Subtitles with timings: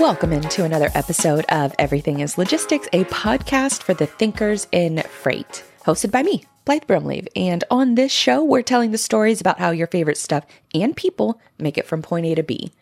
[0.00, 5.62] Welcome into another episode of Everything is Logistics, a podcast for the thinkers in freight,
[5.84, 7.28] hosted by me, Blythe Brumleve.
[7.36, 11.38] And on this show, we're telling the stories about how your favorite stuff and people
[11.58, 12.72] make it from point A to B.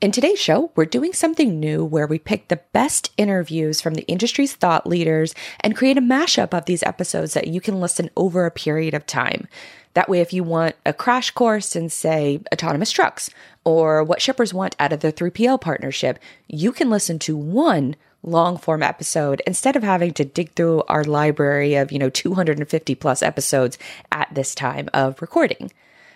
[0.00, 4.06] In today's show, we're doing something new where we pick the best interviews from the
[4.08, 8.46] industry's thought leaders and create a mashup of these episodes that you can listen over
[8.46, 9.48] a period of time.
[9.94, 13.30] That way, if you want a crash course in, say, autonomous trucks
[13.64, 16.18] or what shippers want out of the 3PL partnership,
[16.48, 21.04] you can listen to one long form episode instead of having to dig through our
[21.04, 23.76] library of, you know, 250 plus episodes
[24.10, 25.70] at this time of recording.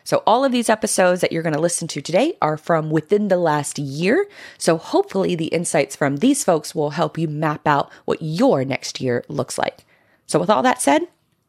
[0.05, 3.27] So, all of these episodes that you're going to listen to today are from within
[3.27, 4.27] the last year.
[4.57, 9.01] So, hopefully, the insights from these folks will help you map out what your next
[9.01, 9.85] year looks like.
[10.27, 11.03] So, with all that said,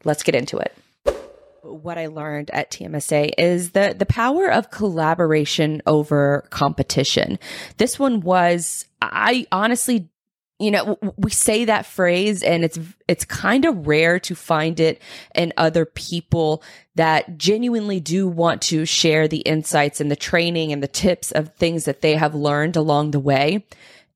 [0.03, 0.75] let's get into it
[1.67, 7.39] what I learned at TMSA is the the power of collaboration over competition.
[7.77, 10.09] This one was I honestly
[10.59, 15.01] you know we say that phrase and it's it's kind of rare to find it
[15.35, 16.63] in other people
[16.95, 21.53] that genuinely do want to share the insights and the training and the tips of
[21.55, 23.63] things that they have learned along the way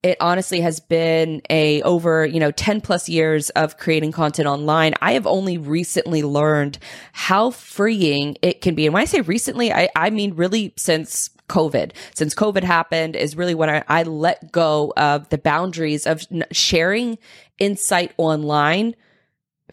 [0.03, 4.93] it honestly has been a over, you know, 10 plus years of creating content online.
[5.01, 6.79] I have only recently learned
[7.13, 8.85] how freeing it can be.
[8.87, 11.91] And when I say recently, I, I mean really since COVID.
[12.15, 17.19] Since COVID happened is really when I, I let go of the boundaries of sharing
[17.59, 18.95] insight online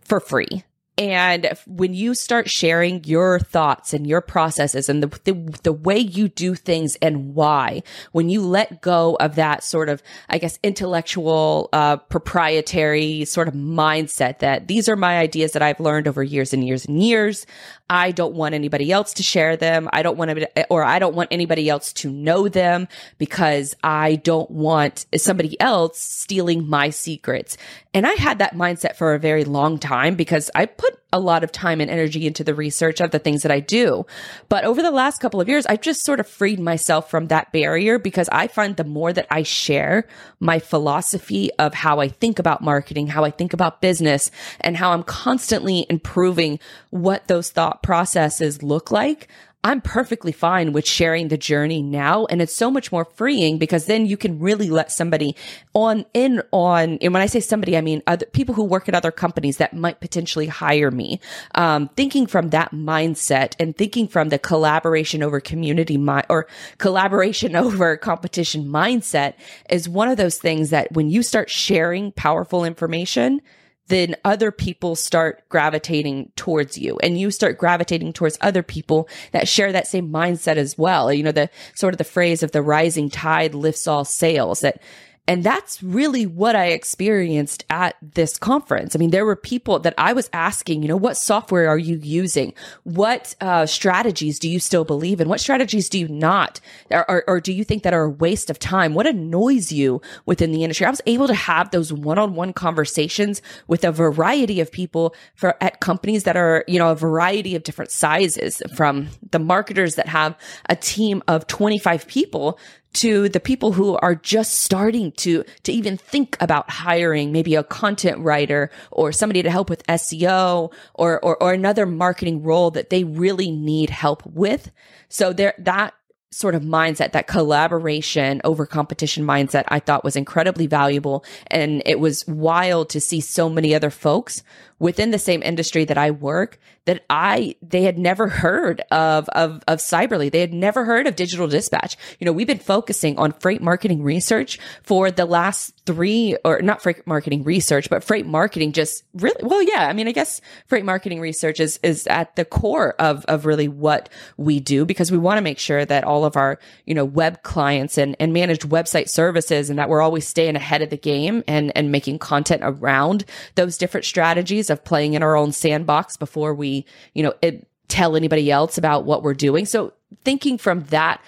[0.05, 0.65] for free.
[0.99, 5.97] And when you start sharing your thoughts and your processes and the, the, the, way
[5.97, 10.59] you do things and why, when you let go of that sort of, I guess,
[10.65, 16.25] intellectual, uh, proprietary sort of mindset that these are my ideas that I've learned over
[16.25, 17.47] years and years and years.
[17.91, 19.89] I don't want anybody else to share them.
[19.93, 22.89] I don't want to, or I don't want anybody else to know them
[23.19, 27.57] because I don't want somebody else stealing my secrets.
[27.95, 31.43] And I had that mindset for a very long time because I put a lot
[31.43, 34.05] of time and energy into the research of the things that I do.
[34.49, 37.51] But over the last couple of years, I've just sort of freed myself from that
[37.51, 40.07] barrier because I find the more that I share
[40.39, 44.93] my philosophy of how I think about marketing, how I think about business, and how
[44.93, 46.61] I'm constantly improving
[46.91, 49.29] what those thought processes look like,
[49.65, 52.27] I'm perfectly fine with sharing the journey now.
[52.27, 55.35] And it's so much more freeing because then you can really let somebody
[55.75, 58.95] on in on, and when I say somebody, I mean other people who work at
[58.95, 61.21] other companies that might potentially hire me.
[61.57, 66.47] Um, thinking from that mindset and thinking from the collaboration over community mi- or
[66.79, 69.35] collaboration over competition mindset
[69.69, 73.43] is one of those things that when you start sharing powerful information,
[73.89, 79.49] then other people start gravitating towards you and you start gravitating towards other people that
[79.49, 81.13] share that same mindset as well.
[81.13, 84.81] You know, the sort of the phrase of the rising tide lifts all sails that
[85.29, 88.97] and that's really what I experienced at this conference.
[88.97, 91.99] I mean, there were people that I was asking, you know, what software are you
[91.99, 92.55] using?
[92.85, 95.29] What uh, strategies do you still believe in?
[95.29, 96.61] What strategies do you not?
[96.91, 98.95] Or, or, or, do you think that are a waste of time?
[98.95, 100.87] What annoys you within the industry?
[100.87, 105.81] I was able to have those one-on-one conversations with a variety of people for at
[105.81, 110.39] companies that are, you know, a variety of different sizes from the marketers that have
[110.71, 112.59] a team of 25 people
[112.95, 117.63] to the people who are just starting to to even think about hiring maybe a
[117.63, 122.91] content writer or somebody to help with SEO or or, or another marketing role that
[122.91, 124.71] they really need help with.
[125.09, 125.95] So there that
[126.31, 131.25] sort of mindset, that collaboration over competition mindset, I thought was incredibly valuable.
[131.47, 134.43] And it was wild to see so many other folks
[134.79, 136.59] within the same industry that I work
[136.89, 140.33] that I they had never heard of of of Cyberly.
[140.33, 141.99] They had never heard of digital dispatch.
[142.19, 146.83] You know, we've been focusing on freight marketing research for the last three or not
[146.83, 149.87] freight marketing research, but freight marketing just really well, yeah.
[149.87, 153.69] I mean, I guess freight marketing research is is at the core of of really
[153.69, 154.09] what
[154.39, 157.43] we do because we want to make sure that all of our, you know, web
[157.43, 161.45] clients and, and managed website services and that we're always staying ahead of the game
[161.47, 163.27] and and making content around
[163.57, 168.17] those different strategies of playing in our own sandbox before we, you know, it, tell
[168.17, 169.65] anybody else about what we're doing.
[169.65, 169.93] So
[170.25, 171.21] thinking from that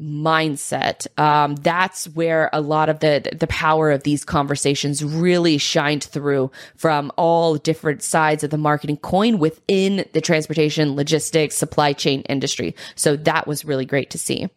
[0.00, 6.04] mindset, um, that's where a lot of the the power of these conversations really shined
[6.04, 12.20] through from all different sides of the marketing coin within the transportation, logistics, supply chain
[12.22, 12.74] industry.
[12.94, 14.50] So that was really great to see.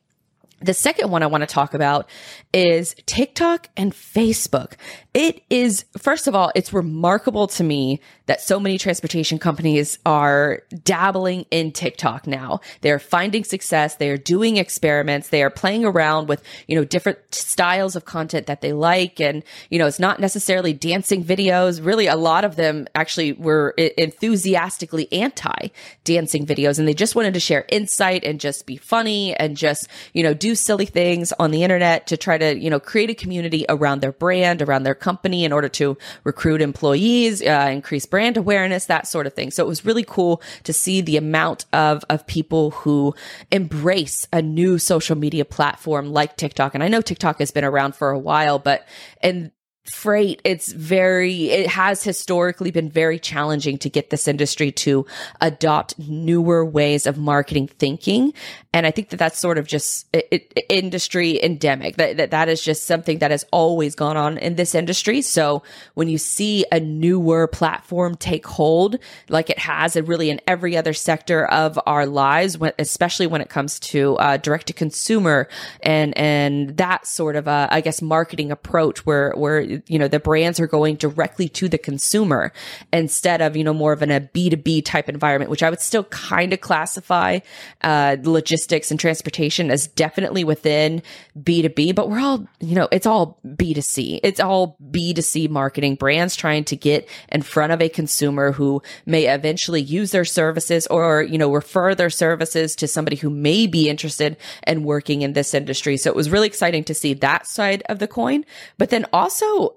[0.61, 2.09] The second one I want to talk about
[2.53, 4.73] is TikTok and Facebook.
[5.19, 10.61] It is, first of all, it's remarkable to me that so many transportation companies are
[10.85, 12.61] dabbling in TikTok now.
[12.79, 13.95] They're finding success.
[13.95, 15.27] They are doing experiments.
[15.27, 19.19] They are playing around with, you know, different styles of content that they like.
[19.19, 21.85] And, you know, it's not necessarily dancing videos.
[21.85, 25.67] Really, a lot of them actually were enthusiastically anti
[26.05, 29.89] dancing videos and they just wanted to share insight and just be funny and just,
[30.13, 33.15] you know, do silly things on the internet to try to, you know, create a
[33.15, 35.08] community around their brand, around their company
[35.43, 39.51] in order to recruit employees, uh, increase brand awareness, that sort of thing.
[39.51, 43.15] So it was really cool to see the amount of, of people who
[43.51, 46.73] embrace a new social media platform like TikTok.
[46.73, 48.87] And I know TikTok has been around for a while, but,
[49.21, 49.51] and
[49.93, 55.05] freight it's very it has historically been very challenging to get this industry to
[55.41, 58.33] adopt newer ways of marketing thinking.
[58.73, 61.97] And i think that that's sort of just it, it, industry endemic.
[61.97, 65.21] That, that that is just something that has always gone on in this industry.
[65.21, 65.63] So
[65.95, 68.97] when you see a newer platform take hold
[69.29, 73.49] like it has and really in every other sector of our lives especially when it
[73.49, 75.47] comes to uh, direct to consumer
[75.81, 80.19] and and that sort of uh, i guess marketing approach where where you know, the
[80.19, 82.51] brands are going directly to the consumer
[82.91, 86.03] instead of, you know, more of an, a B2B type environment, which I would still
[86.05, 87.39] kind of classify,
[87.81, 91.01] uh, logistics and transportation as definitely within
[91.39, 94.19] B2B, but we're all, you know, it's all B2C.
[94.23, 99.25] It's all B2C marketing brands trying to get in front of a consumer who may
[99.25, 103.89] eventually use their services or, you know, refer their services to somebody who may be
[103.89, 105.97] interested in working in this industry.
[105.97, 108.45] So it was really exciting to see that side of the coin.
[108.77, 109.75] But then also Oh,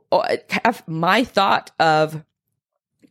[0.65, 2.25] have my thought of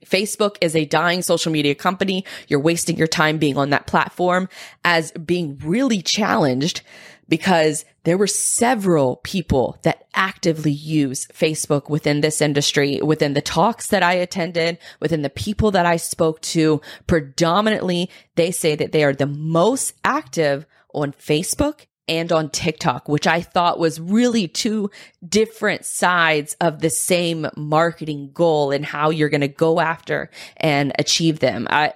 [0.06, 2.26] Facebook is a dying social media company.
[2.48, 4.50] You're wasting your time being on that platform
[4.84, 6.82] as being really challenged
[7.28, 13.88] because there were several people that actively use Facebook within this industry, within the talks
[13.88, 16.82] that I attended, within the people that I spoke to.
[17.08, 23.28] Predominantly, they say that they are the most active on Facebook and on TikTok, which
[23.28, 24.90] I thought was really two
[25.28, 30.92] different sides of the same marketing goal and how you're going to go after and
[31.00, 31.68] achieve them.
[31.70, 31.94] I,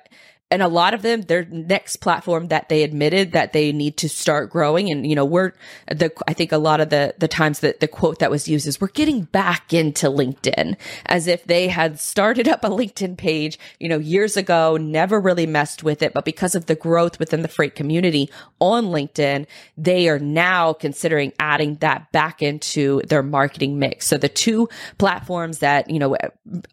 [0.51, 4.07] and a lot of them their next platform that they admitted that they need to
[4.07, 4.92] start growing.
[4.92, 5.53] And you know we're
[5.88, 8.68] the i think a lot of the the times that the quote that was used
[8.68, 10.75] is we're getting back into linkedin
[11.07, 15.47] as if they had started up a linkedin page you know years ago never really
[15.47, 16.13] messed with it.
[16.13, 19.47] But because of the growth within the freight community on linkedin
[19.77, 24.07] they are now considering adding that back into their marketing mix.
[24.07, 26.15] So the two platforms that you know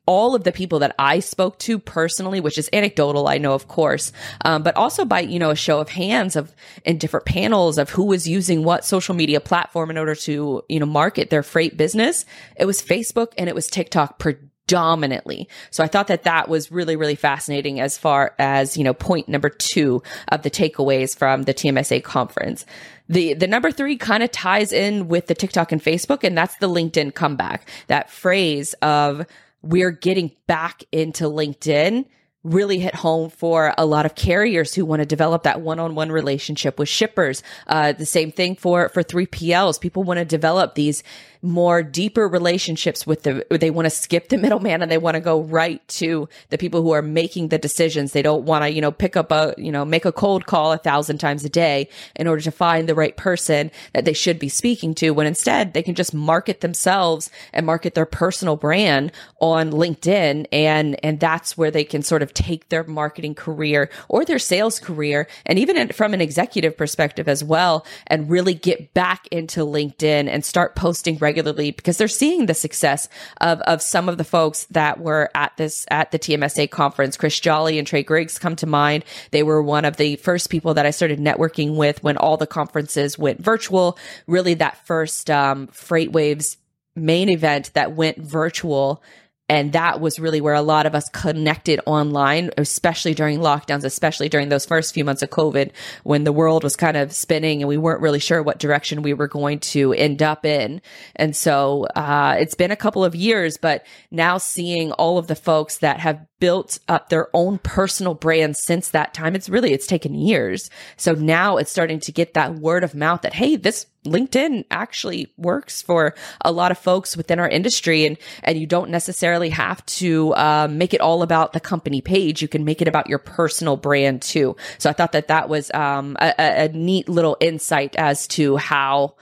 [0.06, 3.61] all of the people that i spoke to personally which is anecdotal i know of
[3.68, 4.12] course,
[4.44, 6.54] um, but also by, you know, a show of hands of
[6.84, 10.80] in different panels of who was using what social media platform in order to, you
[10.80, 12.24] know, market their freight business.
[12.56, 15.48] It was Facebook and it was TikTok predominantly.
[15.70, 19.28] So I thought that that was really, really fascinating as far as, you know, point
[19.28, 22.64] number two of the takeaways from the TMSA conference.
[23.08, 26.56] The, the number three kind of ties in with the TikTok and Facebook, and that's
[26.56, 27.68] the LinkedIn comeback.
[27.88, 29.26] That phrase of
[29.62, 32.06] we're getting back into LinkedIn
[32.44, 36.78] really hit home for a lot of carriers who want to develop that one-on-one relationship
[36.78, 37.42] with shippers.
[37.66, 39.80] Uh, the same thing for for 3PLs.
[39.80, 41.02] People want to develop these
[41.42, 45.20] more deeper relationships with the, they want to skip the middleman and they want to
[45.20, 48.12] go right to the people who are making the decisions.
[48.12, 50.72] They don't want to, you know, pick up a, you know, make a cold call
[50.72, 54.38] a thousand times a day in order to find the right person that they should
[54.38, 59.10] be speaking to when instead they can just market themselves and market their personal brand
[59.40, 60.46] on LinkedIn.
[60.52, 64.78] And, and that's where they can sort of take their marketing career or their sales
[64.78, 70.28] career and even from an executive perspective as well and really get back into LinkedIn
[70.28, 73.08] and start posting regularly regularly because they're seeing the success
[73.40, 77.16] of, of some of the folks that were at this, at the TMSA conference.
[77.16, 79.02] Chris Jolly and Trey Griggs come to mind.
[79.30, 82.46] They were one of the first people that I started networking with when all the
[82.46, 83.98] conferences went virtual.
[84.26, 86.56] Really that first, um, FreightWaves
[86.94, 89.02] main event that went virtual
[89.52, 94.30] and that was really where a lot of us connected online, especially during lockdowns, especially
[94.30, 95.72] during those first few months of COVID
[96.04, 99.12] when the world was kind of spinning and we weren't really sure what direction we
[99.12, 100.80] were going to end up in.
[101.16, 105.36] And so, uh, it's been a couple of years, but now seeing all of the
[105.36, 109.36] folks that have built up their own personal brand since that time.
[109.36, 110.70] It's really, it's taken years.
[110.96, 115.32] So now it's starting to get that word of mouth that, Hey, this LinkedIn actually
[115.36, 118.04] works for a lot of folks within our industry.
[118.04, 122.42] And, and you don't necessarily have to, uh, make it all about the company page.
[122.42, 124.56] You can make it about your personal brand too.
[124.78, 129.14] So I thought that that was, um, a, a neat little insight as to how,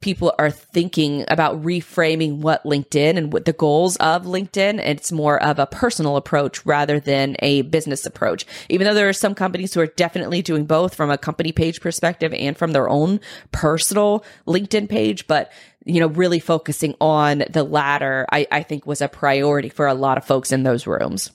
[0.00, 4.78] people are thinking about reframing what LinkedIn and what the goals of LinkedIn.
[4.78, 8.46] It's more of a personal approach rather than a business approach.
[8.68, 11.80] Even though there are some companies who are definitely doing both from a company page
[11.80, 15.50] perspective and from their own personal LinkedIn page, but
[15.84, 19.94] you know, really focusing on the latter, I, I think was a priority for a
[19.94, 21.30] lot of folks in those rooms.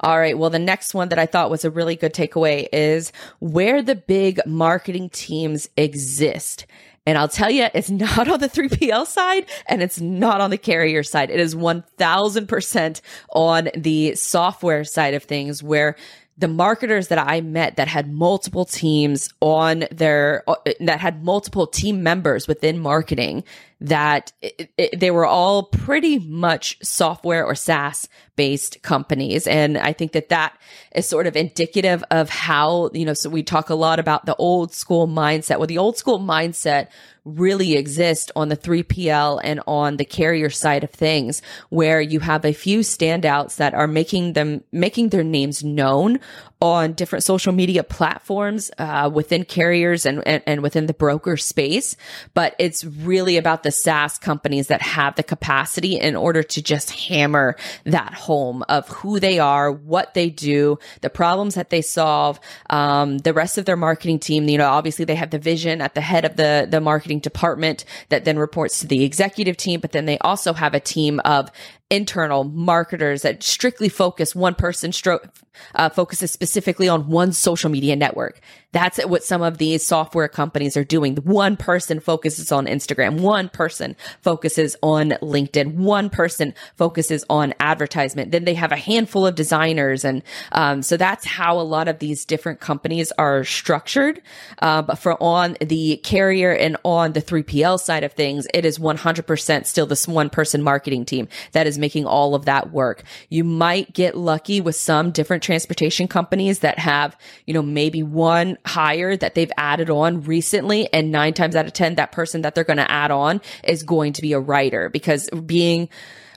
[0.00, 0.36] All right.
[0.36, 3.94] Well, the next one that I thought was a really good takeaway is where the
[3.94, 6.66] big marketing teams exist.
[7.04, 10.58] And I'll tell you, it's not on the 3PL side and it's not on the
[10.58, 11.30] carrier side.
[11.30, 15.96] It is 1000% on the software side of things where
[16.38, 21.66] the marketers that I met that had multiple teams on their, uh, that had multiple
[21.66, 23.44] team members within marketing
[23.82, 29.46] that it, it, they were all pretty much software or SaaS based companies.
[29.46, 30.56] And I think that that
[30.94, 34.36] is sort of indicative of how, you know, so we talk a lot about the
[34.36, 35.58] old school mindset.
[35.58, 36.88] Well, the old school mindset
[37.24, 42.44] really exists on the 3PL and on the carrier side of things, where you have
[42.44, 46.18] a few standouts that are making them, making their names known
[46.62, 51.96] on different social media platforms uh, within carriers and, and, and within the broker space.
[52.34, 56.92] But it's really about the SaaS companies that have the capacity in order to just
[56.92, 62.38] hammer that home of who they are, what they do, the problems that they solve.
[62.70, 65.96] Um, the rest of their marketing team, you know, obviously they have the vision at
[65.96, 69.90] the head of the the marketing department that then reports to the executive team, but
[69.90, 71.50] then they also have a team of
[71.92, 75.28] internal marketers that strictly focus one person stroke
[75.74, 78.40] uh, focuses specifically on one social media network.
[78.72, 81.16] That's what some of these software companies are doing.
[81.16, 83.20] One person focuses on Instagram.
[83.20, 85.74] One person focuses on LinkedIn.
[85.74, 88.30] One person focuses on advertisement.
[88.30, 90.04] Then they have a handful of designers.
[90.04, 94.22] And, um, so that's how a lot of these different companies are structured.
[94.60, 98.78] Uh, but for on the carrier and on the 3PL side of things, it is
[98.78, 103.02] 100% still this one person marketing team that is making all of that work.
[103.28, 108.56] You might get lucky with some different transportation companies that have, you know, maybe one
[108.66, 110.92] hire that they've added on recently.
[110.92, 113.82] And nine times out of 10, that person that they're going to add on is
[113.82, 115.88] going to be a writer because being,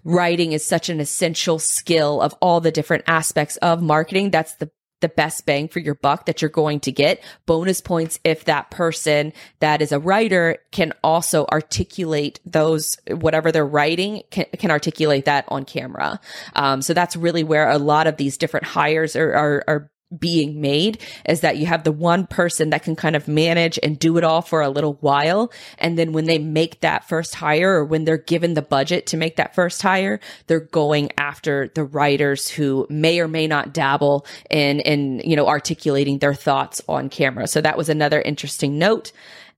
[0.05, 4.29] writing is such an essential skill of all the different aspects of marketing.
[4.29, 4.69] That's the
[5.01, 7.21] the best bang for your buck that you're going to get.
[7.45, 13.65] Bonus points if that person that is a writer can also articulate those, whatever they're
[13.65, 16.19] writing, can, can articulate that on camera.
[16.55, 20.61] Um, so that's really where a lot of these different hires are, are, are being
[20.61, 24.17] made is that you have the one person that can kind of manage and do
[24.17, 25.51] it all for a little while.
[25.77, 29.17] And then when they make that first hire or when they're given the budget to
[29.17, 34.25] make that first hire, they're going after the writers who may or may not dabble
[34.49, 37.47] in, in, you know, articulating their thoughts on camera.
[37.47, 39.11] So that was another interesting note.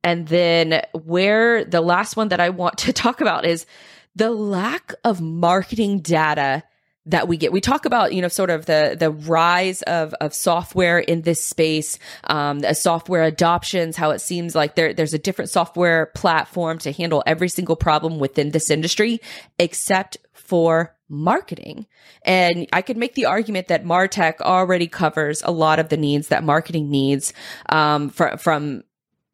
[0.04, 3.66] And then where the last one that I want to talk about is
[4.16, 6.64] the lack of marketing data
[7.08, 7.52] that we get.
[7.52, 11.44] We talk about, you know, sort of the, the rise of, of software in this
[11.44, 16.92] space, um, software adoptions, how it seems like there, there's a different software platform to
[16.92, 19.20] handle every single problem within this industry,
[19.58, 21.86] except for marketing.
[22.24, 26.28] And I could make the argument that Martech already covers a lot of the needs
[26.28, 27.34] that marketing needs,
[27.70, 28.84] um, from, from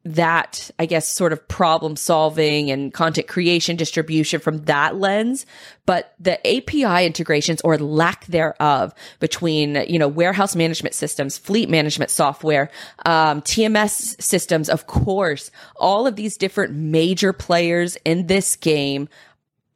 [0.04, 5.46] that, I guess, sort of problem solving and content creation distribution from that lens.
[5.86, 12.10] But the API integrations or lack thereof between, you know, warehouse management systems, fleet management
[12.10, 12.70] software,
[13.06, 19.08] um, TMS systems, of course, all of these different major players in this game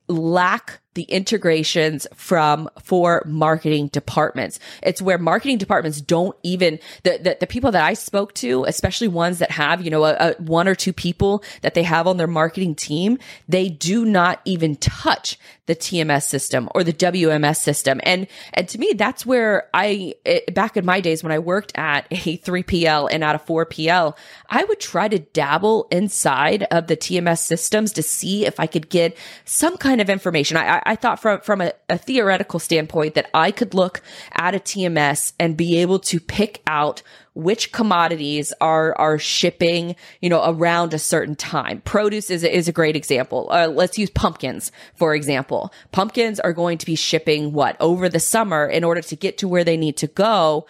[0.08, 4.59] lack the integrations from for marketing departments.
[4.83, 9.07] It's where marketing departments don't even the, the, the people that I spoke to, especially
[9.07, 12.17] ones that have, you know, a, a one or two people that they have on
[12.17, 13.17] their marketing team,
[13.49, 18.00] they do not even touch the TMS system or the WMS system.
[18.02, 21.76] And and to me that's where I it, back in my days when I worked
[21.76, 24.16] at a 3PL and at a 4PL,
[24.48, 28.88] I would try to dabble inside of the TMS systems to see if I could
[28.88, 30.56] get some kind of information.
[30.56, 34.00] I, I thought from, from a, a theoretical standpoint that I could look
[34.32, 37.02] at a TMS and be able to pick out
[37.35, 41.80] which commodities are are shipping, you know, around a certain time.
[41.82, 43.49] Produce is is a great example.
[43.50, 45.73] Uh, let's use pumpkins for example.
[45.92, 49.49] Pumpkins are going to be shipping what over the summer in order to get to
[49.49, 50.66] where they need to go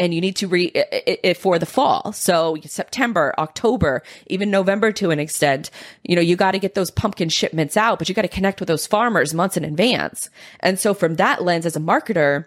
[0.00, 2.12] and you need to read it for the fall.
[2.14, 5.70] So September, October, even November to an extent,
[6.02, 8.60] you know, you got to get those pumpkin shipments out, but you got to connect
[8.60, 10.30] with those farmers months in advance.
[10.60, 12.46] And so from that lens as a marketer,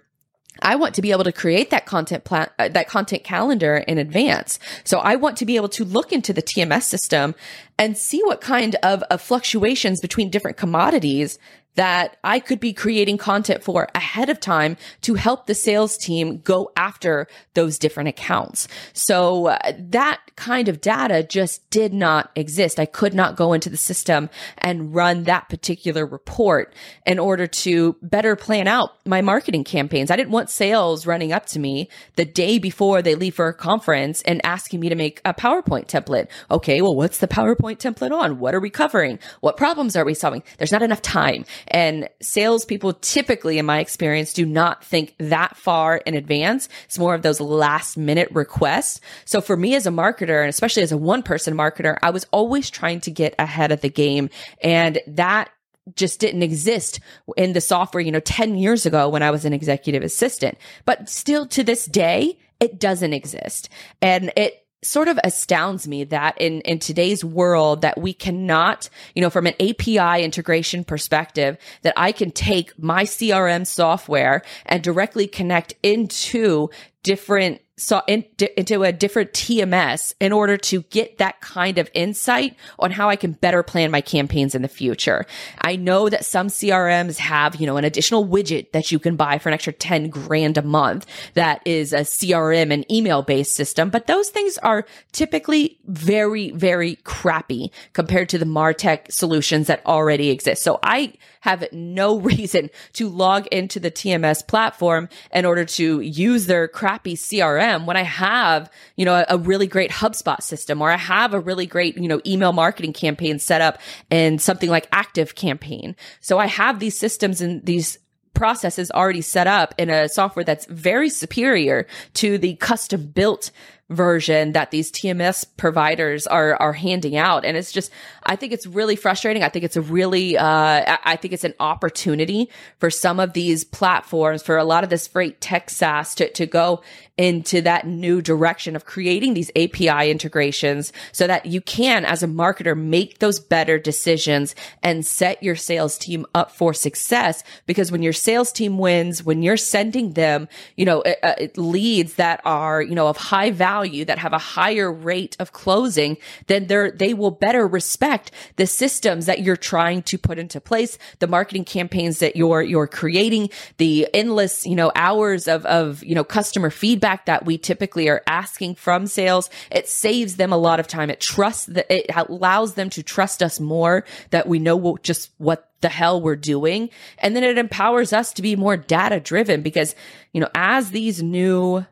[0.62, 3.98] I want to be able to create that content plan, uh, that content calendar in
[3.98, 4.60] advance.
[4.84, 7.36] So I want to be able to look into the TMS system
[7.78, 11.40] and see what kind of, of fluctuations between different commodities
[11.76, 16.40] that I could be creating content for ahead of time to help the sales team
[16.40, 18.68] go after those different accounts.
[18.94, 22.80] So uh, that kind of data just did not exist.
[22.80, 26.74] I could not go into the system and run that particular report
[27.06, 30.12] in order to better plan out my marketing campaigns.
[30.12, 33.54] I didn't want sales running up to me the day before they leave for a
[33.54, 36.28] conference and asking me to make a PowerPoint template.
[36.50, 38.40] Okay, well, what's the PowerPoint template on?
[38.40, 39.20] What are we covering?
[39.42, 40.44] What problems are we solving?
[40.58, 41.46] There's not enough time.
[41.68, 46.70] And salespeople typically, in my experience, do not think that far in advance.
[46.86, 49.00] It's more of those last minute requests.
[49.26, 52.26] So for me as a marketer, and especially as a one person marketer, I was
[52.32, 54.30] always trying to get ahead of the game.
[54.62, 55.50] And that
[55.96, 57.00] just didn't exist
[57.36, 60.58] in the software, you know, 10 years ago when I was an executive assistant.
[60.86, 63.70] But still to this day, it doesn't exist.
[64.02, 69.22] And it sort of astounds me that in, in today's world that we cannot, you
[69.22, 75.28] know, from an API integration perspective, that I can take my CRM software and directly
[75.28, 76.70] connect into
[77.04, 78.24] different saw in,
[78.56, 83.16] into a different TMS in order to get that kind of insight on how I
[83.16, 85.26] can better plan my campaigns in the future.
[85.62, 89.40] I know that some CRMs have, you know, an additional widget that you can buy
[89.40, 93.90] for an extra 10 grand a month that is a CRM and email based system,
[93.90, 100.30] but those things are typically very, very crappy compared to the MarTech solutions that already
[100.30, 100.62] exist.
[100.62, 106.46] So I have no reason to log into the TMS platform in order to use
[106.48, 110.90] their crappy CRM when I have, you know, a, a really great HubSpot system or
[110.90, 114.88] I have a really great, you know, email marketing campaign set up in something like
[114.94, 115.98] Active Campaign.
[116.22, 118.00] So I have these systems and these
[118.34, 123.52] processes already set up in a software that's very superior to the custom built
[123.94, 127.92] version that these TMS providers are are handing out and it's just
[128.24, 131.54] I think it's really frustrating I think it's a really uh I think it's an
[131.60, 136.30] opportunity for some of these platforms for a lot of this freight tech SaaS to
[136.32, 136.82] to go
[137.18, 142.28] into that new direction of creating these API integrations so that you can, as a
[142.28, 147.44] marketer, make those better decisions and set your sales team up for success.
[147.68, 152.42] Because when your sales team wins, when you're sending them, you know, uh, leads that
[152.46, 156.18] are, you know, of high value, that have a higher rate of closing,
[156.48, 160.98] then they're, they will better respect the systems that you're trying to put into place,
[161.20, 166.16] the marketing campaigns that you're, you're creating, the endless, you know, hours of, of, you
[166.16, 169.50] know, customer feedback feedback that we typically are asking from sales.
[169.72, 171.10] It saves them a lot of time.
[171.10, 175.70] It trusts that it allows them to trust us more that we know just what
[175.82, 176.90] the hell we're doing.
[177.18, 179.96] And then it empowers us to be more data driven because,
[180.34, 181.86] you know, as these new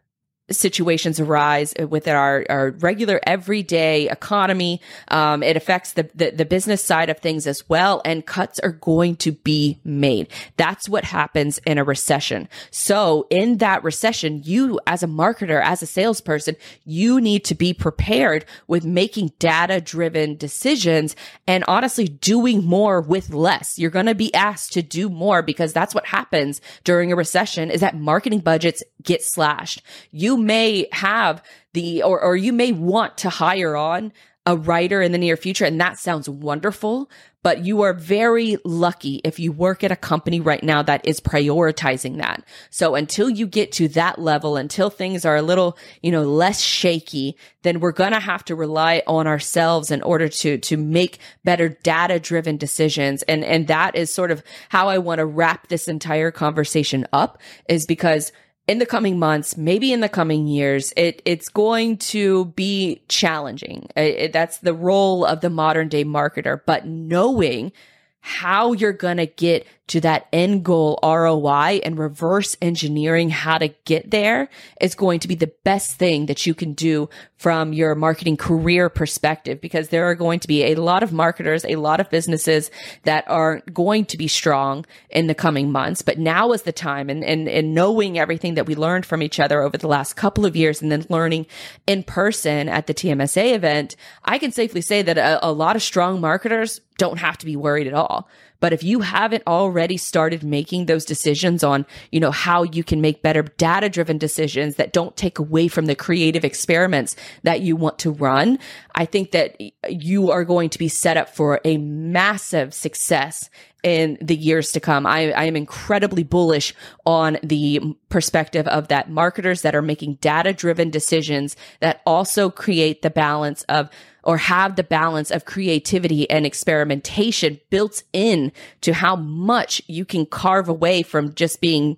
[0.51, 4.81] situations arise within our, our regular everyday economy.
[5.09, 8.01] Um, it affects the, the, the business side of things as well.
[8.05, 10.27] And cuts are going to be made.
[10.57, 12.49] That's what happens in a recession.
[12.69, 17.73] So in that recession, you as a marketer, as a salesperson, you need to be
[17.73, 21.15] prepared with making data driven decisions
[21.47, 23.77] and honestly doing more with less.
[23.77, 27.69] You're going to be asked to do more because that's what happens during a recession
[27.71, 29.81] is that marketing budgets get slashed.
[30.11, 34.11] You may have the, or, or you may want to hire on
[34.45, 35.65] a writer in the near future.
[35.65, 37.11] And that sounds wonderful,
[37.43, 41.19] but you are very lucky if you work at a company right now that is
[41.19, 42.43] prioritizing that.
[42.71, 46.59] So until you get to that level, until things are a little, you know, less
[46.59, 51.19] shaky, then we're going to have to rely on ourselves in order to, to make
[51.43, 53.21] better data driven decisions.
[53.23, 57.39] And, and that is sort of how I want to wrap this entire conversation up
[57.69, 58.31] is because
[58.71, 63.89] in the coming months, maybe in the coming years, it, it's going to be challenging.
[63.97, 67.73] It, that's the role of the modern day marketer, but knowing
[68.21, 73.67] how you're going to get to that end goal ROI and reverse engineering how to
[73.83, 74.47] get there
[74.79, 78.87] is going to be the best thing that you can do from your marketing career
[78.87, 82.71] perspective because there are going to be a lot of marketers, a lot of businesses
[83.03, 86.01] that are going to be strong in the coming months.
[86.01, 89.41] But now is the time and, and, and knowing everything that we learned from each
[89.41, 91.47] other over the last couple of years and then learning
[91.85, 95.83] in person at the TMSA event, I can safely say that a, a lot of
[95.83, 98.29] strong marketers don't have to be worried at all
[98.61, 103.01] but if you haven't already started making those decisions on, you know, how you can
[103.01, 107.75] make better data driven decisions that don't take away from the creative experiments that you
[107.75, 108.57] want to run,
[108.95, 113.49] I think that you are going to be set up for a massive success
[113.83, 115.05] in the years to come.
[115.05, 116.73] I, I am incredibly bullish
[117.05, 123.01] on the perspective of that marketers that are making data driven decisions that also create
[123.01, 123.89] the balance of
[124.23, 130.25] or have the balance of creativity and experimentation built in to how much you can
[130.25, 131.97] carve away from just being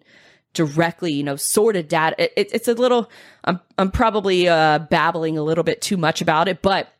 [0.53, 2.15] directly, you know, sorted data.
[2.39, 3.09] It, it's a little,
[3.43, 6.93] I'm, I'm probably uh, babbling a little bit too much about it, but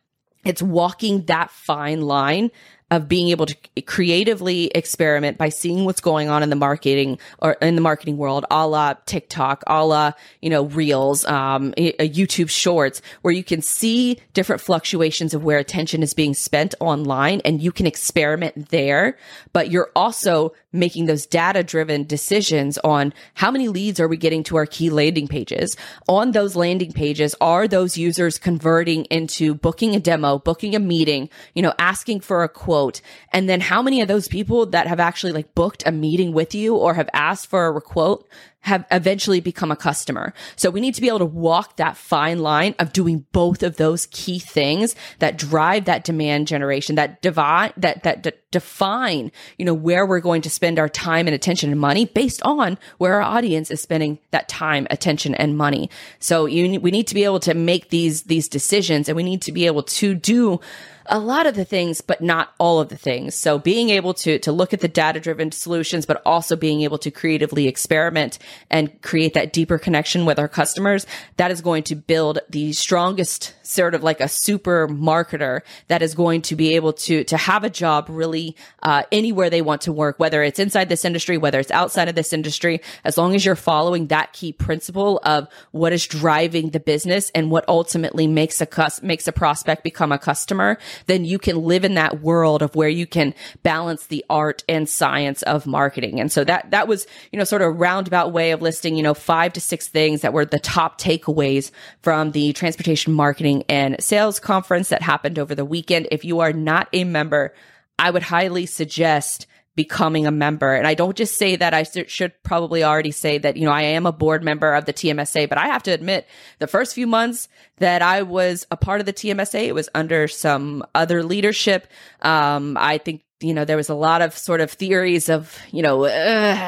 [0.44, 2.50] it's walking that fine line
[2.94, 7.52] of being able to creatively experiment by seeing what's going on in the marketing or
[7.54, 13.02] in the marketing world, a la TikTok, a la, you know, reels, um, YouTube shorts,
[13.22, 17.72] where you can see different fluctuations of where attention is being spent online and you
[17.72, 19.18] can experiment there.
[19.52, 24.42] But you're also making those data driven decisions on how many leads are we getting
[24.44, 25.76] to our key landing pages.
[26.08, 31.30] On those landing pages, are those users converting into booking a demo, booking a meeting,
[31.54, 33.00] you know, asking for a quote?
[33.32, 36.54] And then how many of those people that have actually like booked a meeting with
[36.54, 38.28] you or have asked for a quote
[38.64, 40.32] have eventually become a customer.
[40.56, 43.76] So we need to be able to walk that fine line of doing both of
[43.76, 49.66] those key things that drive that demand generation, that divide, that, that d- define, you
[49.66, 53.14] know, where we're going to spend our time and attention and money based on where
[53.14, 55.90] our audience is spending that time, attention and money.
[56.18, 59.42] So you, we need to be able to make these, these decisions and we need
[59.42, 60.58] to be able to do
[61.06, 63.34] a lot of the things, but not all of the things.
[63.34, 66.98] So being able to, to look at the data driven solutions, but also being able
[66.98, 68.38] to creatively experiment
[68.70, 73.54] and create that deeper connection with our customers, that is going to build the strongest
[73.62, 77.64] sort of like a super marketer that is going to be able to, to have
[77.64, 81.58] a job really, uh, anywhere they want to work, whether it's inside this industry, whether
[81.58, 85.92] it's outside of this industry, as long as you're following that key principle of what
[85.92, 90.18] is driving the business and what ultimately makes a cus- makes a prospect become a
[90.18, 94.64] customer then you can live in that world of where you can balance the art
[94.68, 96.20] and science of marketing.
[96.20, 99.14] And so that, that was, you know, sort of roundabout way of listing, you know,
[99.14, 101.70] five to six things that were the top takeaways
[102.02, 106.08] from the transportation marketing and sales conference that happened over the weekend.
[106.10, 107.54] If you are not a member,
[107.98, 110.74] I would highly suggest becoming a member.
[110.74, 113.82] And I don't just say that I should probably already say that, you know, I
[113.82, 116.26] am a board member of the TMSA, but I have to admit
[116.58, 120.28] the first few months that I was a part of the TMSA, it was under
[120.28, 121.88] some other leadership.
[122.22, 125.82] Um, I think you know, there was a lot of sort of theories of, you
[125.82, 126.04] know,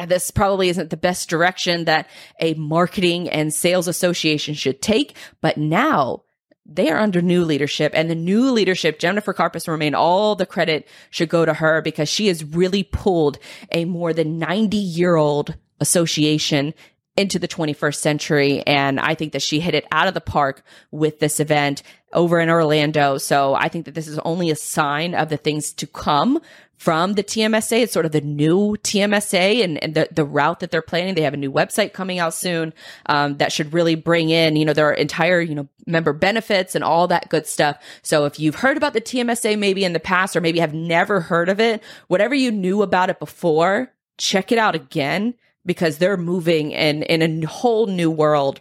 [0.07, 5.17] this probably isn't the best direction that a marketing and sales association should take.
[5.41, 6.25] But now
[6.69, 10.87] they are under new leadership and the new leadership, Jennifer Carpus remain all the credit
[11.11, 13.39] should go to her because she has really pulled
[13.71, 16.75] a more than 90 year old association
[17.17, 18.63] into the 21st century.
[18.67, 22.41] And I think that she hit it out of the park with this event over
[22.41, 23.19] in Orlando.
[23.19, 26.41] So I think that this is only a sign of the things to come
[26.77, 27.83] from the TMSA.
[27.83, 31.15] It's sort of the new TMSA and, and the, the route that they're planning.
[31.15, 32.75] They have a new website coming out soon
[33.07, 36.85] um, that should really bring in, you know, their entire, you know, member benefits and
[36.85, 37.83] all that good stuff.
[38.03, 41.21] So if you've heard about the TMSA maybe in the past or maybe have never
[41.21, 45.35] heard of it, whatever you knew about it before, check it out again
[45.65, 48.61] because they're moving in, in a whole new world.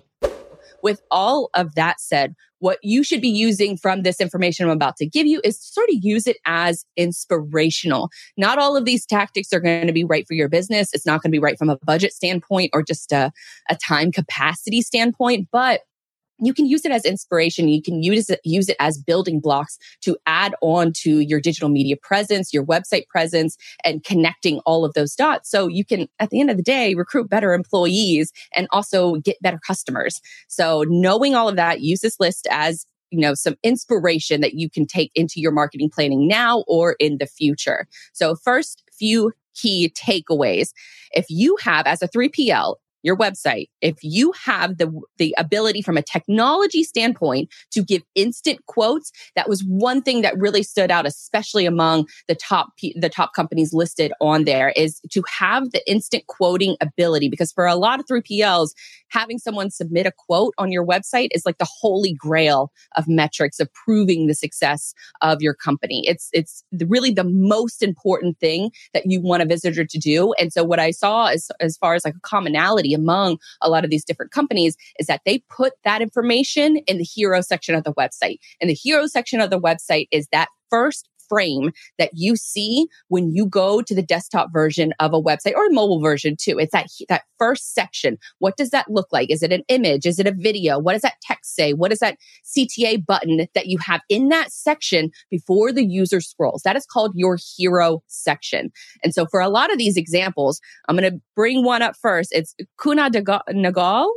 [0.85, 4.97] With all of that said, what you should be using from this information I'm about
[4.97, 8.11] to give you is sort of use it as inspirational.
[8.37, 10.93] Not all of these tactics are going to be right for your business.
[10.93, 13.31] It's not going to be right from a budget standpoint or just a,
[13.67, 15.81] a time capacity standpoint, but
[16.39, 17.67] you can use it as inspiration.
[17.67, 21.69] You can use it, use it as building blocks to add on to your digital
[21.69, 25.49] media presence, your website presence, and connecting all of those dots.
[25.49, 29.41] So you can, at the end of the day, recruit better employees and also get
[29.41, 30.21] better customers.
[30.47, 34.69] So knowing all of that, use this list as you know some inspiration that you
[34.69, 37.87] can take into your marketing planning now or in the future.
[38.13, 40.71] So first few key takeaways.
[41.11, 45.95] If you have as a 3PL your website, if you have the, the ability from
[45.95, 51.05] a technology standpoint to give instant quotes, that was one thing that really stood out,
[51.05, 56.25] especially among the top, the top companies listed on there is to have the instant
[56.25, 57.29] quoting ability.
[57.29, 58.71] Because for a lot of 3PLs,
[59.09, 63.59] having someone submit a quote on your website is like the holy grail of metrics
[63.59, 66.03] of proving the success of your company.
[66.07, 70.33] It's, it's really the most important thing that you want a visitor to do.
[70.39, 73.83] And so what I saw as, as far as like a commonality among a lot
[73.83, 77.83] of these different companies is that they put that information in the hero section of
[77.83, 78.37] the website.
[78.59, 83.31] And the hero section of the website is that first frame that you see when
[83.31, 86.57] you go to the desktop version of a website or a mobile version too.
[86.59, 88.17] It's that, that first section.
[88.39, 89.29] What does that look like?
[89.29, 90.05] Is it an image?
[90.05, 90.79] Is it a video?
[90.79, 91.73] What does that text say?
[91.73, 96.61] What is that CTA button that you have in that section before the user scrolls?
[96.63, 98.71] That is called your hero section.
[99.03, 102.31] And so for a lot of these examples, I'm going to bring one up first.
[102.31, 103.11] It's Kuehne
[103.45, 104.11] + Nagel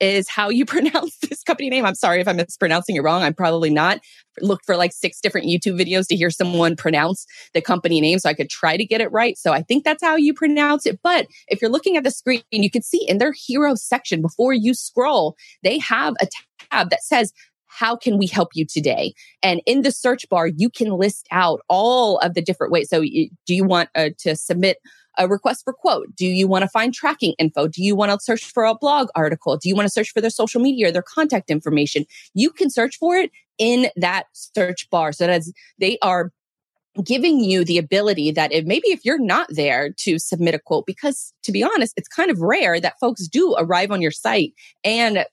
[0.00, 1.84] is how you pronounce this company name.
[1.84, 3.22] I'm sorry if I'm mispronouncing it wrong.
[3.22, 4.00] I'm probably not.
[4.40, 8.28] Looked for like six different YouTube videos to hear someone pronounce the company name so
[8.28, 9.38] I could try to get it right.
[9.38, 10.98] So I think that's how you pronounce it.
[11.02, 14.52] But if you're looking at the screen, you can see in their hero section before
[14.52, 16.26] you scroll, they have a
[16.70, 17.32] tab that says
[17.66, 19.14] how can we help you today?
[19.42, 22.88] And in the search bar, you can list out all of the different ways.
[22.88, 24.78] So, do you want uh, to submit
[25.18, 26.14] a request for quote?
[26.16, 27.68] Do you want to find tracking info?
[27.68, 29.56] Do you want to search for a blog article?
[29.56, 32.04] Do you want to search for their social media or their contact information?
[32.34, 35.12] You can search for it in that search bar.
[35.12, 35.42] So that
[35.78, 36.32] they are
[37.04, 40.86] giving you the ability that if maybe if you're not there to submit a quote,
[40.86, 44.52] because to be honest, it's kind of rare that folks do arrive on your site
[44.84, 45.24] and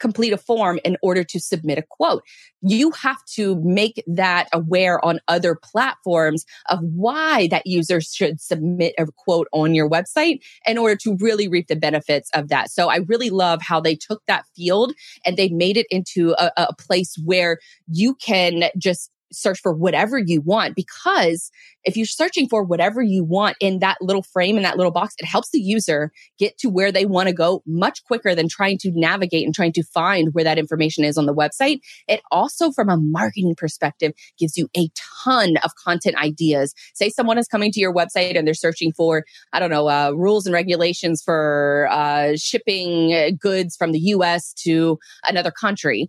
[0.00, 2.24] complete a form in order to submit a quote.
[2.62, 8.94] You have to make that aware on other platforms of why that user should submit
[8.98, 12.70] a quote on your website in order to really reap the benefits of that.
[12.70, 14.92] So I really love how they took that field
[15.24, 17.58] and they made it into a, a place where
[17.88, 21.50] you can just search for whatever you want because
[21.84, 25.14] if you're searching for whatever you want in that little frame in that little box
[25.18, 28.78] it helps the user get to where they want to go much quicker than trying
[28.78, 31.80] to navigate and trying to find where that information is on the website.
[32.08, 34.88] It also from a marketing perspective gives you a
[35.24, 36.74] ton of content ideas.
[36.94, 40.10] Say someone is coming to your website and they're searching for i don't know uh,
[40.14, 46.08] rules and regulations for uh, shipping goods from the us to another country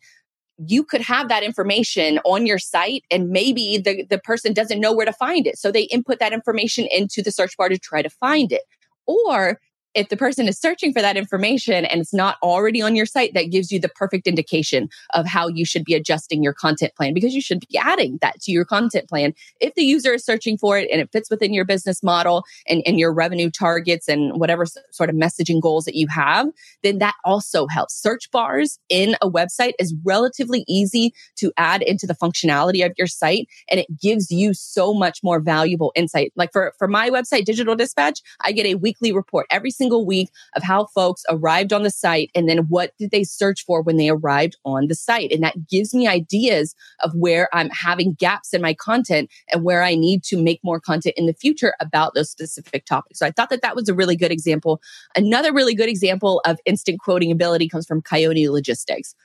[0.67, 4.93] you could have that information on your site and maybe the, the person doesn't know
[4.93, 5.58] where to find it.
[5.58, 8.62] So they input that information into the search bar to try to find it.
[9.08, 9.60] Or
[9.93, 13.34] if the person is searching for that information and it's not already on your site,
[13.34, 17.13] that gives you the perfect indication of how you should be adjusting your content plan
[17.13, 19.34] because you should be adding that to your content plan.
[19.60, 22.82] If the user is searching for it and it fits within your business model and,
[22.86, 26.47] and your revenue targets and whatever sort of messaging goals that you have,
[26.84, 27.93] then that also helps.
[27.93, 33.08] Search bars in a website is relatively easy to add into the functionality of your
[33.08, 36.32] site and it gives you so much more valuable insight.
[36.36, 40.30] Like for, for my website, Digital Dispatch, I get a weekly report every single week
[40.56, 43.98] of how folks arrived on the site and then what did they search for when
[43.98, 45.32] they arrived on the site.
[45.32, 49.82] And that gives me ideas of where I'm having gaps in my content and where
[49.82, 53.17] I need to make more content in the future about those specific topics.
[53.17, 54.82] So I thought that that was a really good example.
[55.15, 59.15] Another really good example of instant quoting ability comes from Coyote Logistics.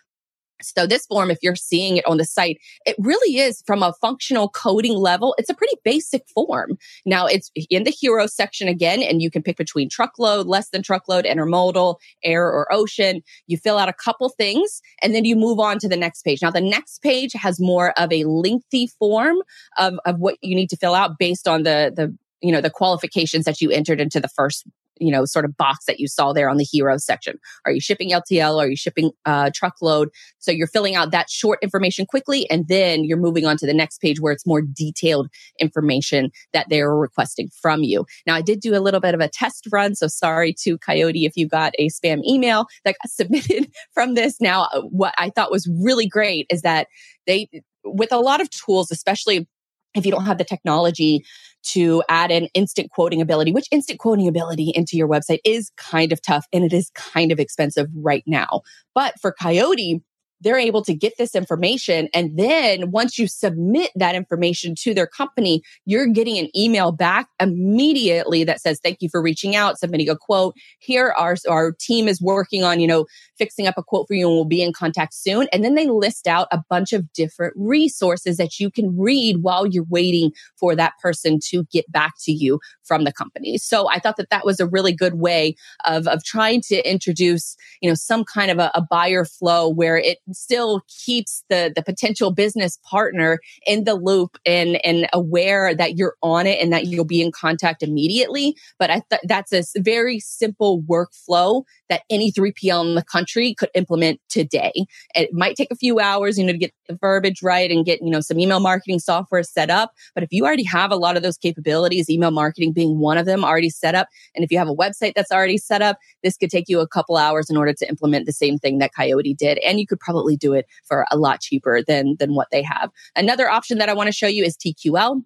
[0.62, 3.92] So this form, if you're seeing it on the site, it really is from a
[4.00, 5.34] functional coding level.
[5.38, 6.78] It's a pretty basic form.
[7.04, 10.82] Now it's in the hero section again, and you can pick between truckload, less than
[10.82, 13.22] truckload, intermodal, air or ocean.
[13.46, 16.42] You fill out a couple things and then you move on to the next page.
[16.42, 19.36] Now the next page has more of a lengthy form
[19.78, 22.70] of, of what you need to fill out based on the, the, you know, the
[22.70, 24.66] qualifications that you entered into the first
[24.98, 27.38] you know, sort of box that you saw there on the hero section.
[27.64, 28.58] Are you shipping LTL?
[28.58, 30.10] Are you shipping uh, truckload?
[30.38, 33.74] So you're filling out that short information quickly, and then you're moving on to the
[33.74, 35.28] next page where it's more detailed
[35.60, 38.06] information that they're requesting from you.
[38.26, 41.26] Now, I did do a little bit of a test run, so sorry to Coyote
[41.26, 44.40] if you got a spam email that got submitted from this.
[44.40, 46.88] Now, uh, what I thought was really great is that
[47.26, 47.48] they,
[47.84, 49.48] with a lot of tools, especially
[49.96, 51.24] if you don't have the technology
[51.64, 56.12] to add an instant quoting ability, which instant quoting ability into your website is kind
[56.12, 58.60] of tough and it is kind of expensive right now.
[58.94, 60.02] But for Coyote,
[60.40, 62.08] they're able to get this information.
[62.12, 67.28] And then once you submit that information to their company, you're getting an email back
[67.40, 70.54] immediately that says, thank you for reaching out, submitting a quote.
[70.78, 73.06] Here our, our team is working on, you know,
[73.38, 75.48] fixing up a quote for you and we'll be in contact soon.
[75.52, 79.66] And then they list out a bunch of different resources that you can read while
[79.66, 83.58] you're waiting for that person to get back to you from the company.
[83.58, 87.56] So I thought that that was a really good way of, of trying to introduce,
[87.80, 91.82] you know, some kind of a, a buyer flow where it still keeps the the
[91.82, 96.86] potential business partner in the loop and and aware that you're on it and that
[96.86, 98.56] you'll be in contact immediately.
[98.78, 103.70] But I thought that's a very simple workflow that any 3PL in the country could
[103.74, 104.72] implement today.
[105.14, 108.00] It might take a few hours, you know, to get the verbiage right and get,
[108.02, 109.92] you know, some email marketing software set up.
[110.14, 113.26] But if you already have a lot of those capabilities, email marketing being one of
[113.26, 116.36] them already set up, and if you have a website that's already set up, this
[116.36, 119.34] could take you a couple hours in order to implement the same thing that Coyote
[119.34, 119.58] did.
[119.58, 122.62] And you could probably probably do it for a lot cheaper than, than what they
[122.62, 122.90] have.
[123.14, 125.22] Another option that I want to show you is TQL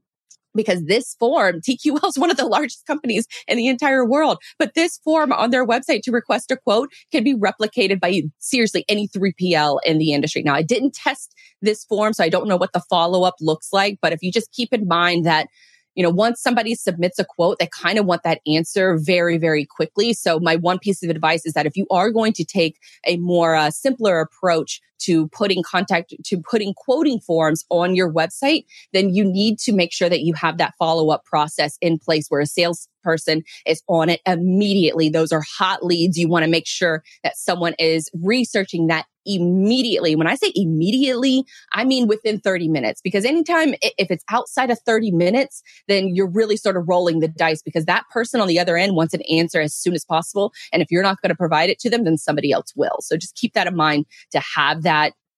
[0.55, 4.75] because this form, TQL is one of the largest companies in the entire world, but
[4.75, 9.07] this form on their website to request a quote can be replicated by seriously any
[9.09, 10.43] 3PL in the industry.
[10.43, 13.69] Now, I didn't test this form, so I don't know what the follow up looks
[13.73, 15.47] like, but if you just keep in mind that
[15.95, 19.67] you know, once somebody submits a quote, they kind of want that answer very, very
[19.67, 20.13] quickly.
[20.13, 23.17] So my one piece of advice is that if you are going to take a
[23.19, 29.15] more uh, simpler approach to putting contact, to putting quoting forms on your website, then
[29.15, 32.41] you need to make sure that you have that follow up process in place where
[32.41, 35.09] a salesperson is on it immediately.
[35.09, 36.19] Those are hot leads.
[36.19, 40.17] You want to make sure that someone is researching that immediately.
[40.17, 44.79] When I say immediately, I mean within 30 minutes because anytime if it's outside of
[44.81, 48.59] 30 minutes, then you're really sort of rolling the dice because that person on the
[48.59, 50.53] other end wants an answer as soon as possible.
[50.73, 52.99] And if you're not going to provide it to them, then somebody else will.
[53.01, 54.90] So just keep that in mind to have that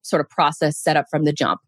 [0.02, 1.60] sort of process set up from the jump.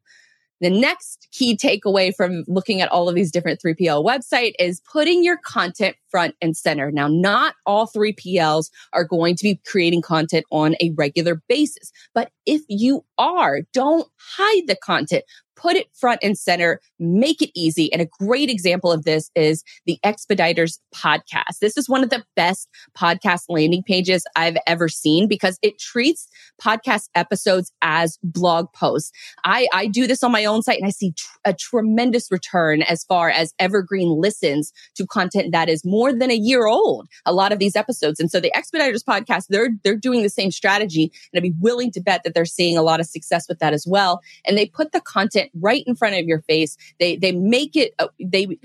[0.60, 5.24] The next key takeaway from looking at all of these different 3PL website is putting
[5.24, 6.90] your content front and center.
[6.90, 12.30] Now, not all 3PLs are going to be creating content on a regular basis, but
[12.46, 15.24] if you are, don't hide the content
[15.56, 17.92] put it front and center, make it easy.
[17.92, 21.58] And a great example of this is the Expeditors podcast.
[21.60, 26.28] This is one of the best podcast landing pages I've ever seen because it treats
[26.60, 29.12] podcast episodes as blog posts.
[29.44, 32.82] I, I do this on my own site and I see tr- a tremendous return
[32.82, 37.08] as far as evergreen listens to content that is more than a year old.
[37.26, 38.20] A lot of these episodes.
[38.20, 41.12] And so the Expeditors podcast, they're, they're doing the same strategy.
[41.32, 43.72] And I'd be willing to bet that they're seeing a lot of success with that
[43.72, 44.20] as well.
[44.44, 46.76] And they put the content right in front of your face.
[46.98, 48.58] They they make it uh, they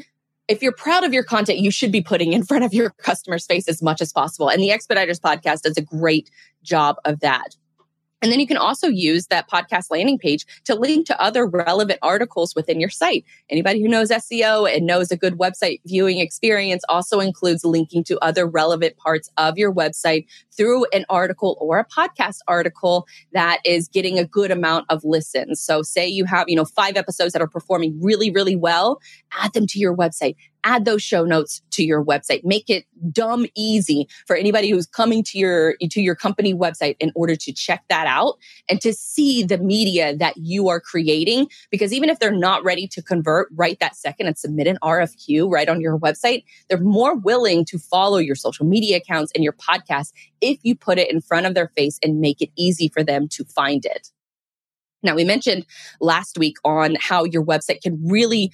[0.47, 3.45] if you're proud of your content, you should be putting in front of your customer's
[3.45, 4.49] face as much as possible.
[4.49, 6.31] And the Expeditors podcast does a great
[6.63, 7.55] job of that.
[8.21, 11.99] And then you can also use that podcast landing page to link to other relevant
[12.01, 13.23] articles within your site.
[13.49, 18.19] Anybody who knows SEO and knows a good website viewing experience also includes linking to
[18.19, 20.25] other relevant parts of your website
[20.59, 25.61] through an article or a podcast article that is getting a good amount of listens.
[25.61, 28.99] So say you have, you know, five episodes that are performing really, really well,
[29.41, 30.35] add them to your website.
[30.65, 32.43] Add those show notes to your website.
[32.43, 37.13] Make it dumb easy for anybody who's coming to your to your company website in
[37.15, 41.47] order to check that out and to see the media that you are creating.
[41.71, 45.49] Because even if they're not ready to convert right that second and submit an RFQ
[45.49, 49.53] right on your website they're more willing to follow your social media accounts and your
[49.53, 50.11] podcast
[50.49, 53.27] if you put it in front of their face and make it easy for them
[53.29, 54.09] to find it
[55.03, 55.65] now, we mentioned
[56.01, 58.51] last week on how your website can really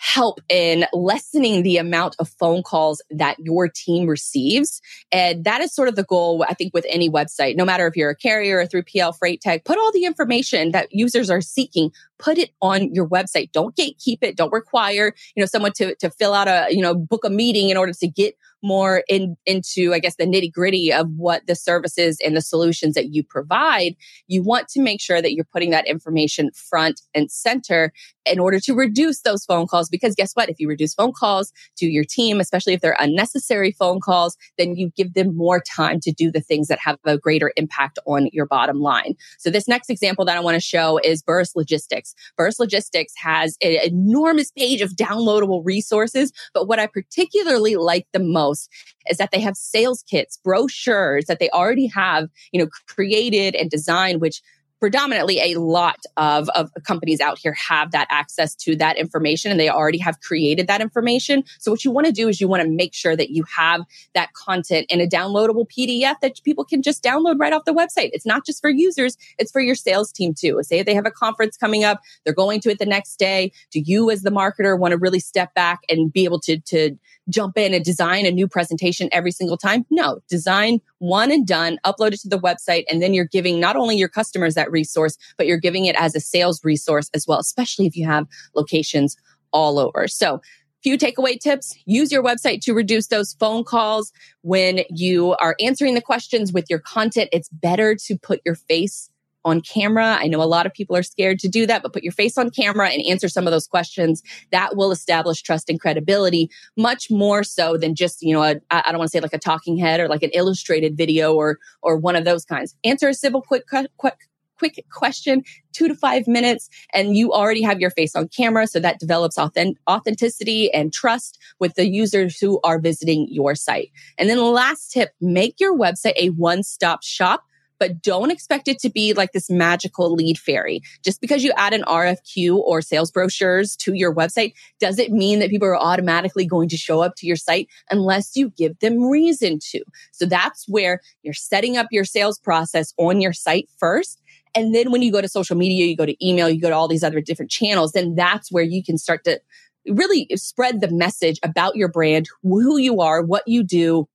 [0.00, 4.80] help in lessening the amount of phone calls that your team receives.
[5.10, 7.96] And that is sort of the goal, I think, with any website, no matter if
[7.96, 11.90] you're a carrier, a 3PL, freight tech, put all the information that users are seeking,
[12.18, 13.52] put it on your website.
[13.52, 14.36] Don't gatekeep it.
[14.36, 17.70] Don't require, you know, someone to, to fill out a, you know, book a meeting
[17.70, 21.54] in order to get more in, into, I guess, the nitty gritty of what the
[21.54, 23.94] services and the solutions that you provide,
[24.26, 27.92] you want to make sure that you're putting that information front and center
[28.26, 29.88] in order to reduce those phone calls.
[29.88, 30.48] Because guess what?
[30.48, 34.76] If you reduce phone calls to your team, especially if they're unnecessary phone calls, then
[34.76, 38.28] you give them more time to do the things that have a greater impact on
[38.32, 39.14] your bottom line.
[39.38, 42.07] So this next example that I want to show is Burris Logistics.
[42.36, 48.18] Burris Logistics has an enormous page of downloadable resources, but what I particularly like the
[48.18, 48.70] most
[49.10, 53.70] is that they have sales kits, brochures that they already have, you know, created and
[53.70, 54.42] designed, which
[54.80, 59.58] predominantly a lot of, of companies out here have that access to that information and
[59.58, 61.44] they already have created that information.
[61.58, 63.82] So what you want to do is you want to make sure that you have
[64.14, 68.10] that content in a downloadable PDF that people can just download right off the website.
[68.12, 70.58] It's not just for users, it's for your sales team too.
[70.62, 73.52] Say they have a conference coming up, they're going to it the next day.
[73.70, 76.96] Do you as the marketer want to really step back and be able to, to
[77.28, 79.84] jump in and design a new presentation every single time?
[79.90, 83.76] No, design one and done, upload it to the website, and then you're giving not
[83.76, 87.38] only your customers that resource, but you're giving it as a sales resource as well,
[87.38, 89.16] especially if you have locations
[89.52, 90.08] all over.
[90.08, 90.40] So
[90.82, 94.12] few takeaway tips use your website to reduce those phone calls
[94.42, 99.10] when you are answering the questions with your content it's better to put your face
[99.48, 100.16] on camera.
[100.20, 102.38] I know a lot of people are scared to do that, but put your face
[102.38, 104.22] on camera and answer some of those questions.
[104.52, 108.98] That will establish trust and credibility much more so than just, you know, I don't
[108.98, 112.16] want to say like a talking head or like an illustrated video or, or one
[112.16, 112.76] of those kinds.
[112.84, 114.16] Answer a simple, quick, quick,
[114.58, 118.66] quick question, two to five minutes, and you already have your face on camera.
[118.66, 123.90] So that develops authentic- authenticity and trust with the users who are visiting your site.
[124.18, 127.44] And then the last tip, make your website a one-stop shop
[127.78, 130.80] but don't expect it to be like this magical lead fairy.
[131.02, 135.50] Just because you add an RFQ or sales brochures to your website doesn't mean that
[135.50, 139.58] people are automatically going to show up to your site unless you give them reason
[139.70, 139.82] to.
[140.12, 144.20] So that's where you're setting up your sales process on your site first.
[144.54, 146.74] And then when you go to social media, you go to email, you go to
[146.74, 149.40] all these other different channels, then that's where you can start to
[149.86, 154.08] really spread the message about your brand, who you are, what you do,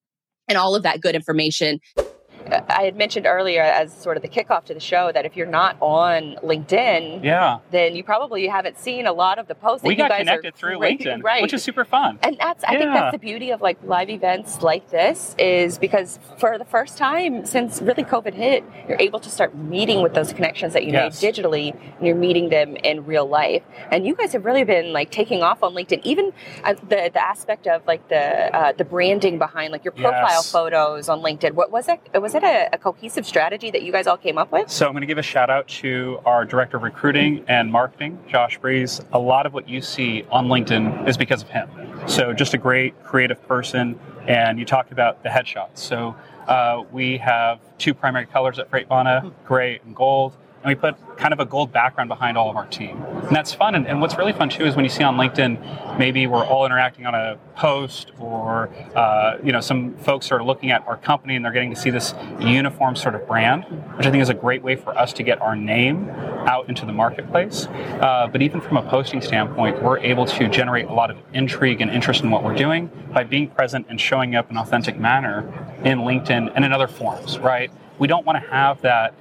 [0.48, 1.80] and all of that good information.
[2.70, 5.48] I had mentioned earlier as sort of the kickoff to the show that if you're
[5.48, 9.84] not on LinkedIn, yeah, then you probably haven't seen a lot of the posts.
[9.84, 10.06] That you guys.
[10.06, 11.42] We got connected through LinkedIn, right?
[11.42, 12.20] Which is super fun.
[12.22, 12.80] And that's I yeah.
[12.80, 16.98] think that's the beauty of like live events like this is because for the first
[16.98, 20.92] time since really COVID hit, you're able to start meeting with those connections that you
[20.92, 21.22] yes.
[21.22, 23.64] made digitally, and you're meeting them in real life.
[23.92, 26.34] And you guys have really been like taking off on LinkedIn, even
[26.64, 30.52] uh, the the aspect of like the uh, the branding behind like your profile yes.
[30.52, 31.54] photos on LinkedIn.
[31.54, 32.00] What was it?
[32.14, 32.22] it?
[32.22, 34.70] Was it a, a cohesive strategy that you guys all came up with?
[34.70, 38.20] So I'm going to give a shout out to our director of recruiting and marketing,
[38.28, 39.02] Josh Breeze.
[39.14, 41.70] A lot of what you see on LinkedIn is because of him.
[42.08, 44.00] So just a great creative person.
[44.28, 45.78] And you talked about the headshots.
[45.78, 46.16] So
[46.48, 51.34] uh, we have two primary colors at FreightVana, gray and gold and we put kind
[51.34, 53.04] of a gold background behind all of our team.
[53.04, 53.76] And that's fun.
[53.76, 56.66] And, and, what's really fun too is when you see on LinkedIn, maybe we're all
[56.66, 61.36] interacting on a post, or uh, you know, some folks are looking at our company
[61.36, 63.66] and they're getting to see this uniform sort of brand,
[63.98, 66.10] which I think is a great way for us to get our name
[66.48, 67.68] out into the marketplace.
[67.68, 71.82] Uh, but even from a posting standpoint, we're able to generate a lot of intrigue
[71.82, 74.98] and interest in what we're doing by being present and showing up in an authentic
[74.98, 75.40] manner
[75.84, 77.70] in LinkedIn and in other forms, right?
[78.00, 79.14] We don't want to have that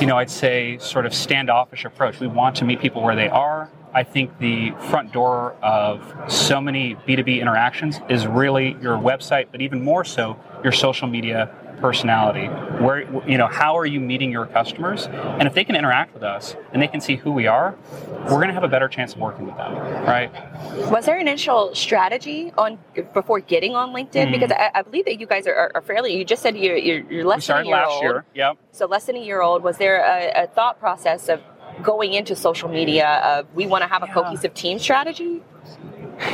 [0.00, 2.20] you know, I'd say sort of standoffish approach.
[2.20, 3.70] We want to meet people where they are.
[3.92, 9.60] I think the front door of so many B2B interactions is really your website, but
[9.60, 11.50] even more so your social media
[11.80, 12.46] personality.
[12.82, 15.06] Where you know how are you meeting your customers?
[15.06, 17.76] And if they can interact with us and they can see who we are
[18.24, 19.74] we're going to have a better chance of working with them
[20.04, 20.30] right?
[20.90, 22.78] Was there an initial strategy on
[23.14, 24.28] before getting on linkedin?
[24.28, 24.32] Mm.
[24.32, 27.24] because I, I, believe that you guys are, are, fairly you just said you're, you're,
[27.24, 28.02] less than a year last old.
[28.02, 28.58] Year yep.
[28.72, 29.62] So less than a year old.
[29.62, 31.40] Was there a, a thought process of
[31.82, 34.14] going into social media of we want to have a yeah.
[34.14, 35.42] cohesive team strategy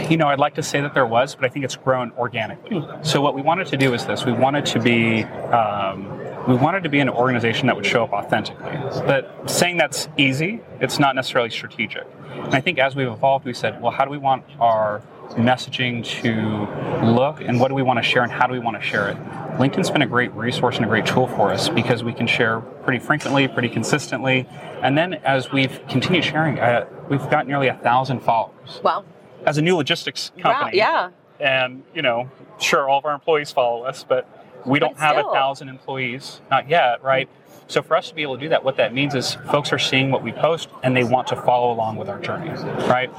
[0.08, 2.84] you know, I'd like to say that there was, but I think it's grown organically.
[3.02, 6.08] So what we wanted to do is this: we wanted to be, um,
[6.48, 8.76] we wanted to be an organization that would show up authentically.
[9.06, 12.06] But saying that's easy, it's not necessarily strategic.
[12.30, 15.02] And I think as we've evolved, we said, well, how do we want our
[15.34, 18.80] messaging to look, and what do we want to share, and how do we want
[18.80, 19.16] to share it?
[19.58, 22.60] LinkedIn's been a great resource and a great tool for us because we can share
[22.60, 24.46] pretty frequently, pretty consistently.
[24.82, 28.80] And then as we've continued sharing, uh, we've got nearly a thousand followers.
[28.82, 29.04] Wow
[29.46, 30.78] as a new logistics company.
[30.80, 31.54] Wow, yeah.
[31.64, 34.28] And, you know, sure, all of our employees follow us, but
[34.66, 37.28] we don't have a thousand employees, not yet, right?
[37.68, 39.78] So for us to be able to do that, what that means is folks are
[39.78, 42.50] seeing what we post and they want to follow along with our journey,
[42.88, 43.10] right?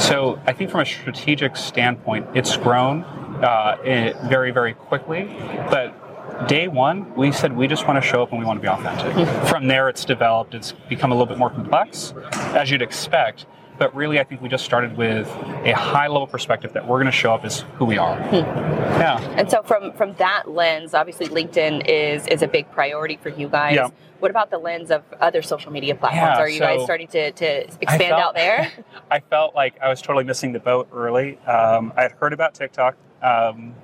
[0.00, 5.24] So I think from a strategic standpoint, it's grown uh, very, very quickly,
[5.70, 8.62] but day one, we said we just want to show up and we want to
[8.62, 9.48] be authentic.
[9.48, 12.14] From there, it's developed, it's become a little bit more complex,
[12.54, 13.46] as you'd expect
[13.82, 15.26] but really I think we just started with
[15.64, 18.16] a high level perspective that we're going to show up as who we are.
[18.16, 18.36] Hmm.
[18.36, 19.18] Yeah.
[19.36, 23.48] And so from from that lens, obviously LinkedIn is is a big priority for you
[23.48, 23.74] guys.
[23.74, 23.88] Yeah.
[24.20, 26.36] What about the lens of other social media platforms?
[26.36, 27.46] Yeah, Are you so guys starting to, to
[27.80, 28.70] expand felt, out there?
[29.10, 31.38] I felt like I was totally missing the boat early.
[31.38, 32.96] Um, I had heard about TikTok.
[33.20, 33.74] Um,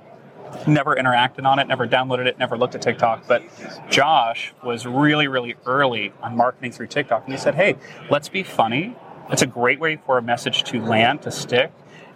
[0.65, 3.27] never interacted on it, never downloaded it, never looked at TikTok.
[3.27, 3.43] But
[3.89, 7.25] Josh was really, really early on marketing through TikTok.
[7.25, 7.75] And he said, hey,
[8.09, 8.95] let's be funny
[9.29, 11.71] it's a great way for a message to land, to stick.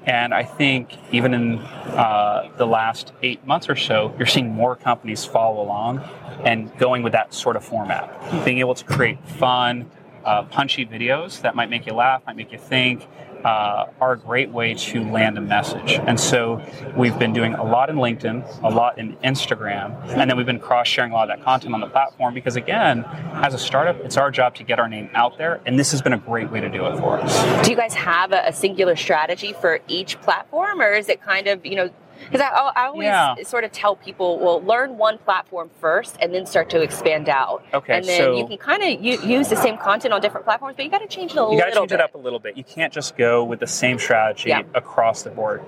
[0.05, 4.75] And I think even in uh, the last eight months or so, you're seeing more
[4.75, 5.99] companies follow along
[6.43, 8.43] and going with that sort of format.
[8.43, 9.89] Being able to create fun,
[10.25, 13.07] uh, punchy videos that might make you laugh, might make you think,
[13.43, 15.99] uh, are a great way to land a message.
[16.07, 16.61] And so
[16.95, 20.59] we've been doing a lot in LinkedIn, a lot in Instagram, and then we've been
[20.59, 23.97] cross sharing a lot of that content on the platform because, again, as a startup,
[23.97, 26.51] it's our job to get our name out there, and this has been a great
[26.51, 27.65] way to do it for us.
[27.65, 31.47] Do you guys have a, a singular strategy for each platform, or is it kind
[31.47, 31.89] of, you know,
[32.19, 33.35] because I, I, always yeah.
[33.43, 37.65] sort of tell people, well, learn one platform first and then start to expand out.
[37.73, 37.97] Okay.
[37.97, 40.85] And then so you can kind of use the same content on different platforms, but
[40.85, 41.57] you got to change it a you little bit.
[41.57, 41.99] You got to change bit.
[41.99, 42.57] it up a little bit.
[42.57, 44.63] You can't just go with the same strategy yeah.
[44.73, 45.61] across the board.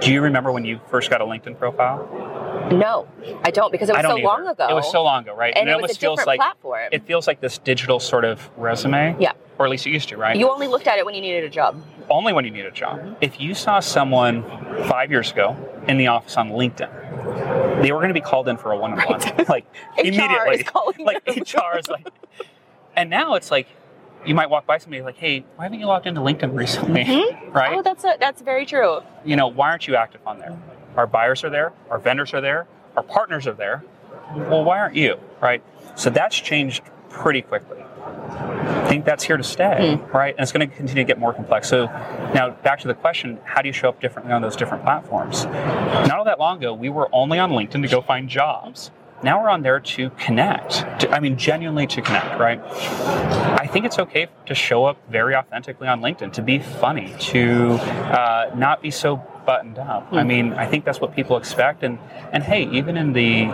[0.00, 2.08] Do you remember when you first got a LinkedIn profile?
[2.70, 3.08] No,
[3.44, 4.22] I don't because it was so either.
[4.22, 4.66] long ago.
[4.68, 5.52] It was so long ago, right?
[5.56, 6.88] And, and it, it was a different like platform.
[6.92, 9.16] it feels like this digital sort of resume.
[9.20, 9.32] Yeah.
[9.58, 10.36] Or at least it used to, right?
[10.36, 11.82] You only looked at it when you needed a job.
[12.10, 12.98] Only when you needed a job.
[12.98, 13.14] Mm-hmm.
[13.20, 14.42] If you saw someone
[14.86, 15.56] five years ago
[15.88, 19.20] in the office on LinkedIn, they were going to be called in for a one-on-one,
[19.48, 19.64] like
[19.98, 20.66] HR immediately.
[20.98, 21.26] like.
[21.26, 22.08] HR is like,
[22.96, 23.68] and now it's like
[24.26, 27.04] you might walk by somebody like, hey, why haven't you logged into LinkedIn recently?
[27.04, 27.50] Mm-hmm.
[27.56, 27.74] Right?
[27.74, 29.00] Oh, that's a, that's very true.
[29.24, 30.58] you know, why aren't you active on there?
[30.94, 33.82] Our buyers are there, our vendors are there, our partners are there.
[34.34, 35.16] Well, why aren't you?
[35.40, 35.62] Right?
[35.94, 37.78] So that's changed pretty quickly.
[37.80, 40.16] I think that's here to stay, hmm.
[40.16, 40.34] right?
[40.36, 41.68] And it's going to continue to get more complex.
[41.68, 44.84] So now back to the question, how do you show up differently on those different
[44.84, 45.46] platforms?
[45.46, 48.90] Not all that long ago, we were only on LinkedIn to go find jobs.
[49.26, 51.00] Now we're on there to connect.
[51.00, 52.60] To, I mean, genuinely to connect, right?
[53.60, 57.72] I think it's okay to show up very authentically on LinkedIn, to be funny, to
[57.72, 60.06] uh, not be so buttoned up.
[60.12, 61.82] I mean, I think that's what people expect.
[61.82, 61.98] And
[62.30, 63.46] and hey, even in the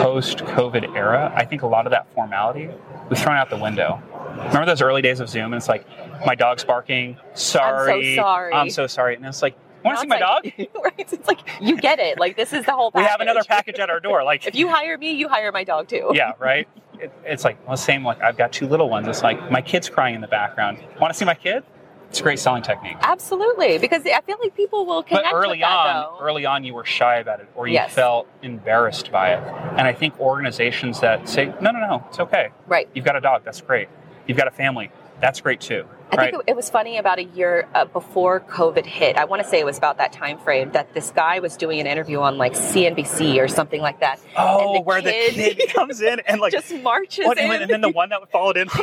[0.00, 2.70] post-COVID era, I think a lot of that formality
[3.10, 4.02] was thrown out the window.
[4.30, 5.86] Remember those early days of Zoom, and it's like
[6.24, 7.18] my dog's barking.
[7.34, 8.54] Sorry, sorry.
[8.54, 9.16] I'm so sorry.
[9.16, 9.56] And it's like,
[9.88, 10.82] want to see my it's dog?
[10.84, 11.12] right?
[11.12, 12.18] It's like you get it.
[12.18, 12.90] Like this is the whole.
[12.94, 13.10] We Package.
[13.10, 14.22] have another package at our door.
[14.24, 16.10] Like, If you hire me, you hire my dog too.
[16.14, 16.68] yeah, right.
[17.00, 18.04] It, it's like well, same.
[18.04, 19.06] Like I've got two little ones.
[19.08, 20.78] It's like my kid's crying in the background.
[21.00, 21.62] Want to see my kid?
[22.10, 22.96] It's a great selling technique.
[23.02, 25.26] Absolutely, because I feel like people will connect.
[25.26, 26.24] But early with that, on, though.
[26.24, 27.92] early on, you were shy about it, or you Yes.
[27.92, 29.42] felt embarrassed by it.
[29.76, 32.48] And I think organizations that say, "No, no, no, it's okay.
[32.66, 32.88] Right.
[32.94, 33.42] You've got a dog.
[33.44, 33.88] That's great.
[34.26, 34.90] You've got a family.
[35.20, 36.30] That's great too." I right?
[36.30, 39.16] think it, it was funny about a year uh, before COVID hit.
[39.16, 41.80] I want to say it was about that time frame that this guy was doing
[41.80, 44.18] an interview on like CNBC or something like that.
[44.36, 47.50] oh, the where kid- the kid comes in and like, just marches what, in.
[47.50, 48.68] and then the one that followed in.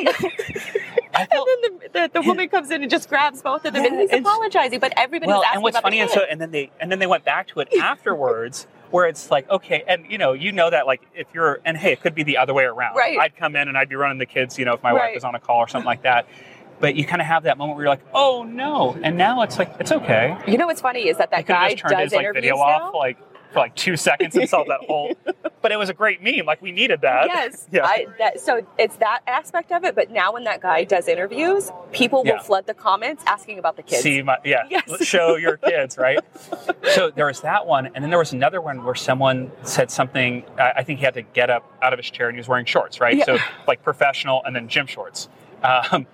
[1.18, 3.90] And then the, the, the woman comes in and just grabs both of them, Yeah,
[3.90, 4.80] and he's apologizing.
[4.80, 7.00] But everybody well, was asking and what's funny, and so and then they and then
[7.00, 10.70] they went back to it afterwards, where it's like, okay, and you know, you know
[10.70, 12.96] that like if you're and hey, it could be the other way around.
[12.96, 13.18] Right.
[13.18, 15.24] I'd come in and I'd be running the kids, you know, if my wife was
[15.24, 16.28] on a call or something like that.
[16.80, 19.58] But you kind of have that moment where you're like, oh no, and now it's
[19.58, 20.38] like it's okay.
[20.48, 22.62] you know what's funny is that that guy just turned does his like video now.
[22.62, 23.18] off like
[23.54, 25.14] for like two seconds and solved that whole.
[25.62, 26.46] But it was a great meme.
[26.46, 27.28] Like we needed that.
[27.28, 27.86] Yes, yeah.
[27.86, 29.96] I, that, so it's that aspect of it.
[29.96, 32.40] But now, when that guy does interviews, people will Yeah.
[32.42, 34.04] flood the comments asking about the kids.
[34.04, 34.64] See my yeah.
[34.70, 35.04] Yes.
[35.06, 36.20] Show your kids, right?
[36.94, 40.44] so there was that one, and then there was another one where someone said something.
[40.60, 42.48] I I think he had to get up out of his chair and he was
[42.50, 43.16] wearing shorts, right?
[43.18, 43.24] Yeah.
[43.26, 45.30] So like professional, and then gym shorts.
[45.64, 46.06] Um,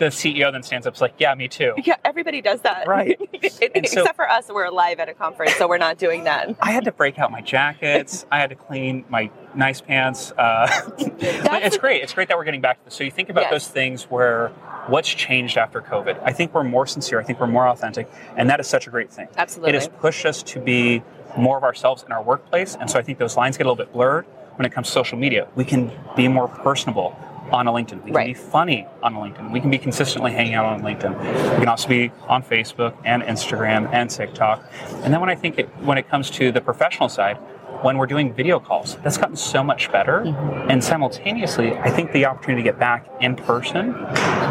[0.00, 2.88] the CEO then stands up, is like, "Yeah, me too." Yeah, everybody does that.
[2.88, 3.20] Right.
[3.42, 6.24] It- And so- except for us, we're live at a conference, so we're not doing
[6.24, 6.56] that.
[6.60, 8.24] I had to break out my jackets.
[8.30, 10.32] I had to clean my nice pants.
[10.32, 12.02] Uh, it's great.
[12.02, 12.94] It's great that we're getting back to this.
[12.94, 13.50] So you think about Yes.
[13.50, 14.48] those things where
[14.88, 16.20] what's changed after COVID.
[16.24, 17.20] I think we're more sincere.
[17.20, 19.28] I think we're more authentic, and that is such a great thing.
[19.36, 19.70] Absolutely.
[19.70, 21.02] It has pushed us to be
[21.36, 23.84] more of ourselves in our workplace, and so I think those lines get a little
[23.84, 24.24] bit blurred
[24.56, 25.46] when it comes to social media.
[25.54, 27.16] We can be more personable
[27.52, 28.02] on a LinkedIn.
[28.04, 28.26] We can Right.
[28.28, 29.50] be funny on a LinkedIn.
[29.50, 31.18] We can be consistently hanging out on LinkedIn.
[31.52, 34.62] We can also be on Facebook and Instagram and TikTok.
[35.04, 37.38] And then when I think it, when it comes to the professional side,
[37.82, 40.20] when we're doing video calls, that's gotten so much better.
[40.24, 40.70] Mm-hmm.
[40.70, 43.94] And simultaneously, I think the opportunity to get back in person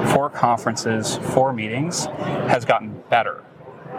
[0.08, 2.06] for conferences, for meetings,
[2.48, 3.44] has gotten better.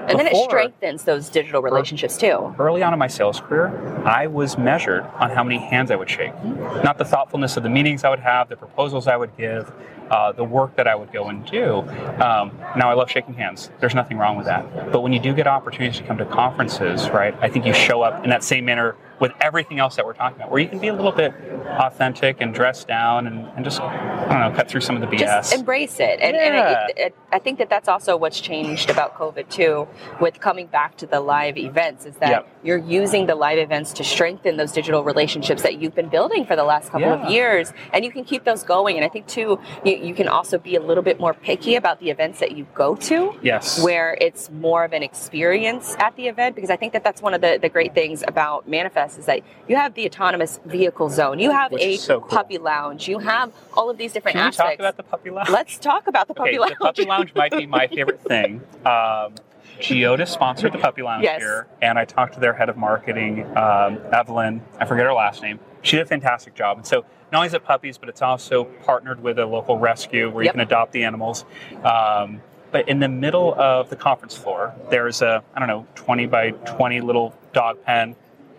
[0.09, 2.55] And then it strengthens those digital relationships too.
[2.59, 3.69] Early on in my sales career,
[4.05, 6.33] I was measured on how many hands I would shake.
[6.45, 9.73] Not the thoughtfulness of the meetings I would have, the proposals I would give,
[10.11, 11.81] uh, the work that I would go and do.
[12.21, 13.71] Um, now I love shaking hands.
[13.79, 14.93] There's nothing wrong with that.
[14.93, 18.03] But when you do get opportunities to come to conferences, right, I think you show
[18.03, 20.79] up in that same manner with everything else that we're talking about, where you can
[20.79, 21.33] be a little bit
[21.79, 25.07] authentic and dressed down and, and just, I don't know, cut through some of the
[25.15, 25.19] BS.
[25.21, 26.19] Just embrace it.
[26.21, 26.87] And, and Yeah.
[26.89, 29.87] it, it, I think that that's also what's changed about COVID too,
[30.21, 32.49] with coming back to the live events, is that Yep.
[32.65, 36.57] you're using the live events to strengthen those digital relationships that you've been building for
[36.57, 37.25] the last couple Yeah.
[37.27, 37.73] of years.
[37.93, 38.97] And you can keep those going.
[38.97, 42.01] And I think too, you, you can also be a little bit more picky about
[42.01, 43.35] the events that you go to.
[43.43, 43.83] yes.
[43.85, 47.35] where it's more of an experience at the event because I think that that's one
[47.35, 51.39] of the, the great things about Manifest is that you have the autonomous vehicle zone,
[51.39, 52.29] you have Which a so cool.
[52.29, 54.71] puppy lounge, you have all of these different Can aspects.
[54.73, 55.49] talk about the puppy lounge?
[55.51, 56.73] Let's talk about the puppy okay, lounge.
[56.79, 58.63] the puppy lounge might be my favorite thing.
[58.85, 59.35] Um,
[59.81, 61.41] Geoda sponsored the puppy lounge Yes.
[61.41, 64.61] here, and I talked to their head of marketing, um, Evelyn.
[64.79, 65.59] I forget her last name.
[65.83, 68.65] She did a fantastic job, and so not only is it puppies, but it's also
[68.65, 70.55] partnered with a local rescue where you Yep.
[70.55, 71.45] can adopt the animals.
[71.85, 72.43] Um,
[72.73, 76.51] but in the middle of the conference floor, there's a I don't know 20 by
[76.51, 78.15] 20 little dog pen,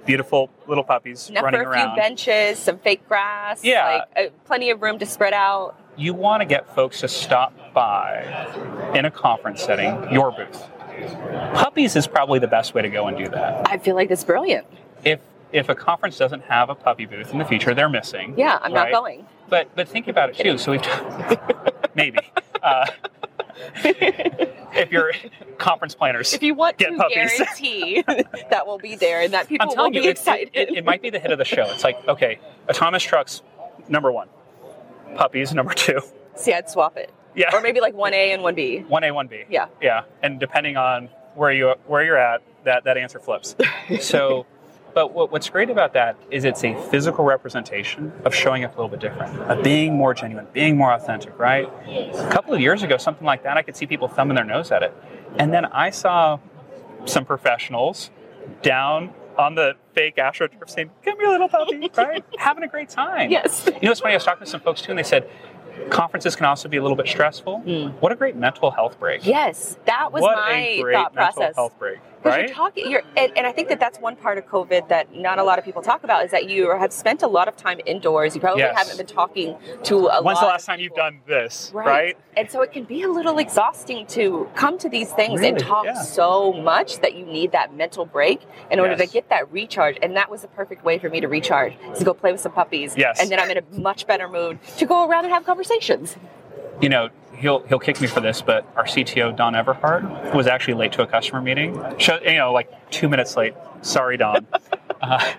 [0.06, 1.96] beautiful little puppies Enough running for a few around.
[1.96, 4.04] benches, some fake grass, Yeah.
[4.16, 5.76] like uh, plenty of room to spread out.
[5.98, 8.24] you want to get folks to stop by
[8.96, 10.68] in a conference setting, your booth.
[11.54, 13.68] Puppies is probably the best way to go and do that.
[13.70, 14.66] I feel like that's brilliant.
[15.04, 15.20] If
[15.52, 18.36] if a conference doesn't have a puppy booth in the future, they're missing.
[18.38, 19.26] Yeah, I'm not going.
[19.50, 20.58] But but think about it too.
[20.58, 20.82] So we've
[21.96, 22.20] maybe.
[22.62, 22.86] Uh,
[24.74, 25.12] if you're
[25.58, 27.38] conference planners, if you want get to puppies.
[27.38, 28.04] guarantee
[28.50, 30.50] that will be there and that people I'm will telling be you, it, excited.
[30.54, 31.64] it, it, might be the hit of the show.
[31.64, 32.40] It's like, okay,
[32.70, 33.42] autonomous trucks,
[33.88, 34.28] number one.
[35.16, 36.00] Puppies, number two.
[36.36, 37.14] See, I'd swap it.
[37.36, 37.50] Yeah.
[37.54, 38.88] Or maybe like 1A and 1B.
[38.88, 39.44] One A, one B.
[39.50, 39.68] Yeah.
[39.82, 40.04] Yeah.
[40.22, 43.56] And depending on where you where you're at, that, that answer flips.
[44.00, 44.46] So
[44.94, 48.82] but what, what's great about that is it's a physical representation of showing up a
[48.82, 51.70] little bit different, of being more genuine, being more authentic, right?
[51.88, 54.72] A couple of years ago, something like that, I could see people thumbing their nose
[54.72, 54.94] at it.
[55.38, 56.40] And then I saw
[57.06, 58.12] some professionals
[58.62, 62.24] down on the fake AstroTurf saying, Come here, little puppy, right?
[62.38, 63.32] Having a great time.
[63.32, 63.66] Yes.
[63.66, 65.30] You know, it's funny, I was talking to some folks too, and they said,
[65.90, 67.60] Conferences can also be a little bit stressful.
[67.60, 67.88] Hmm.
[68.02, 69.26] What a great mental health break.
[69.26, 71.56] Yes, that was what my a great thought mental process.
[71.56, 72.48] health break, Right?
[72.48, 75.40] you're talking, you're, and, and I think that that's one part of COVID that not
[75.40, 77.80] a lot of people talk about is that you have spent a lot of time
[77.86, 78.36] indoors.
[78.36, 78.78] You probably Yes.
[78.78, 81.86] haven't been talking to a lot of When's the last time you've done this, Right.
[81.88, 82.18] right?
[82.38, 85.86] And so it can be a little exhausting to come to these things and talk
[85.86, 85.94] Yeah.
[85.94, 89.08] so much that you need that mental break in order Yes.
[89.10, 89.98] to get that recharge.
[90.02, 92.42] And that was the perfect way for me to recharge is to go play with
[92.42, 92.96] some puppies.
[92.96, 93.20] Yes.
[93.22, 96.16] And then I'm in a much better mood to go around and have conversations.
[96.80, 97.10] you know,
[97.42, 101.02] he'll he'll kick me for this, but our CTO Don Everhart was actually late to
[101.02, 101.82] a customer meeting.
[101.98, 103.54] Show, you know, like two minutes late.
[103.82, 104.48] Sorry, Don.
[105.02, 105.34] uh,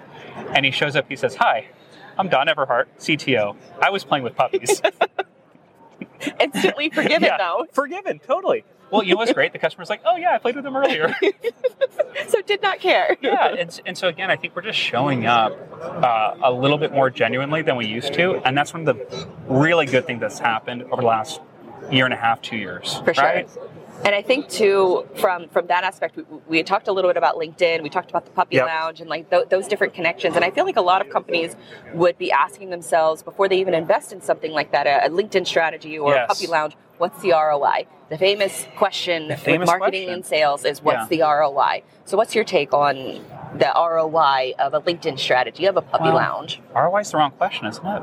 [0.54, 1.06] and he shows up.
[1.08, 1.66] He says, "Hi,
[2.18, 3.56] I'm Don Everhart, CTO.
[3.80, 4.82] I was playing with puppies."
[6.40, 7.66] Instantly forgiven yeah, though.
[7.72, 8.64] forgiven, totally.
[8.90, 9.52] Well, you know what's great?
[9.52, 11.14] The customer's like, "Oh yeah, I played with them earlier."
[12.28, 13.16] So did not care.
[13.22, 16.92] yeah, and, and so again, I think we're just showing up uh, a little bit
[16.92, 20.38] more genuinely than we used to, and that's one of the really good things that's
[20.38, 21.40] happened over the last
[21.92, 22.98] year and a half, two years.
[23.04, 23.24] For sure.
[23.24, 23.48] right?
[24.04, 27.36] And I think too, from from that aspect, we, we talked a little bit about
[27.36, 27.82] LinkedIn.
[27.84, 28.66] We talked about the puppy Yep.
[28.66, 30.34] lounge and like th- those different connections.
[30.34, 31.54] And I feel like a lot of companies
[31.94, 35.46] would be asking themselves before they even invest in something like that, a, a LinkedIn
[35.46, 36.26] strategy or Yes.
[36.28, 37.86] a puppy lounge, what's the ROI?
[38.12, 40.12] The famous question The famous with marketing question.
[40.16, 41.16] and sales is what's Yeah.
[41.16, 41.82] the ROI?
[42.04, 46.16] So what's your take on the ROI of a LinkedIn strategy of a puppy Well,
[46.16, 46.60] lounge?
[46.74, 48.02] ROI is the wrong question, isn't it?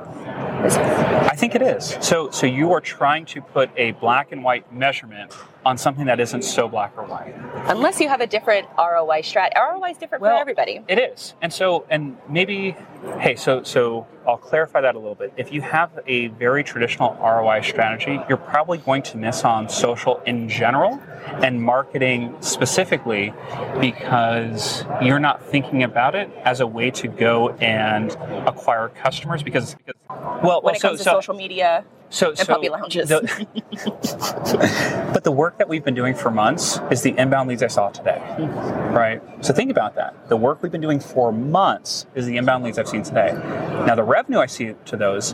[0.65, 0.81] Is- it?
[0.83, 1.95] I think it is.
[2.01, 5.31] So, so you are trying to put a black and white measurement
[5.65, 7.35] on something that isn't so black or white.
[7.67, 9.49] Unless you have a different ROI strat.
[9.55, 10.81] ROI is different for everybody.
[10.87, 12.75] It is, and so, and maybe,
[13.19, 15.33] hey, so, so I'll clarify that a little bit.
[15.37, 19.98] If you have a very traditional ROI strategy, you're probably going to miss on social
[20.25, 21.01] in general
[21.43, 23.33] and marketing specifically
[23.79, 28.11] because you're not thinking about it as a way to go and
[28.47, 29.43] acquire customers.
[29.43, 32.69] Because, because well, When well, it so, comes to so, social media, so, so puppy
[32.69, 33.09] lounges.
[33.09, 33.47] the-
[35.13, 37.89] but the work that we've been doing for months is the inbound leads I saw
[37.89, 38.95] today, hmm.
[38.95, 39.21] right?
[39.41, 40.29] So think about that.
[40.29, 43.33] The work we've been doing for months is the inbound leads I've seen today.
[43.85, 45.33] Now the revenue I see to those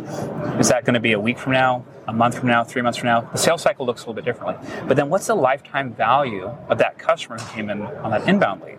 [0.60, 3.00] is that going to be a week from now, a month from now, three months
[3.00, 3.22] from now?
[3.22, 4.56] The sales cycle looks a little bit differently.
[4.88, 8.62] But then what's the lifetime value of that customer who came in on that inbound
[8.62, 8.78] lead?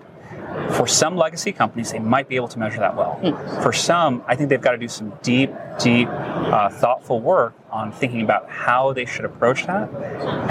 [0.72, 3.20] For some legacy companies, they might be able to measure that well.
[3.62, 7.93] For some, I think they've got to do some deep, deep, uh, thoughtful work on
[7.93, 9.89] thinking about how they should approach that.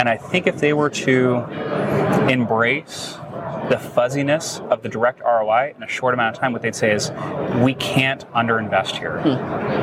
[0.00, 1.36] And I think if they were to
[2.28, 3.16] embrace
[3.68, 6.92] the fuzziness of the direct ROI in a short amount of time, what they'd say
[6.92, 7.10] is,
[7.62, 9.20] we can't underinvest here.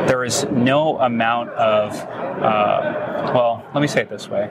[0.07, 4.49] There is no amount of, uh, well, let me say it this way: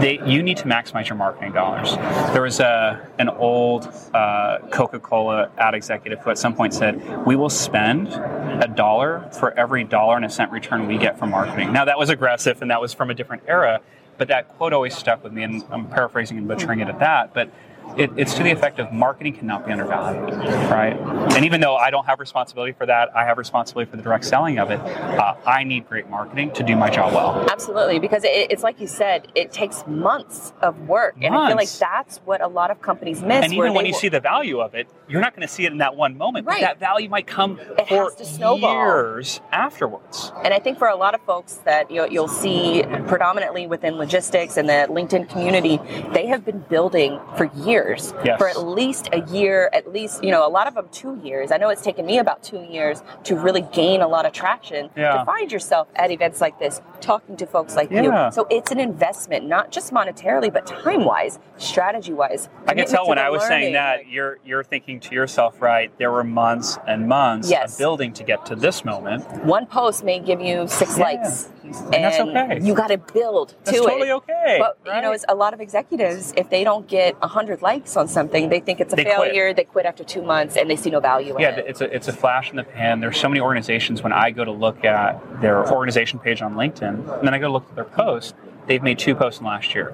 [0.00, 1.96] they, you need to maximize your marketing dollars.
[2.32, 7.36] There was a, an old uh, Coca-Cola ad executive who at some point said, "We
[7.36, 11.72] will spend a dollar for every dollar and a cent return we get from marketing."
[11.72, 13.80] Now that was aggressive, and that was from a different era,
[14.18, 17.34] but that quote always stuck with me, and I'm paraphrasing and butchering it at that,
[17.34, 17.50] but.
[17.96, 20.34] It, it's to the effect of marketing cannot be undervalued,
[20.70, 20.96] right?
[21.36, 24.24] And even though I don't have responsibility for that, I have responsibility for the direct
[24.24, 24.80] selling of it.
[24.80, 27.46] Uh, I need great marketing to do my job well.
[27.50, 31.56] Absolutely, because it, it's like you said, it takes months of work, and I feel
[31.56, 33.44] like that's what a lot of companies miss.
[33.44, 35.64] And even when you will- see the value of it, you're not going to see
[35.66, 36.46] it in that one moment.
[36.46, 36.60] Right.
[36.62, 38.72] But that value might come It for has to snowball.
[38.86, 40.32] years afterwards.
[40.44, 44.56] And I think for a lot of folks that you'll, you'll see predominantly within logistics
[44.56, 45.78] and the LinkedIn community,
[46.12, 48.38] they have been building for years, Yes.
[48.38, 51.50] for at least a year, at least, you know, a lot of them two years.
[51.52, 54.90] I know it's taken me about two years to really gain a lot of traction
[54.96, 55.18] Yeah.
[55.18, 58.26] to find yourself at events like this, talking to folks like Yeah.
[58.26, 58.32] you.
[58.32, 62.48] So it's an investment, not just monetarily, but time wise, strategy wise.
[62.66, 65.96] I can tell when I was saying that you're you're thinking to yourself, right?
[65.98, 67.72] There were months and months Yes.
[67.74, 69.24] of building to get to this moment.
[69.44, 71.04] one post may give you six Yeah.
[71.04, 71.50] likes.
[71.64, 72.60] And that's okay.
[72.62, 74.12] You got to build That's to totally it.
[74.12, 74.58] okay.
[74.60, 78.06] But you know, it's a lot of executives, if they don't get hundred likes on
[78.06, 79.16] something, they think it's a They quit.
[79.16, 79.54] failure.
[79.54, 81.64] They quit after two months, and they see no value in yeah, it.
[81.66, 83.00] it's a it's a flash in the pan.
[83.00, 87.18] There's so many organizations when I go to look at their organization page on LinkedIn,
[87.18, 88.34] and then I go look at their post.
[88.66, 89.92] They've made two posts in last year.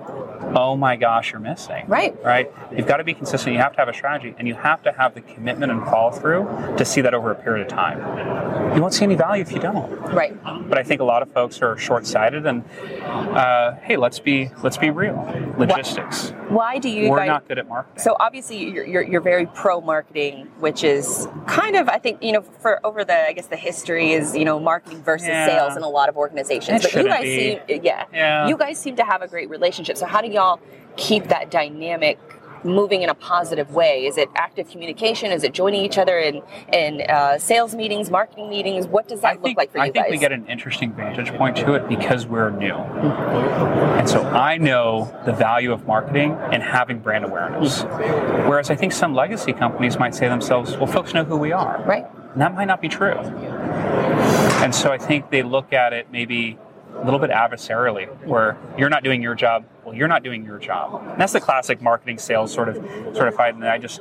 [0.54, 1.86] Oh my gosh, you're missing.
[1.86, 2.16] Right.
[2.24, 2.50] Right.
[2.74, 3.54] You've got to be consistent.
[3.54, 6.10] You have to have a strategy, and you have to have the commitment and follow
[6.10, 6.44] through
[6.76, 8.74] to see that over a period of time.
[8.74, 9.90] You won't see any value if you don't.
[10.12, 10.36] Right.
[10.68, 12.64] But I think a lot of folks are short-sighted, and
[13.04, 15.16] uh, hey, let's be let's be real.
[15.58, 16.30] Logistics.
[16.48, 17.28] Why do you We're guys?
[17.28, 18.02] not good at marketing.
[18.02, 22.32] So obviously you're, you're, you're very pro marketing, which is kind of I think you
[22.32, 25.46] know for over the I guess the history is you know marketing versus Yeah.
[25.46, 26.84] sales in a lot of organizations.
[26.84, 27.60] It but you guys be.
[27.68, 28.48] seem yeah, Yeah.
[28.48, 29.96] you guys seem to have a great relationship.
[29.96, 30.61] So how do y'all
[30.96, 32.18] keep that dynamic?
[32.62, 34.04] Moving in a positive way.
[34.04, 35.32] Is it active communication?
[35.32, 38.86] Is it joining each other in in uh, sales meetings, marketing meetings?
[38.86, 39.88] What does that I look think, like for you guys?
[39.88, 40.11] I think guys?
[40.11, 42.74] we get an interesting vantage point to it because we're new.
[42.74, 47.82] And so I know the value of marketing and having brand awareness.
[47.84, 51.52] Whereas I think some legacy companies might say to themselves, well, folks know who we
[51.52, 51.82] are.
[51.86, 52.04] right.
[52.34, 53.16] And that might not be true.
[54.62, 56.58] And so I think they look at it maybe
[57.01, 60.59] a little bit adversarially, where you're not doing your job, well, you're not doing your
[60.59, 61.03] job.
[61.11, 62.76] And that's the classic marketing sales sort of
[63.16, 63.55] sort of fight.
[63.55, 64.01] And I just,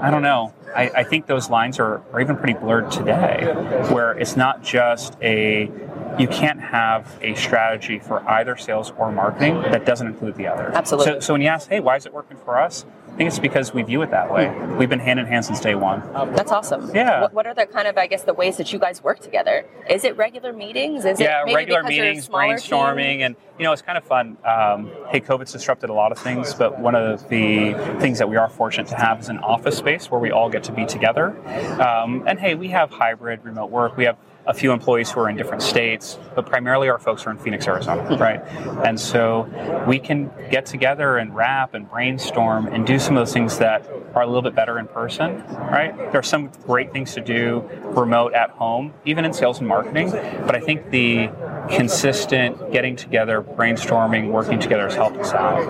[0.00, 0.54] I don't know.
[0.74, 3.52] I, I think those lines are, are even pretty blurred today,
[3.90, 5.70] where it's not just a
[6.18, 10.70] you can't have a strategy for either sales or marketing that doesn't include the other.
[10.74, 11.14] Absolutely.
[11.14, 12.84] So, so when you ask, hey, why is it working for us?
[13.12, 14.48] I think it's because we view it that way.
[14.78, 16.00] We've been hand in hand since day one.
[16.34, 16.90] That's awesome.
[16.94, 17.22] Yeah.
[17.22, 19.66] What, what are the kind of, I guess, the ways that you guys work together?
[19.90, 21.04] Is it regular meetings?
[21.04, 23.20] Is yeah, it maybe regular because you're a meetings, brainstorming, team?
[23.22, 24.38] and you know it's kind of fun.
[24.44, 28.36] Um, hey, COVID's disrupted a lot of things, but one of the things that we
[28.36, 31.36] are fortunate to have is an office space where we all get to be together.
[31.80, 33.96] Um, and hey, we have hybrid remote work.
[33.98, 34.16] We have
[34.46, 37.68] a few employees who are in different states, but primarily our folks are in Phoenix,
[37.68, 38.20] Arizona, hmm.
[38.20, 38.40] right?
[38.84, 39.48] And so
[39.86, 43.88] we can get together and rap and brainstorm and do some of those things that
[44.14, 45.96] are a little bit better in person, right?
[45.96, 50.10] There are some great things to do remote at home, even in sales and marketing,
[50.10, 51.30] but I think the
[51.70, 55.66] consistent getting together, brainstorming, working together has helped us out.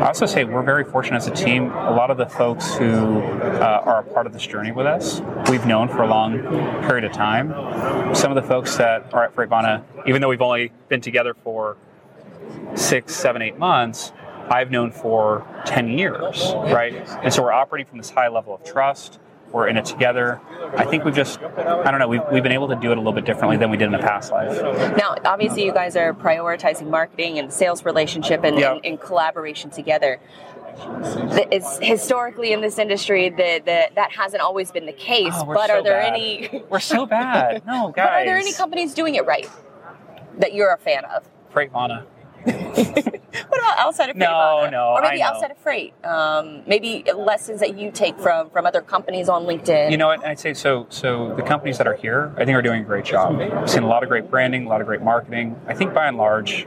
[0.00, 1.70] I also say we're very fortunate as a team.
[1.72, 5.20] A lot of the folks who uh, are a part of this journey with us,
[5.50, 6.40] we've known for a long
[6.82, 7.48] period of time.
[8.14, 11.76] Some of the folks that are at Freightvana, even though we've only been together for
[12.74, 14.12] six, seven, eight months,
[14.50, 16.94] I've known for 10 years, right?
[17.22, 19.18] And so we're operating from this high level of trust.
[19.52, 20.40] We're in it together.
[20.76, 23.00] I think we've just, I don't know, we've, we've been able to do it a
[23.00, 24.60] little bit differently than we did in the past life.
[24.96, 28.72] Now, obviously, you guys are prioritizing marketing and sales relationship and, Yeah.
[28.74, 30.20] and, and collaboration together.
[30.76, 35.32] The- It's historically in this industry that that that hasn't always been the case.
[35.34, 36.12] Oh, but so are there bad.
[36.12, 36.62] any?
[36.68, 37.64] We're so bad.
[37.66, 37.94] No, guys.
[37.96, 39.48] But are there any companies doing it right
[40.38, 41.28] that you're a fan of?
[41.52, 42.04] Freightvana.
[43.48, 44.70] What about outside of No, Freightvana?
[44.72, 45.94] no, or maybe outside of freight?
[46.04, 49.90] Um, maybe lessons that you take from from other companies on LinkedIn.
[49.90, 50.24] You know what?
[50.26, 50.86] I'd say so.
[50.90, 53.38] So the companies that are here, I think, are doing a great job.
[53.40, 55.56] I've seen a lot of great branding, a lot of great marketing.
[55.66, 56.64] I think by and large,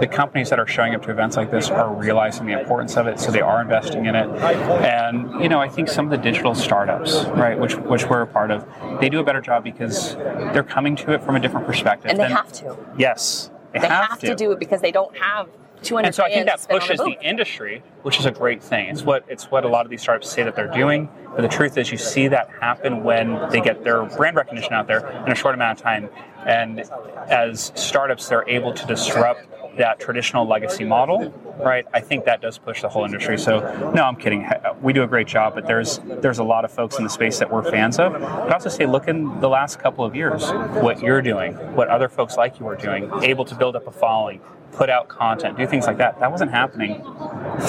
[0.00, 3.06] the companies that are showing up to events like this are realizing the importance of
[3.06, 4.28] it, so they are investing in it.
[4.28, 8.26] And you know, I think some of the digital startups, right, which which we're a
[8.26, 8.66] part of,
[9.00, 10.14] they do a better job because
[10.52, 12.10] they're coming to it from a different perspective.
[12.10, 12.76] and they than- have to.
[12.96, 14.34] Yes, they, They have, to.
[14.34, 15.48] do it because they don't have
[15.82, 18.88] 200 and so I think that pushes a the industry, which is a great thing.
[18.88, 21.08] It's what it's what a lot of these startups say that they're doing.
[21.34, 24.88] But the truth is, you see that happen when they get their brand recognition out
[24.88, 26.08] there in a short amount of time.
[26.44, 26.80] And
[27.28, 29.47] as startups, they're able to disrupt
[29.78, 31.86] that traditional legacy model, right?
[31.92, 33.38] I think that does push the whole industry.
[33.38, 33.60] So,
[33.94, 34.44] no, I'm kidding.
[34.44, 37.10] Uh, we do a great job, but there's there's a lot of folks in the
[37.10, 38.12] space that we're fans of.
[38.12, 40.50] But I also say, look in the last couple of years,
[40.82, 43.92] what you're doing, what other folks like you are doing, able to build up a
[43.92, 44.40] following,
[44.72, 46.20] put out content, do things like that.
[46.20, 47.02] That wasn't happening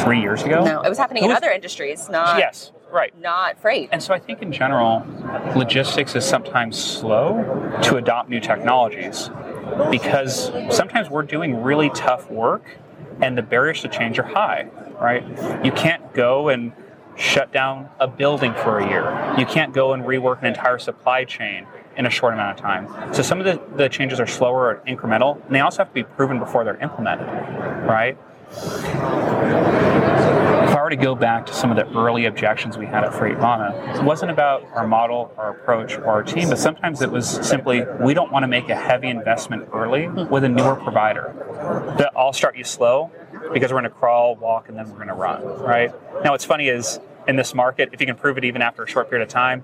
[0.04, 0.64] three years ago.
[0.64, 3.18] No, it was happening It in other industries, not Yes, right.
[3.20, 3.90] not freight.
[3.92, 5.06] And so I think in general,
[5.56, 9.30] logistics is sometimes slow to adopt new technologies
[9.92, 12.64] because sometimes we're doing really tough work
[13.22, 14.70] and the barriers to change are high,
[15.00, 15.24] right?
[15.64, 16.72] You can't go and
[17.18, 19.36] shut down a building for a year.
[19.38, 21.68] You can't go and rework an entire supply chain
[21.98, 23.14] in a short amount of time.
[23.14, 25.94] So some of the, the changes are slower and incremental, and they also have to
[25.94, 27.28] be proven before they're implemented,
[27.86, 28.18] right?
[28.52, 28.86] If
[30.76, 33.98] I were to go back to some of the early objections we had at Freightvana,
[33.98, 37.84] it wasn't about our model, our approach, or our team, but sometimes it was simply
[38.00, 41.34] we don't want to make a heavy investment early with a newer provider.
[41.98, 43.12] That I'll start you slow
[43.54, 45.92] because we're going to crawl, walk, and then we're going to run, right?
[46.24, 48.88] Now, what's funny is in this market, if you can prove it even after a
[48.88, 49.64] short period of time,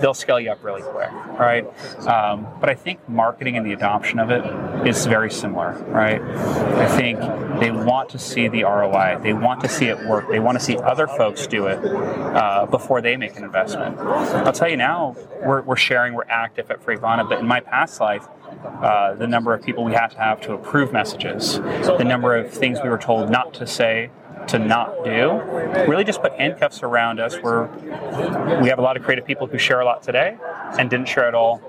[0.00, 1.64] they'll scale you up really quick, right?
[2.06, 4.44] Um, but I think marketing and the adoption of it
[4.86, 6.20] is very similar, right?
[6.20, 7.20] I think
[7.60, 10.64] they want to see the ROI, they want to see it work, they want to
[10.64, 13.98] see other folks do it uh, before they make an investment.
[13.98, 18.00] I'll tell you now, we're, we're sharing, we're active at Freightvana, but in my past
[18.00, 18.26] life,
[18.64, 22.50] uh, the number of people we had to have to approve messages, the number of
[22.50, 24.10] things we were told not to say,
[24.48, 25.40] to not do,
[25.88, 27.64] really just put handcuffs around us where
[28.62, 30.36] we have a lot of creative people who share a lot today
[30.78, 31.60] and didn't share at all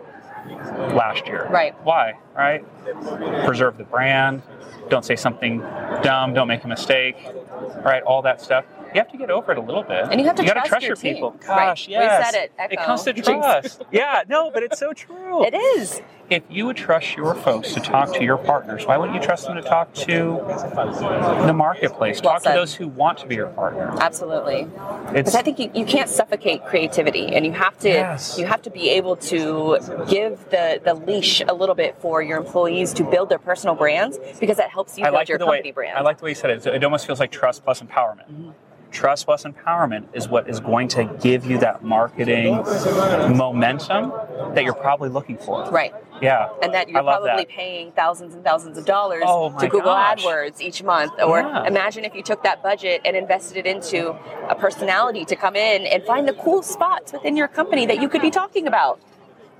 [0.94, 1.48] last year.
[1.50, 1.76] Right.
[1.84, 2.14] Why?
[2.36, 2.64] Right?
[3.46, 4.42] Preserve the brand.
[4.90, 5.60] Don't say something
[6.04, 6.34] dumb.
[6.34, 7.18] Don't make a mistake.
[7.84, 8.04] Right?
[8.04, 8.66] All that stuff.
[8.94, 10.06] You have to get over it a little bit.
[10.12, 11.16] And you have to gotta trust trust your team.
[11.16, 11.32] people.
[11.32, 11.68] Right.
[11.68, 12.32] Gosh, We yes.
[12.32, 12.74] said it, Echo.
[12.74, 13.84] It comes to trust.
[13.92, 15.46] yeah, no, but it's so true.
[15.46, 16.02] It is.
[16.30, 19.46] If you would trust your folks to talk to your partners, why wouldn't you trust
[19.48, 20.42] them to talk to
[21.46, 22.22] the marketplace?
[22.22, 23.96] Well Talk to those who want to be your partner.
[24.02, 24.68] Absolutely.
[25.08, 28.38] It's Because I think you, you can't suffocate creativity, and you have to Yes.
[28.38, 29.78] you have to be able to
[30.10, 34.18] give the, the leash a little bit for your employees to build their personal brands
[34.40, 35.98] because that helps you I build like your company way brand.
[35.98, 36.66] I like the way you said it.
[36.66, 38.30] It almost feels like trust plus empowerment.
[38.30, 38.50] Mm-hmm.
[38.92, 42.56] Trust plus empowerment is what is going to give you that marketing
[43.36, 44.12] momentum
[44.56, 45.70] that you're probably looking for.
[45.70, 45.94] right.
[46.20, 46.50] Yeah.
[46.64, 47.48] And that you're probably that.
[47.50, 50.24] paying thousands and thousands of dollars Oh to Google gosh.
[50.24, 51.12] AdWords each month.
[51.22, 51.66] Or Yeah.
[51.68, 54.16] imagine if you took that budget and invested it into
[54.50, 58.10] a personality to come in and find the cool spots within your company that you
[58.10, 59.00] could be talking about.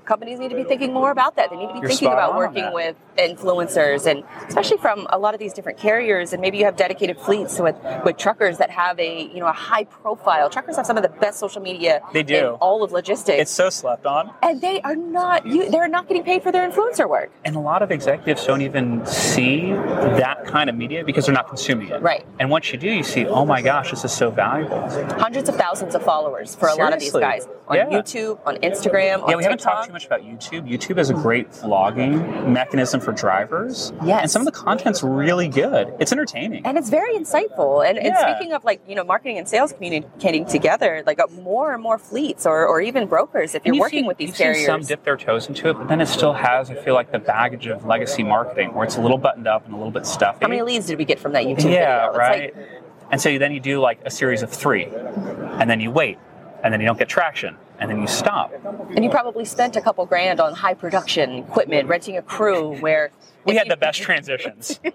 [0.08, 1.50] Companies need to be thinking more about that.
[1.50, 5.06] They need to be You're thinking about on on working with influencers and especially from
[5.10, 8.56] a lot of these different carriers and maybe you have dedicated fleets with, with truckers
[8.56, 10.48] that have a you know a high profile.
[10.48, 12.36] Truckers have some of the best social media They do.
[12.36, 13.38] in all of logistics.
[13.42, 14.30] It's so slept on.
[14.42, 17.30] and they are not you they're not getting paid for their influencer work.
[17.44, 21.48] And a lot of executives don't even see that kind of media because they're not
[21.48, 22.00] consuming it.
[22.00, 22.24] Right.
[22.40, 24.80] And once you do, you see, oh my gosh, this is so valuable.
[25.20, 27.86] hundreds of thousands of followers for a lot of these guys on Yeah.
[27.90, 29.74] YouTube, on Instagram, on Yeah, we haven't TikTok.
[29.74, 30.68] talked too much about YouTube.
[30.68, 33.92] YouTube is a great vlogging mechanism for drivers.
[34.04, 34.22] Yes.
[34.22, 35.92] And some of the content's really good.
[35.98, 36.64] It's entertaining.
[36.66, 37.88] And it's very insightful.
[37.88, 41.72] And, and speaking of like, you know, marketing and sales communicating together, like uh, more
[41.72, 44.66] and more fleets or, or even brokers, if And you're working seen- with these carriers.
[44.66, 47.18] some dip their toes into it, but then it still has, I feel like, the
[47.18, 50.38] baggage of legacy marketing where it's a little buttoned up and a little bit stuffy.
[50.42, 52.54] How many leads did we get from that YouTube yeah, right.
[52.54, 52.66] like,
[53.10, 56.18] and so then you do like a series of three, and then you wait,
[56.62, 58.52] and then you don't get traction, and then you stop.
[58.94, 63.10] and you probably spent a couple grand on high production equipment, renting a crew where
[63.44, 64.80] We had you- the best transitions.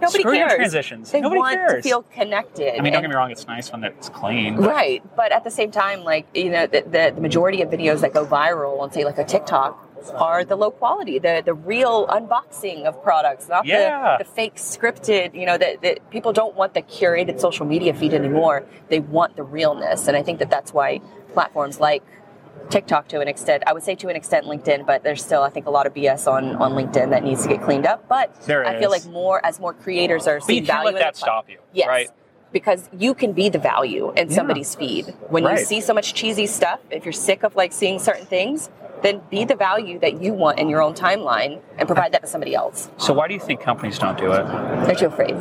[0.00, 0.54] Nobody Screw cares.
[0.54, 1.12] transitions.
[1.12, 1.84] They Nobody want to cares.
[1.84, 2.76] feel connected.
[2.76, 4.56] I mean, don't get me wrong, it's nice when it's clean.
[4.56, 7.70] but- Right, but at the same time, like you know, the, the, the majority of
[7.70, 11.54] videos that go viral on say like a TikTok are the low quality, the the
[11.54, 14.16] real unboxing of products, not Yeah.
[14.18, 15.32] the, the fake scripted.
[15.34, 18.64] You know, that that people don't want the curated social media feed anymore.
[18.88, 21.00] They want the realness, and I think that that's why
[21.32, 22.02] platforms like
[22.70, 25.50] TikTok to an extent, I would say to an extent LinkedIn, but there's still I
[25.50, 28.08] think a lot of BS on on LinkedIn that needs to get cleaned up.
[28.08, 31.00] But There I feel like more as more creators are But seeing value let in
[31.00, 31.88] that the stop you, Yes.
[31.88, 32.10] right?
[32.52, 34.36] Because you can be the value in Yeah.
[34.36, 35.14] somebody's feed.
[35.28, 38.68] When you see so much cheesy stuff, if you're sick of like seeing certain things,
[39.02, 42.28] then be the value that you want in your own timeline and provide that to
[42.28, 42.90] somebody else.
[42.98, 44.44] So why do you think companies don't do it?
[44.86, 45.36] They're too afraid.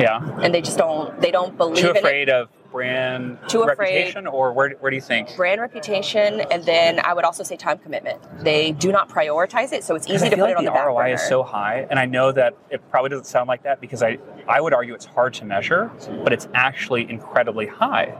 [0.00, 0.40] Yeah.
[0.42, 2.00] And they just don't they don't believe Too in it.
[2.00, 4.14] Afraid of brand Too afraid.
[4.26, 5.34] or where, where do you think?
[5.34, 8.20] Brand reputation, and then I would also say time commitment.
[8.44, 10.76] They do not prioritize it, so it's easy to put like it on the, the,
[10.76, 11.14] ROI burner.
[11.14, 14.18] is so high, and I know that it probably doesn't sound like that because I,
[14.46, 15.90] I would argue it's hard to measure,
[16.22, 18.14] but it's actually incredibly high.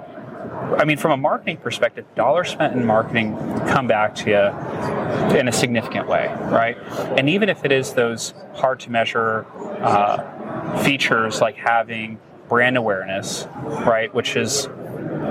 [0.78, 3.36] I mean, from a marketing perspective, dollars spent in marketing
[3.68, 6.76] come back to you in a significant way, right?
[7.16, 9.46] And even if it is those hard to measure
[9.80, 12.18] uh, features like having
[12.48, 14.68] brand awareness, right, which is,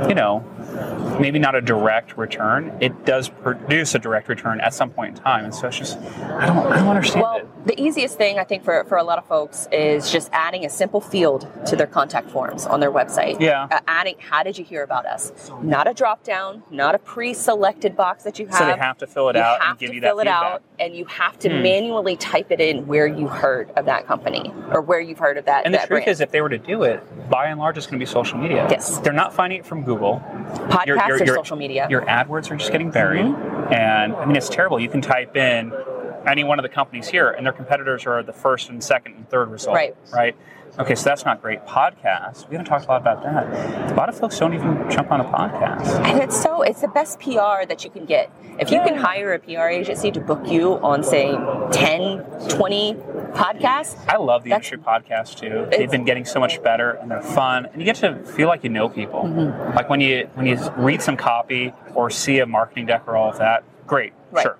[0.08, 0.44] you know,
[1.20, 5.24] maybe not a direct return, it does produce a direct return at some point in
[5.24, 5.46] time.
[5.46, 7.66] And so it's just, I don't, I don't understand Well, it.
[7.68, 10.70] the easiest thing I think for, for a lot of folks is just adding a
[10.70, 13.40] simple field to their contact forms on their website.
[13.40, 13.68] Yeah.
[13.72, 15.50] Uh, adding, how did you hear about us?
[15.62, 18.56] Not a drop down, not a pre selected box that you have.
[18.58, 20.28] So they have to fill it you out have and give to you fill that
[20.28, 20.44] it feedback.
[20.54, 21.62] out, and you have to Hmm.
[21.62, 25.46] manually type it in where you heard of that company or where you've heard of
[25.46, 25.64] that.
[25.64, 26.10] And the that truth brand.
[26.10, 28.38] is, if they were to do it, by and large, it's going to be social
[28.38, 28.68] media.
[28.70, 29.00] Yes.
[29.00, 30.22] They're not finding it from Google.
[30.70, 31.88] podcasts your- your- or your- social media.
[31.90, 33.26] Your AdWords are just getting buried.
[33.26, 33.74] Mm-hmm.
[33.74, 34.80] And I mean, it's terrible.
[34.80, 35.74] You can type in
[36.28, 39.30] any one of the companies here, and their competitors are the first and second and
[39.30, 39.76] third result.
[39.76, 39.96] Right.
[40.14, 40.36] Right.
[40.78, 41.66] Okay, so that's not great.
[41.66, 43.92] Podcasts, we haven't talked a lot about that.
[43.92, 45.88] A lot of folks don't even jump on a podcast.
[46.06, 48.30] And it's so it's the best PR that you can get.
[48.60, 51.32] If you can hire a PR agency to book you on say
[51.72, 52.94] 10, 20
[53.36, 53.98] Podcasts.
[54.08, 55.68] I love the industry podcasts too.
[55.70, 58.64] They've been getting so much better and they're fun, and you get to feel like
[58.64, 59.24] you know people.
[59.24, 59.76] Mm-hmm.
[59.76, 63.30] Like when you when you read some copy or see a marketing deck or all
[63.30, 64.44] of that, great, Right.
[64.44, 64.58] sure.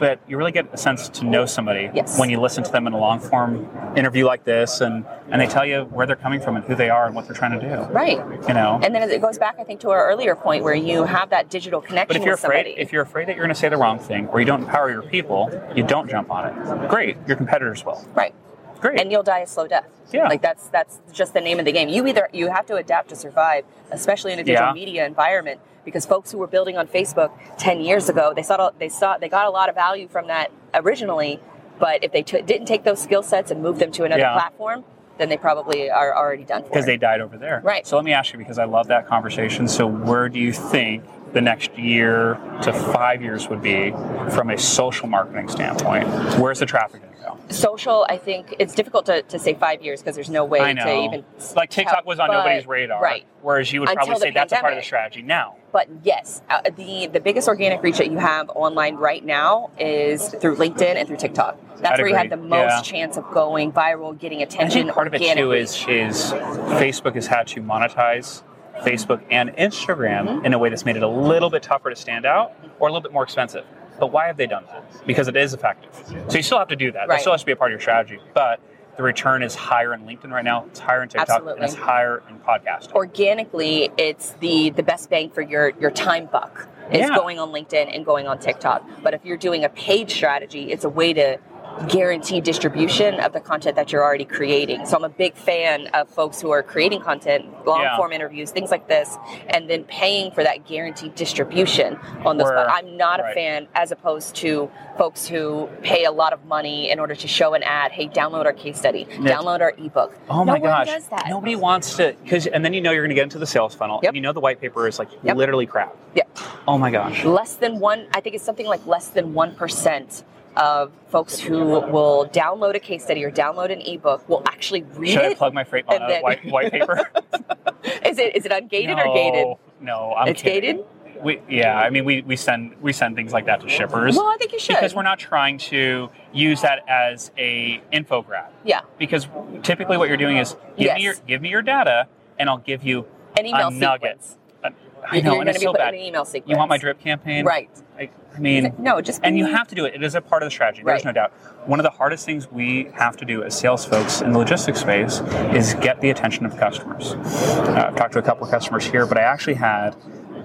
[0.00, 2.18] But you really get a sense to know somebody Yes.
[2.18, 5.46] when you listen to them in a long form interview like this, and and they
[5.46, 7.60] tell you where they're coming from and who they are and what they're trying to
[7.60, 7.92] do.
[7.92, 8.16] Right.
[8.48, 8.80] You know.
[8.82, 11.50] And then it goes back, I think, to our earlier point where you have that
[11.50, 12.80] digital connection But if you're afraid, somebody.
[12.80, 14.90] if you're afraid that you're going to say the wrong thing or you don't empower
[14.90, 16.88] your people, you don't jump on it.
[16.88, 18.02] Great, your competitors will.
[18.14, 18.34] right.
[18.80, 19.00] Great.
[19.00, 19.88] And you'll die a slow death.
[20.12, 20.26] Yeah.
[20.28, 21.88] Like that's that's just the name of the game.
[21.88, 24.72] You either you have to adapt to survive, especially in a digital Yeah.
[24.72, 28.88] media environment, because folks who were building on Facebook ten years ago, they saw they
[28.88, 31.40] saw they got a lot of value from that originally,
[31.78, 34.32] but if they t- didn't take those skill sets and move them to another Yeah.
[34.32, 34.84] platform,
[35.18, 36.70] then they probably are already done for.
[36.70, 37.60] because they died over there.
[37.62, 37.86] Right.
[37.86, 39.68] So let me ask you, because I love that conversation.
[39.68, 43.90] So where do you think the next year to five years would be
[44.30, 46.06] from a social marketing standpoint?
[46.38, 47.36] Where's the traffic going to go?
[47.50, 50.72] social i think it's difficult to, to say five years because there's no way I
[50.72, 51.24] to even
[51.56, 54.56] like TikTok was on nobody's radar, right Whereas you would Until probably say that's a
[54.56, 55.56] part of the strategy now.
[55.72, 60.28] but yes uh, the the biggest organic reach that you have online right now is
[60.28, 62.82] through linkedin and through tiktok that's I'd where you have the most Yeah.
[62.82, 67.14] chance of going viral getting I attention think part of it too is is Facebook
[67.16, 68.42] has had to monetize
[68.84, 70.44] Facebook and Instagram Mm-hmm.
[70.46, 72.92] in a way that's made it a little bit tougher to stand out or a
[72.92, 73.64] little bit more expensive.
[73.98, 75.06] But why have they done that?
[75.06, 75.94] Because it is effective.
[76.28, 77.08] So you still have to do that.
[77.08, 78.18] That still has to be a part of your strategy.
[78.34, 78.60] But
[78.96, 80.64] the return is higher in LinkedIn right now.
[80.66, 81.54] It's higher in TikTok, Absolutely.
[81.62, 82.92] and it's higher in podcasting.
[82.92, 87.14] organically it's the the best bang for your your time buck is Yeah.
[87.16, 90.84] going on linkedin and going on tiktok but if you're doing a paid strategy it's
[90.84, 91.38] a way to
[91.88, 96.08] guarantee distribution of the content that you're already creating so i'm a big fan of
[96.08, 97.96] folks who are creating content long Yeah.
[97.96, 99.16] form interviews things like this
[99.48, 103.66] and then paying for that guaranteed distribution on the Where- spot i'm not a fan
[103.74, 107.62] as opposed to folks who pay a lot of money in order to show an
[107.62, 110.86] ad hey download our case study download our ebook Oh my gosh!
[110.86, 113.38] does that Nobody wants to because, and then you know you're going to get into
[113.38, 114.10] the sales funnel, Yep.
[114.10, 115.36] and you know the white paper is like Yep.
[115.36, 115.96] literally crap.
[116.14, 116.22] yeah
[116.68, 117.24] Oh my gosh!
[117.24, 120.24] less than one i think it's something like less than 1%
[120.56, 125.10] of folks who will download a case study or download an ebook will actually read
[125.12, 126.98] Should I plug my freight on then- white, white paper?
[128.04, 129.46] is it is it ungated no, or gated
[129.80, 130.76] No, I'm It's kidding.
[130.76, 130.86] gated?
[131.22, 134.26] We, yeah, I mean, we, we send we send things like that to shippers well
[134.28, 138.50] i think you should because we're not trying to use that as a info grab.
[138.64, 139.28] yeah Because
[139.62, 140.96] typically, what you're doing is give Yes.
[140.96, 143.06] me your give me your data, and I'll give you
[143.38, 144.22] an email a nugget.
[144.24, 145.92] sequence I you're know, going and it's be so bad.
[145.92, 148.08] an email sequence You want my drip campaign, right I
[148.40, 149.94] mean, no just and you have to do it.
[149.94, 150.82] It is a part of the strategy.
[150.84, 151.04] There's Right.
[151.04, 151.32] no doubt.
[151.66, 154.80] One of the hardest things we have to do as sales folks in the logistics
[154.80, 155.20] space
[155.52, 157.12] is get the attention of customers.
[157.14, 159.94] Uh, I've talked to a couple of customers here, but I actually had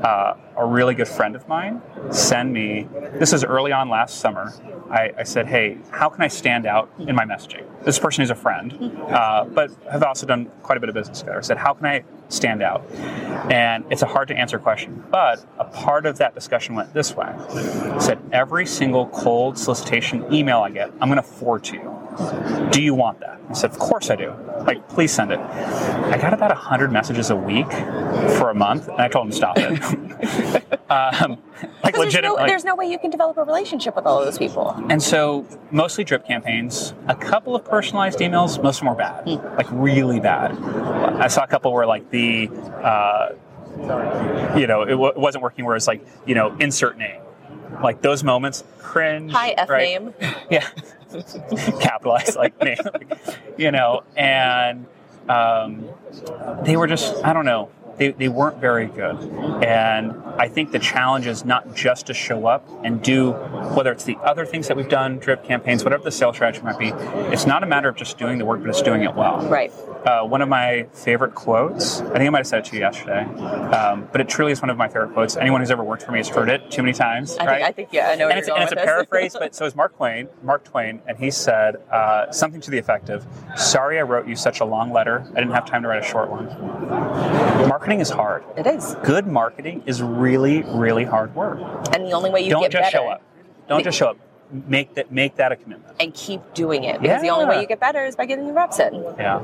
[0.04, 1.82] uh, a really good friend of mine
[2.12, 2.88] send me.
[3.14, 4.54] This is early on last summer.
[4.90, 8.30] I, I said, "Hey, how can I stand out in my messaging?" This person is
[8.30, 8.74] a friend,
[9.10, 11.38] uh, but have also done quite a bit of business together.
[11.38, 12.86] I said, "How can I stand out?"
[13.52, 17.16] And it's a hard to answer question, but a part of that discussion went this
[17.16, 17.28] way.
[17.28, 22.05] I said, "Every single cold solicitation email I get, I'm going to forward to you.
[22.72, 24.34] Do you want that?" I said, "Of course I do.
[24.66, 27.72] Like, please send it." I got about hundred messages a week
[28.38, 29.72] for a month, and I told him to stop it.
[30.90, 31.38] um,
[31.84, 34.20] like 'Cause there's no, like, there's no way you can develop a relationship with all
[34.20, 38.80] of those people and so mostly drip campaigns, a couple of personalized emails, most of
[38.82, 40.52] them are bad, like really bad.
[41.20, 42.50] I saw a couple where like the,
[42.84, 43.30] uh,
[44.58, 47.22] you know, it w- wasn't working where it's like, you know, insert name.
[47.84, 49.32] Like those moments, cringe.
[49.32, 49.82] hi f right?
[50.02, 50.14] name
[50.50, 50.68] Yeah.
[51.80, 52.78] Capitalized like name.
[53.58, 54.86] you know, and
[55.30, 55.88] um,
[56.64, 59.18] they were just, I don't know, they, they weren't very good.
[59.64, 64.04] And I think the challenge is not just to show up and do, whether it's
[64.04, 66.90] the other things that we've done, drip campaigns, whatever the sales strategy might be,
[67.34, 69.48] it's not a matter of just doing the work, but it's doing it well.
[69.48, 69.72] right
[70.06, 72.82] Uh, one of my favorite quotes, I think I might have said it to you
[72.82, 75.36] yesterday, um, but it truly is one of my favorite quotes.
[75.36, 77.56] Anyone who's ever worked for me has heard it too many times, I right?
[77.56, 78.86] think, I think yeah I know and it's, and it's a this.
[78.86, 80.28] paraphrase, but so is Mark Twain.
[80.44, 83.26] Mark Twain, and he said uh, something to the effect of,
[83.58, 85.26] "Sorry, I wrote you such a long letter.
[85.32, 86.46] I didn't have time to write a short one."
[87.68, 88.44] Marketing is hard.
[88.56, 91.58] it is Good marketing is really, really hard work.
[91.96, 93.24] and the only way you Don't get just better show up.
[93.68, 94.18] Don't just show up.
[94.52, 95.96] Make that make that a commitment.
[96.00, 98.54] and keep doing it because the only way you get better is by getting the
[98.54, 98.94] reps in.
[99.18, 99.40] Yeah,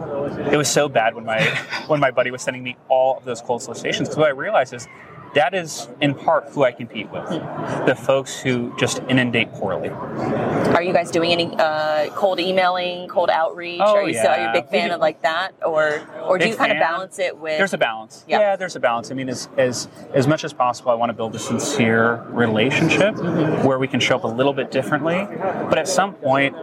[0.51, 1.41] it was so bad when my
[1.87, 4.73] when my buddy was sending me all of those cold solicitations because what I realized
[4.75, 4.87] is
[5.35, 7.27] that is in part who I compete with.
[7.29, 9.89] The folks who just inundate poorly.
[9.89, 13.81] Are you guys doing any uh, cold emailing, cold outreach?
[13.83, 16.37] Oh, are you still, are you a big fan do- of like that, or or
[16.37, 17.57] do you kind of balance it with?
[17.57, 18.25] There's a balance.
[18.27, 18.39] Yeah.
[18.39, 19.11] Yeah, there's a balance.
[19.11, 23.15] I mean, as as as much as possible, I want to build a sincere relationship
[23.15, 23.67] Mm-hmm.
[23.67, 25.27] where we can show up a little bit differently.
[25.69, 26.55] But at some point,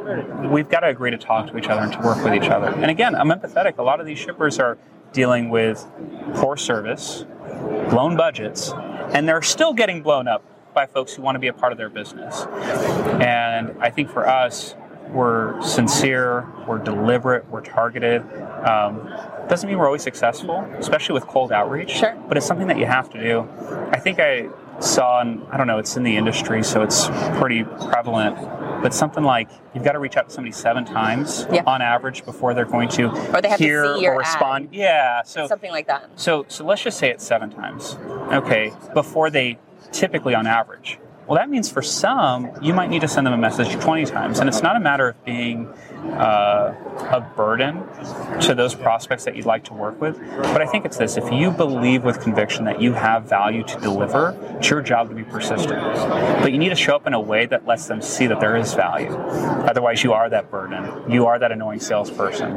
[0.51, 2.69] we've got to agree to talk to each other and to work with each other.
[2.69, 3.79] And again, I'm empathetic.
[3.79, 4.79] A lot of these shippers are
[5.13, 5.87] dealing with
[6.35, 7.25] poor service,
[7.91, 8.73] blown budgets,
[9.15, 11.79] and they're still getting blown up by folks who want to be a part of
[11.79, 12.47] their business.
[13.21, 14.75] And I think for us,
[15.11, 18.23] we're sincere, we're deliberate, we're targeted.
[18.65, 19.09] Um,
[19.49, 21.91] doesn't mean we're always successful, especially with cold outreach.
[21.91, 22.15] Sure.
[22.29, 23.49] But it's something that you have to do.
[23.91, 24.49] I think I
[24.81, 27.09] saw, and I don't know, it's in the industry, so it's
[27.39, 28.37] pretty prevalent.
[28.83, 31.63] But something like you've got to reach out to somebody seven times Yeah.
[31.67, 34.67] on average before they're going to Or they have to hear see your or respond.
[34.69, 34.75] ad.
[34.75, 35.23] Yeah.
[35.25, 36.09] So something like that.
[36.17, 37.99] so, so let's just say it's seven times.
[38.33, 39.59] Okay, before they
[39.93, 40.99] typically on average.
[41.29, 44.39] Well, that means for some, you might need to send them a message 20 times.
[44.39, 46.75] And it's not a matter of being uh,
[47.11, 47.83] a burden
[48.41, 50.19] to those prospects that you'd like to work with.
[50.19, 53.79] But I think it's this if you believe with conviction that you have value to
[53.79, 55.83] deliver, it's your job to be persistent.
[56.41, 58.57] But you need to show up in a way that lets them see that there
[58.57, 59.15] is value.
[59.15, 61.11] Otherwise, you are that burden.
[61.11, 62.55] You are that annoying salesperson.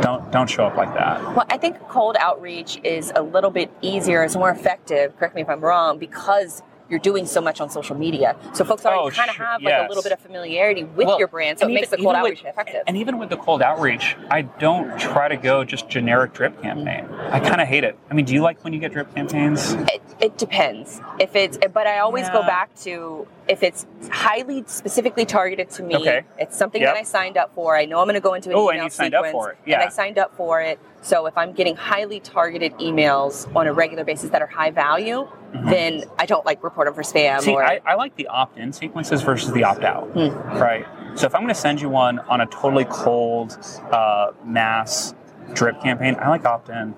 [0.00, 1.20] Don't, don't show up like that.
[1.34, 5.16] Well, I think cold outreach is a little bit easier, it's more effective.
[5.16, 8.36] Correct me if I'm wrong, because you're doing so much on social media.
[8.52, 11.06] So folks already Oh, kind of sure, have like a little bit of familiarity with
[11.06, 12.82] Well, your brand, so it and makes the cold outreach with- effective.
[12.86, 17.08] And even with the cold outreach, I don't try to go just generic drip campaign.
[17.30, 17.98] I kind of hate it.
[18.10, 19.72] I mean, do you like when you get drip campaigns?
[19.72, 21.00] It, it depends.
[21.18, 25.96] If it's, but I always go back to if it's highly specifically targeted to me.
[25.96, 26.22] Okay.
[26.38, 26.94] It's something Yep.
[26.94, 27.76] that I signed up for.
[27.76, 29.32] I know I'm going to go into an Oh, and email you signed up sequence,
[29.44, 29.58] for it.
[29.64, 29.80] and Yeah.
[29.84, 30.78] I signed up for it.
[31.02, 35.28] So if I'm getting highly targeted emails on a regular basis that are high value,
[35.52, 37.40] then I don't like report them for spam Mm-hmm.
[37.42, 37.64] See, or.
[37.64, 40.28] I, I like the opt-in sequences versus the opt-out, Hmm.
[40.58, 40.86] right?
[41.14, 43.58] So if I'm going to send you one on a totally cold
[43.90, 45.14] uh, mass
[45.52, 46.94] drip campaign, I like opt-in.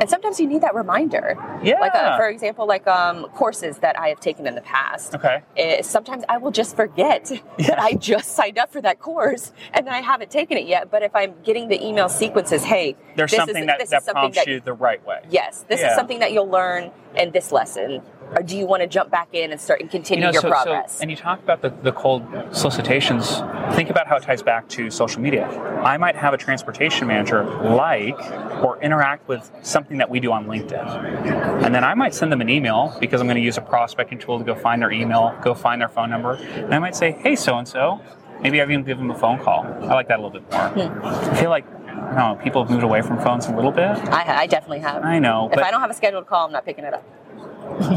[0.00, 1.36] And sometimes you need that reminder.
[1.62, 1.80] Yeah.
[1.80, 5.14] Like, uh, for example, like um, courses that I have taken in the past.
[5.14, 5.42] Okay.
[5.82, 7.24] Sometimes I will just forget
[7.58, 10.90] that I just signed up for that course and I haven't taken it yet.
[10.90, 14.04] But if I'm getting the email sequences, hey, There's something is, that, this that is
[14.04, 15.22] something prompts that you the right way.
[15.30, 15.90] yes, this Yeah.
[15.90, 18.02] is something that you'll learn in this lesson.
[18.36, 20.98] Or do you want to jump back in and start and continue your so, progress?
[20.98, 22.22] So, and you talk about the, the cold
[22.52, 23.38] solicitations.
[23.74, 25.46] Think about how it ties back to social media.
[25.82, 28.18] I might have a transportation manager like
[28.62, 31.64] or interact with something that we do on LinkedIn.
[31.64, 34.18] And then I might send them an email because I'm going to use a prospecting
[34.18, 36.34] tool to go find their email, go find their phone number.
[36.34, 38.00] And I might say, hey, so and so.
[38.40, 39.64] Maybe I've even give them a phone call.
[39.64, 40.68] I like that a little bit more.
[40.68, 41.04] Hmm.
[41.04, 43.90] I feel like, I don't know, people have moved away from phones a little bit.
[44.10, 45.02] I, I definitely have.
[45.02, 45.50] I know.
[45.52, 47.04] if I don't have a scheduled call, I'm not picking it up.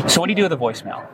[0.08, 1.08] So what do you do with a voicemail?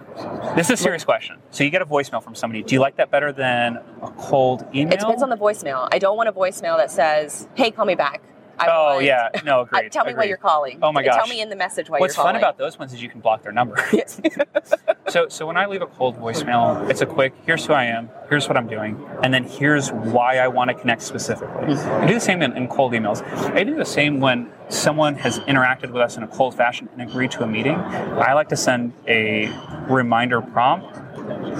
[0.55, 1.37] This is a serious question.
[1.51, 2.63] So you get a voicemail from somebody.
[2.63, 4.93] Do you like that better than a cold email?
[4.93, 5.87] It depends on the voicemail.
[5.91, 8.21] I don't want a voicemail that says, "Hey, call me back."
[8.59, 9.91] I Oh want- yeah, no, Uh, agreed.
[9.91, 10.79] tell me why you're calling.
[10.81, 11.15] Oh my gosh.
[11.15, 12.35] Tell me in the message why What's you're calling.
[12.35, 13.77] What's fun about those ones is you can block their number.
[15.07, 18.09] so, so when I leave a cold voicemail, it's a quick, here's who I am,
[18.29, 21.73] here's what I'm doing, and then here's why I want to connect specifically.
[21.75, 23.21] I do the same in, in cold emails.
[23.53, 27.01] I do the same when someone has interacted with us in a cold fashion and
[27.01, 27.75] agreed to a meeting.
[27.75, 29.47] I like to send a
[29.87, 30.93] reminder prompt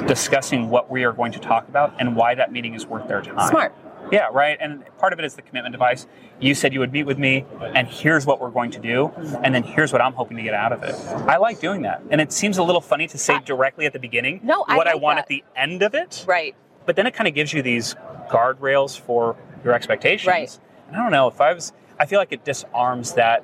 [0.07, 3.21] discussing what we are going to talk about and why that meeting is worth their
[3.21, 3.49] time.
[3.49, 3.73] Smart.
[4.11, 4.57] Yeah, right.
[4.59, 6.07] And part of it is the commitment device.
[6.39, 7.45] You said you would meet with me,
[7.75, 9.11] and here's what we're going to do,
[9.43, 10.95] and then here's what I'm hoping to get out of it.
[11.27, 12.01] I like doing that.
[12.09, 14.87] And it seems a little funny to say directly at the beginning No, I what
[14.87, 15.21] I want that.
[15.23, 16.55] at the end of it, Right.
[16.85, 17.95] but then it kind of gives you these
[18.29, 20.27] guardrails for your expectations.
[20.27, 20.59] Right.
[20.87, 23.43] And I don't know if I was, I feel like it disarms that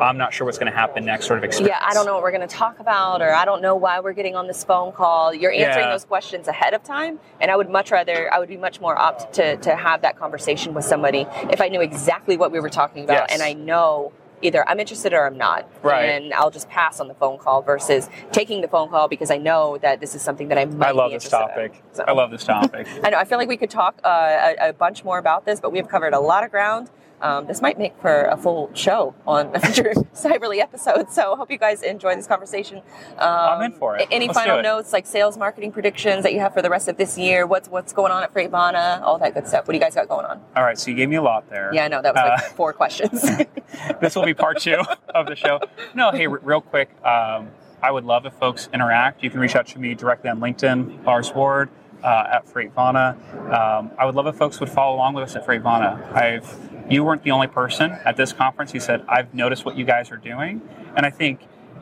[0.00, 1.76] I'm not sure what's going to happen next sort of experience.
[1.80, 4.00] Yeah, I don't know what we're going to talk about, or I don't know why
[4.00, 5.32] we're getting on this phone call.
[5.34, 5.92] You're answering Yeah.
[5.92, 8.98] those questions ahead of time, and I would much rather, I would be much more
[8.98, 12.70] opt to, to have that conversation with somebody if I knew exactly what we were
[12.70, 13.32] talking about, Yes.
[13.32, 16.04] and I know either I'm interested or I'm not, Right.
[16.06, 19.38] and I'll just pass on the phone call versus taking the phone call because I
[19.38, 21.82] know that this is something that I might I love this topic.
[21.92, 22.86] So- I love this topic.
[23.04, 23.16] I know.
[23.18, 25.88] I feel like we could talk uh, a, a bunch more about this, but we've
[25.88, 26.90] covered a lot of ground.
[27.24, 31.10] Um, this might make for a full show on a future Cyberly episode.
[31.10, 32.78] So I hope you guys enjoy this conversation.
[33.18, 34.06] Um, I'm in for it.
[34.10, 34.62] Any Let's final it.
[34.62, 37.46] notes, like sales marketing predictions that you have for the rest of this year?
[37.46, 39.00] What's what's going on at Freightvana?
[39.00, 39.66] All that good stuff.
[39.66, 40.40] What do you guys got going on?
[40.54, 41.70] All right, so you gave me a lot there.
[41.72, 43.22] Yeah, I know that was like Uh, four questions.
[44.02, 44.82] this will be part two
[45.14, 45.60] of the show.
[45.94, 47.48] No, hey, r- real quick, um,
[47.82, 49.22] I would love if folks interact.
[49.22, 51.70] You can reach out to me directly on LinkedIn, Lars Ward
[52.04, 53.16] uh, at Freightvana.
[53.52, 56.12] Um, I would love if folks would follow along with us at Freightvana.
[56.12, 59.86] I've you weren't the only person at this conference who said I've noticed what you
[59.86, 60.60] guys are doing,
[60.96, 61.40] and I think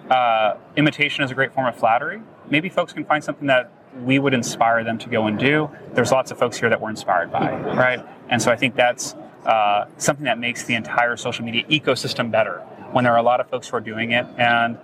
[0.09, 2.23] uh, imitation is a great form of flattery.
[2.49, 3.73] Maybe folks can find something that
[4.05, 5.70] we would inspire them to go and do.
[5.93, 8.05] There's lots of folks here that we're inspired by, right?
[8.29, 9.14] And so I think that's
[9.45, 12.61] uh, something that makes the entire social media ecosystem better
[12.93, 14.27] when there are a lot of folks who are doing it.
[14.39, 14.79] And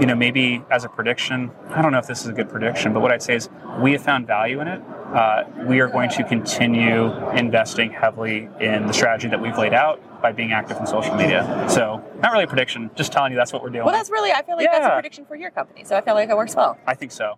[0.00, 2.92] you know, maybe as a prediction, I don't know if this is a good prediction,
[2.92, 3.48] but what I'd say is
[3.80, 4.80] we have found value in it.
[5.14, 10.00] Uh, we are going to continue investing heavily in the strategy that we've laid out
[10.22, 11.66] by being active in social media.
[11.68, 13.84] So, not really a prediction, just telling you that's what we're doing.
[13.84, 14.78] Well, that's really, I feel like yeah.
[14.78, 15.84] that's a prediction for your company.
[15.84, 16.78] So, I feel like it works well.
[16.86, 17.34] I think so.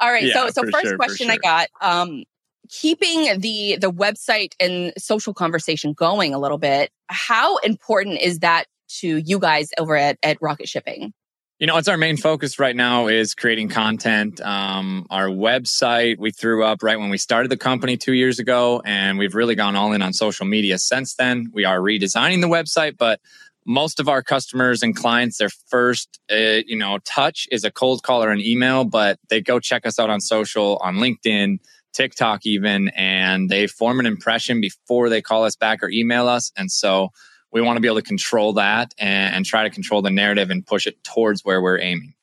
[0.00, 0.22] All right.
[0.22, 1.34] Yeah, so, so first sure, question sure.
[1.34, 2.22] I got, um,
[2.70, 8.66] keeping the the website and social conversation going a little bit how important is that
[8.88, 11.12] to you guys over at, at rocket shipping
[11.60, 14.40] you know, it's our main focus right now is creating content.
[14.40, 18.80] Um, our website we threw up right when we started the company two years ago,
[18.82, 21.50] and we've really gone all in on social media since then.
[21.52, 23.20] We are redesigning the website, but
[23.66, 28.02] most of our customers and clients, their first, uh, you know, touch is a cold
[28.02, 31.58] call or an email, but they go check us out on social, on LinkedIn,
[31.92, 36.52] TikTok, even, and they form an impression before they call us back or email us.
[36.56, 37.10] And so
[37.52, 40.50] we want to be able to control that and, and try to control the narrative
[40.50, 42.14] and push it towards where we're aiming.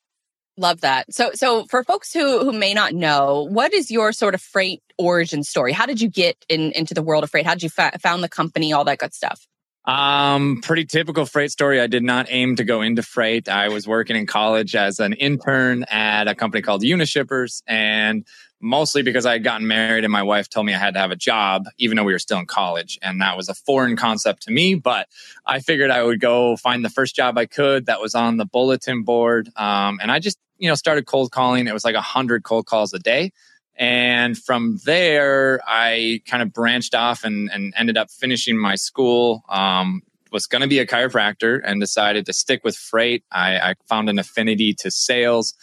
[0.59, 1.13] Love that.
[1.13, 4.81] So, so for folks who who may not know, what is your sort of freight
[4.97, 5.71] origin story?
[5.71, 7.45] How did you get in, into the world of freight?
[7.45, 8.73] How did you fa- found the company?
[8.73, 9.47] All that good stuff.
[9.85, 11.79] Um, pretty typical freight story.
[11.79, 13.47] I did not aim to go into freight.
[13.47, 18.25] I was working in college as an intern at a company called Unishippers, and
[18.59, 21.11] mostly because I had gotten married and my wife told me I had to have
[21.11, 22.97] a job, even though we were still in college.
[23.01, 25.07] And that was a foreign concept to me, but
[25.45, 28.45] I figured I would go find the first job I could that was on the
[28.45, 29.49] bulletin board.
[29.55, 31.67] Um, and I just, you know, started cold calling.
[31.67, 33.31] It was like a hundred cold calls a day.
[33.75, 39.43] And from there, I kind of branched off and, and ended up finishing my school.
[39.49, 40.01] Um,
[40.31, 43.23] was going to be a chiropractor and decided to stick with freight.
[43.31, 45.53] I, I found an affinity to sales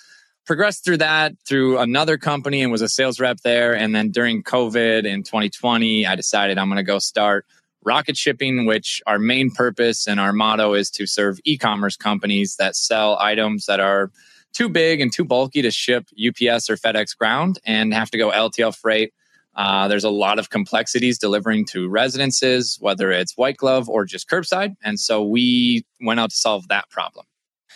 [0.46, 3.74] progressed through that through another company and was a sales rep there.
[3.74, 7.46] And then during COVID in 2020, I decided I'm going to go start
[7.84, 12.56] rocket shipping, which our main purpose and our motto is to serve e commerce companies
[12.56, 14.10] that sell items that are
[14.52, 18.30] too big and too bulky to ship UPS or FedEx ground and have to go
[18.30, 19.12] LTL freight.
[19.56, 24.28] Uh, there's a lot of complexities delivering to residences, whether it's white glove or just
[24.28, 24.74] curbside.
[24.82, 27.26] And so we went out to solve that problem.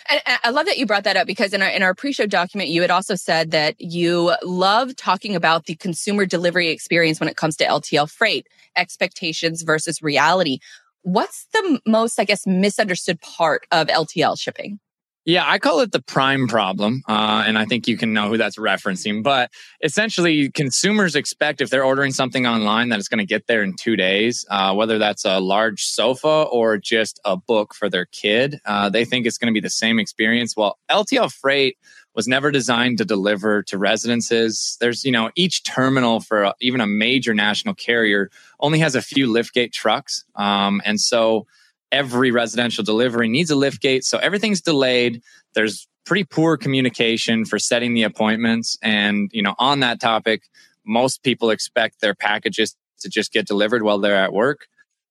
[0.09, 2.71] And I love that you brought that up because in our, in our pre-show document,
[2.71, 7.37] you had also said that you love talking about the consumer delivery experience when it
[7.37, 10.59] comes to LTL freight expectations versus reality.
[11.03, 14.81] What's the most, I guess, misunderstood part of LTL shipping?
[15.29, 17.03] Yeah, I call it the prime problem.
[17.07, 19.23] Uh, and I think you can know who that's referencing.
[19.23, 19.51] But
[19.83, 23.77] essentially, consumers expect if they're ordering something online that it's going to get there in
[23.77, 28.59] two days, uh, whether that's a large sofa or just a book for their kid.
[28.65, 30.57] Uh, they think it's going to be the same experience.
[30.57, 31.77] Well, LTL Freight
[32.15, 34.79] was never designed to deliver to residences.
[34.81, 38.31] There's, you know, each terminal for a, even a major national carrier
[38.61, 40.25] only has a few liftgate trucks.
[40.37, 41.47] Um, and so,
[41.93, 44.05] every residential delivery needs a lift gate.
[44.05, 45.23] So everything's delayed.
[45.55, 48.79] There's pretty poor communication for setting the appointments.
[48.83, 50.43] And, you know, on that topic,
[50.85, 54.67] most people expect their packages to just get delivered while they're at work.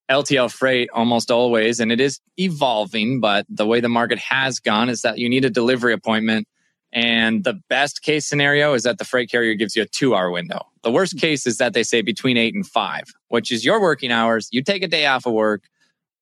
[0.10, 4.90] LTL freight almost always, and it is evolving, but the way the market has gone
[4.90, 6.48] is that you need a delivery appointment.
[6.94, 10.32] And the best case scenario is that the freight carrier gives you a two hour
[10.32, 10.66] window.
[10.84, 14.12] The worst case is that they say between eight and five, which is your working
[14.12, 14.48] hours.
[14.52, 15.64] You take a day off of work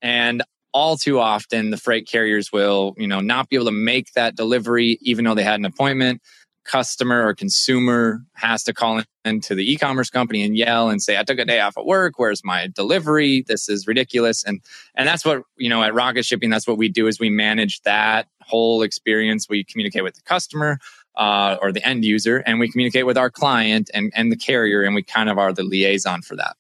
[0.06, 4.14] and all too often, the freight carriers will, you know, not be able to make
[4.14, 6.22] that delivery even though they had an appointment.
[6.64, 11.24] Customer or consumer has to call into the e-commerce company and yell and say, "I
[11.24, 12.20] took a day off at work.
[12.20, 13.46] Where's my delivery?
[13.48, 14.62] This is ridiculous." And
[14.96, 16.52] and that's what you know at Rocket Shipping.
[16.52, 19.48] That's what we do is we manage that whole experience.
[19.50, 20.78] We communicate with the customer.
[21.18, 24.82] Uh, or the end user, and we communicate with our client and, and the carrier,
[24.82, 26.58] and we kind of are the liaison for that.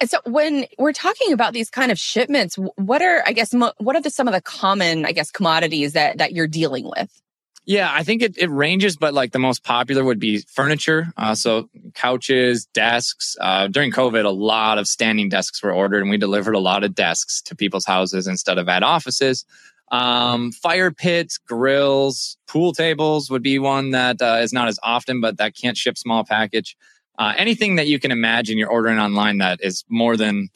[0.00, 3.96] And so when we're talking about these kind of shipments, what are, I guess, what
[3.96, 7.10] are the, some of the common, I guess, commodities that, that you're dealing with?
[7.68, 11.08] Yeah, I think it, it ranges, but like the most popular would be furniture.
[11.18, 13.36] Uh, so couches, desks.
[13.38, 16.82] Uh, during COVID, a lot of standing desks were ordered, and we delivered a lot
[16.82, 19.44] of desks to people's houses instead of at offices.
[19.90, 25.20] Um, fire pits, grills, pool tables would be one that uh, is not as often,
[25.20, 26.74] but that can't ship small package
[27.18, 30.48] uh, anything that you can imagine you're ordering online that is more than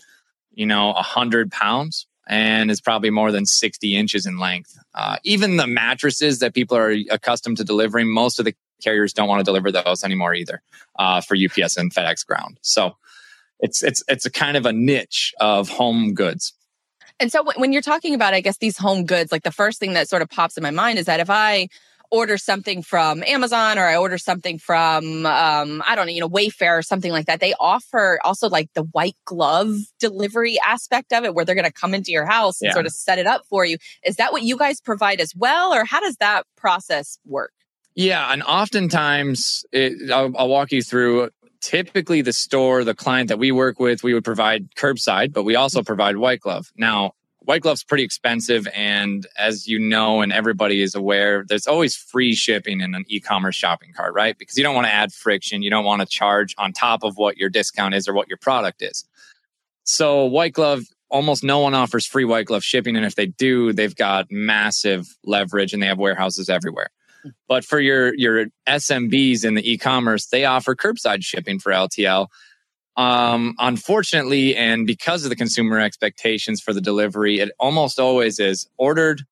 [0.52, 4.78] you know a hundred pounds and is probably more than 60 inches in length.
[4.94, 9.28] Uh, even the mattresses that people are accustomed to delivering most of the carriers don't
[9.28, 10.62] want to deliver those anymore either
[10.98, 12.58] uh, for ups and fedex ground.
[12.62, 12.96] So
[13.60, 16.52] it's it's it's a kind of a niche of home goods.
[17.20, 19.92] And so when you're talking about, I guess, these home goods, like the first thing
[19.92, 21.68] that sort of pops in my mind is that if I
[22.12, 26.28] order something from Amazon or I order something from, um, I don't know, you know,
[26.28, 31.24] Wayfair or something like that, they offer also like the white glove delivery aspect of
[31.24, 32.74] it where they're going to come into your house and yeah.
[32.74, 33.78] sort of set it up for you.
[34.04, 35.72] Is that what you guys provide as well?
[35.72, 37.52] Or how does that process work?
[37.94, 38.30] Yeah.
[38.30, 41.30] And oftentimes it, I'll, I'll walk you through
[41.62, 45.56] typically the store, the client that we work with, we would provide curbside, but we
[45.56, 45.86] also mm-hmm.
[45.86, 46.66] provide white glove.
[46.76, 47.12] Now,
[47.44, 48.68] white glove's pretty expensive.
[48.74, 53.56] And as you know, and everybody is aware, there's always free shipping in an e-commerce
[53.56, 54.36] shopping cart, right?
[54.38, 55.62] Because you don't want to add friction.
[55.62, 58.38] You don't want to charge on top of what your discount is or what your
[58.38, 59.04] product is.
[59.84, 62.96] So white glove, almost no one offers free white glove shipping.
[62.96, 66.90] And if they do, they've got massive leverage and they have warehouses everywhere.
[67.22, 67.30] Hmm.
[67.48, 72.28] But for your your SMBs in the e-commerce, they offer curbside shipping for LTL.
[72.96, 78.68] Um, unfortunately, and because of the consumer expectations for the delivery, it almost always is
[78.76, 79.22] ordered,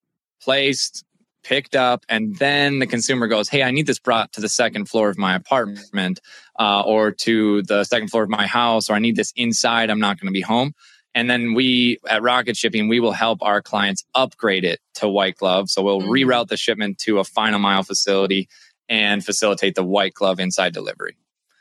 [0.42, 1.04] placed,
[1.42, 4.86] picked up, and then the consumer goes, "Hey, I need this brought to the second
[4.86, 6.20] floor of my apartment,
[6.58, 9.90] uh, or to the second floor of my house, or I need this inside.
[9.90, 10.74] I'm not going to be home."
[11.14, 15.36] And then we at Rocket Shipping, we will help our clients upgrade it to white
[15.36, 15.68] glove.
[15.68, 16.10] So we'll mm-hmm.
[16.10, 18.48] reroute the shipment to a final mile facility
[18.88, 21.16] and facilitate the white glove inside delivery.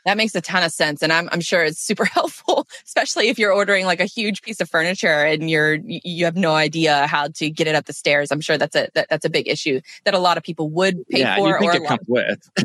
[0.06, 1.02] That makes a ton of sense.
[1.02, 4.60] And I'm, I'm sure it's super helpful, especially if you're ordering like a huge piece
[4.60, 8.30] of furniture and you're, you have no idea how to get it up the stairs.
[8.30, 11.06] I'm sure that's a, that, that's a big issue that a lot of people would
[11.08, 11.48] pay yeah, for.
[11.48, 12.50] You think or it comes with.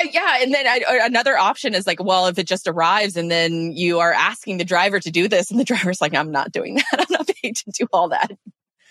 [0.00, 0.38] Uh, yeah.
[0.40, 3.98] And then I, another option is like, well, if it just arrives and then you
[3.98, 7.00] are asking the driver to do this and the driver's like, I'm not doing that.
[7.00, 8.30] I'm not paid to do all that.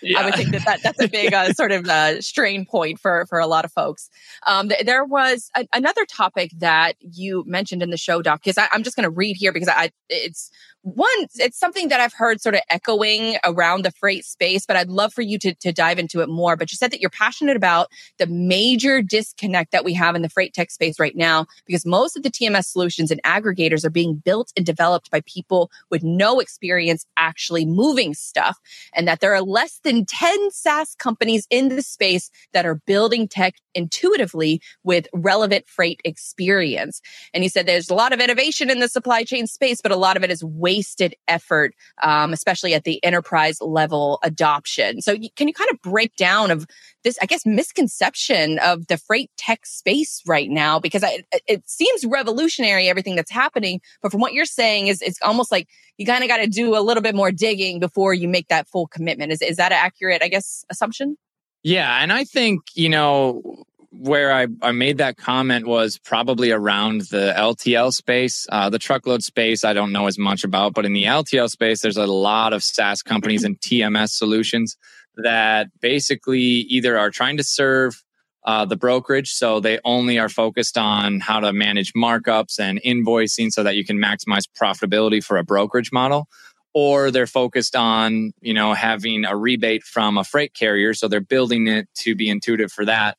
[0.02, 0.20] Yeah.
[0.20, 3.26] I would think that, that that's a big uh, sort of uh, strain point for
[3.26, 4.08] for a lot of folks.
[4.46, 8.56] Um, th- there was a- another topic that you mentioned in the show, Doc, because
[8.72, 10.50] I'm just going to read here because I it's
[10.82, 14.88] one, it's something that I've heard sort of echoing around the freight space, but I'd
[14.88, 16.56] love for you to, to dive into it more.
[16.56, 17.88] But you said that you're passionate about
[18.18, 22.16] the major disconnect that we have in the freight tech space right now, because most
[22.16, 26.40] of the TMS solutions and aggregators are being built and developed by people with no
[26.40, 28.58] experience actually moving stuff,
[28.94, 33.28] and that there are less than 10 SaaS companies in the space that are building
[33.28, 37.00] tech intuitively with relevant freight experience.
[37.34, 39.96] And he said there's a lot of innovation in the supply chain space, but a
[39.96, 45.00] lot of it is wasted effort, um, especially at the enterprise level adoption.
[45.02, 46.64] So can you kind of break down of
[47.02, 50.78] this, I guess, misconception of the freight tech space right now?
[50.78, 53.80] Because I, it seems revolutionary, everything that's happening.
[54.00, 55.66] But from what you're saying is it's almost like
[55.98, 58.68] you kind of got to do a little bit more digging before you make that
[58.68, 59.32] full commitment.
[59.32, 61.16] Is, is that an accurate, I guess, assumption?
[61.64, 62.00] Yeah.
[62.00, 63.64] And I think, you know,
[64.00, 68.46] where I, I made that comment was probably around the LTL space.
[68.50, 71.82] Uh, the truckload space, I don't know as much about, but in the LTL space,
[71.82, 74.78] there's a lot of SaaS companies and TMS solutions
[75.16, 78.02] that basically either are trying to serve
[78.44, 79.32] uh, the brokerage.
[79.32, 83.84] So they only are focused on how to manage markups and invoicing so that you
[83.84, 86.26] can maximize profitability for a brokerage model
[86.72, 91.20] or they're focused on you know having a rebate from a freight carrier so they're
[91.20, 93.18] building it to be intuitive for that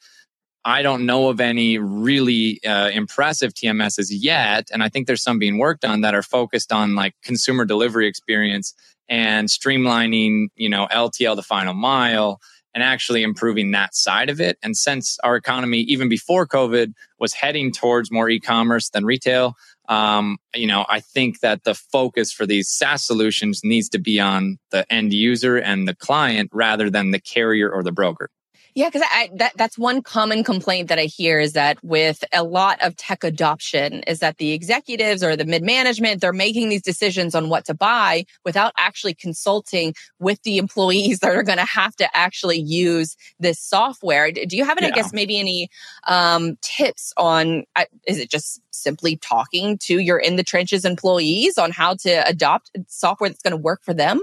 [0.66, 5.40] i don't know of any really uh, impressive tms's yet and i think there's some
[5.40, 8.74] being worked on that are focused on like consumer delivery experience
[9.10, 12.40] and streamlining you know ltl the final mile
[12.74, 17.34] and actually improving that side of it and since our economy even before covid was
[17.34, 19.56] heading towards more e-commerce than retail
[19.92, 24.22] um, you know, I think that the focus for these SaaS solutions needs to be
[24.22, 28.30] on the end user and the client rather than the carrier or the broker.
[28.74, 29.02] Yeah, because
[29.36, 33.24] that that's one common complaint that I hear is that with a lot of tech
[33.24, 37.66] adoption, is that the executives or the mid management they're making these decisions on what
[37.66, 42.60] to buy without actually consulting with the employees that are going to have to actually
[42.60, 44.32] use this software.
[44.32, 44.94] Do you have, any, yeah.
[44.94, 45.70] I guess, maybe any
[46.08, 47.66] um, tips on?
[48.08, 52.72] Is it just simply talking to your in the trenches employees on how to adopt
[52.88, 54.22] software that's going to work for them?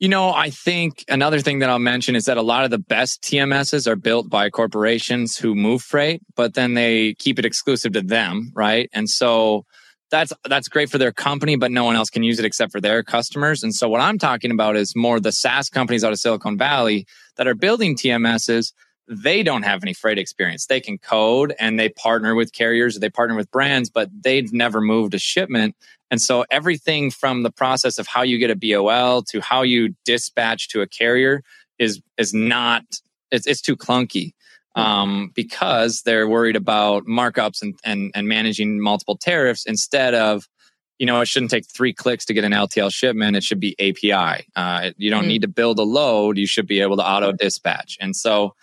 [0.00, 2.78] You know, I think another thing that I'll mention is that a lot of the
[2.78, 7.92] best TMSs are built by corporations who move freight, but then they keep it exclusive
[7.92, 8.90] to them, right?
[8.92, 9.64] And so
[10.10, 12.80] that's that's great for their company, but no one else can use it except for
[12.80, 13.62] their customers.
[13.62, 17.06] And so what I'm talking about is more the SaaS companies out of Silicon Valley
[17.36, 18.72] that are building TMSs.
[19.06, 20.66] They don't have any freight experience.
[20.66, 24.80] They can code and they partner with carriers, they partner with brands, but they've never
[24.80, 25.76] moved a shipment.
[26.10, 29.94] And so everything from the process of how you get a BOL to how you
[30.04, 31.42] dispatch to a carrier
[31.78, 32.84] is is not
[33.30, 34.32] it's, it's too clunky
[34.76, 40.48] um, because they're worried about markups and, and and managing multiple tariffs instead of
[40.98, 43.36] you know, it shouldn't take three clicks to get an LTL shipment.
[43.36, 44.46] It should be API.
[44.54, 45.28] Uh, you don't mm.
[45.28, 46.38] need to build a load.
[46.38, 47.98] You should be able to auto dispatch.
[48.00, 48.54] And so,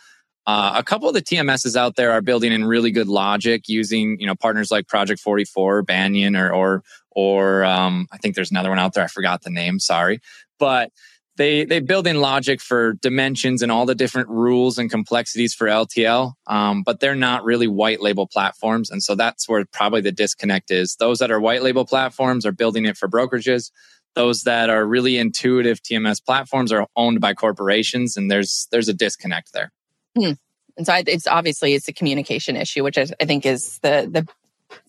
[0.48, 4.20] uh, a couple of the TMSs out there are building in really good logic using,
[4.20, 8.70] you know, partners like Project 44, Banyan, or, or, or um, I think there's another
[8.70, 9.04] one out there.
[9.04, 9.80] I forgot the name.
[9.80, 10.20] Sorry,
[10.58, 10.92] but
[11.38, 15.68] they they build in logic for dimensions and all the different rules and complexities for
[15.68, 20.12] LTL, um, but they're not really white label platforms, and so that's where probably the
[20.12, 20.96] disconnect is.
[21.00, 23.72] Those that are white label platforms are building it for brokerages.
[24.14, 28.94] Those that are really intuitive TMS platforms are owned by corporations, and there's there's a
[28.94, 29.72] disconnect there.
[30.18, 30.34] Hmm.
[30.78, 34.28] And so it's obviously it's a communication issue, which I, I think is the the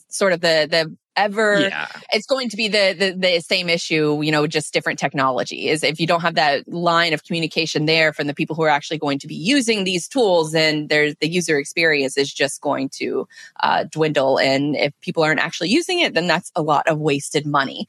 [0.08, 1.88] sort of the the ever yeah.
[2.12, 5.84] it's going to be the, the, the same issue you know just different technology is
[5.84, 8.98] if you don't have that line of communication there from the people who are actually
[8.98, 13.26] going to be using these tools then there's the user experience is just going to
[13.60, 17.46] uh, dwindle and if people aren't actually using it then that's a lot of wasted
[17.46, 17.86] money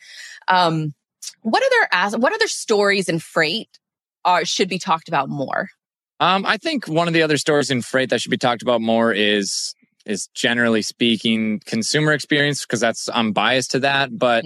[0.50, 0.94] um,
[1.42, 3.80] what other what other stories in freight
[4.26, 5.70] are should be talked about more
[6.20, 8.82] um, I think one of the other stories in freight that should be talked about
[8.82, 9.76] more is
[10.06, 14.46] is generally speaking consumer experience because that's I'm biased to that, but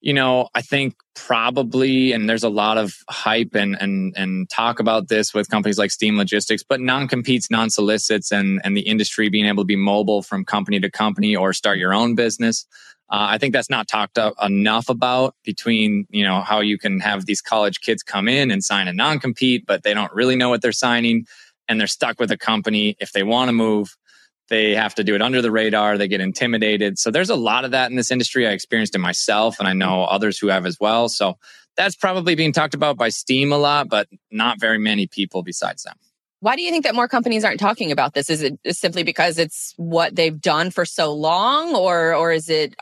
[0.00, 4.78] you know, I think probably, and there's a lot of hype and and and talk
[4.78, 9.46] about this with companies like Steam Logistics, but non-competes, non-solicits, and and the industry being
[9.46, 12.66] able to be mobile from company to company or start your own business.
[13.08, 17.26] Uh, I think that's not talked enough about between you know how you can have
[17.26, 20.62] these college kids come in and sign a non-compete, but they don't really know what
[20.62, 21.26] they're signing,
[21.68, 23.96] and they're stuck with a company if they want to move
[24.48, 25.98] they have to do it under the radar.
[25.98, 26.98] They get intimidated.
[26.98, 28.46] So there's a lot of that in this industry.
[28.46, 31.08] I experienced it myself and I know others who have as well.
[31.08, 31.36] So
[31.76, 35.82] that's probably being talked about by Steam a lot, but not very many people besides
[35.82, 35.96] them.
[36.40, 38.30] Why do you think that more companies aren't talking about this?
[38.30, 42.76] Is it simply because it's what they've done for so long or or is it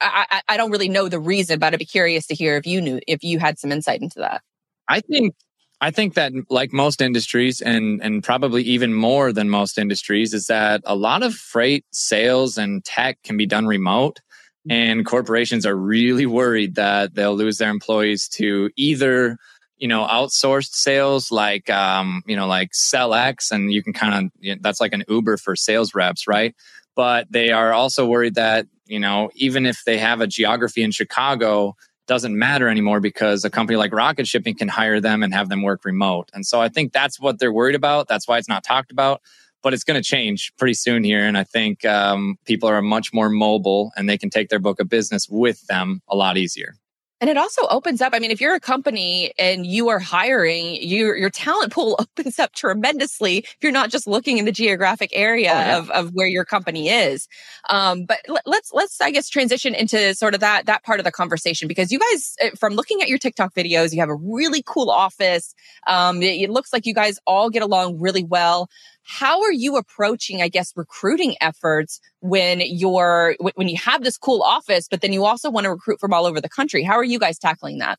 [0.00, 2.80] I, I don't really know the reason, but I'd be curious to hear if you
[2.80, 4.42] knew if you had some insight into that.
[4.88, 5.34] I think
[5.80, 10.46] I think that like most industries and and probably even more than most industries is
[10.46, 14.20] that a lot of freight sales and tech can be done remote
[14.68, 19.36] and corporations are really worried that they'll lose their employees to either
[19.76, 24.32] you know outsourced sales like um you know like SellX and you can kind of
[24.40, 26.54] you know, that's like an Uber for sales reps right
[26.94, 30.90] but they are also worried that you know even if they have a geography in
[30.90, 31.74] Chicago
[32.06, 35.62] doesn't matter anymore because a company like Rocket Shipping can hire them and have them
[35.62, 36.30] work remote.
[36.32, 38.08] And so I think that's what they're worried about.
[38.08, 39.20] That's why it's not talked about.
[39.62, 41.24] But it's going to change pretty soon here.
[41.24, 44.78] And I think um, people are much more mobile and they can take their book
[44.78, 46.74] of business with them a lot easier.
[47.20, 48.12] And it also opens up.
[48.14, 52.38] I mean, if you're a company and you are hiring, your your talent pool opens
[52.38, 53.38] up tremendously.
[53.38, 55.78] If you're not just looking in the geographic area oh, yeah.
[55.78, 57.26] of, of where your company is.
[57.70, 61.12] Um, but let's let's I guess transition into sort of that that part of the
[61.12, 64.62] conversation because you guys, eh, from looking at your TikTok videos, you have a really
[64.66, 65.54] cool office.
[65.86, 68.68] Um, it, it looks like you guys all get along really well
[69.06, 74.42] how are you approaching i guess recruiting efforts when you're when you have this cool
[74.42, 77.04] office but then you also want to recruit from all over the country how are
[77.04, 77.98] you guys tackling that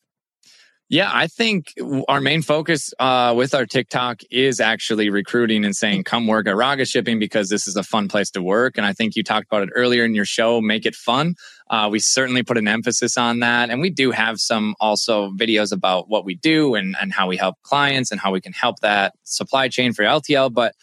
[0.90, 1.74] yeah, I think
[2.08, 6.56] our main focus uh, with our TikTok is actually recruiting and saying, come work at
[6.56, 8.78] Rocket Shipping because this is a fun place to work.
[8.78, 11.36] And I think you talked about it earlier in your show, make it fun.
[11.70, 13.70] Uh, we certainly put an emphasis on that.
[13.70, 17.36] And we do have some also videos about what we do and, and how we
[17.36, 20.54] help clients and how we can help that supply chain for LTL.
[20.54, 20.74] But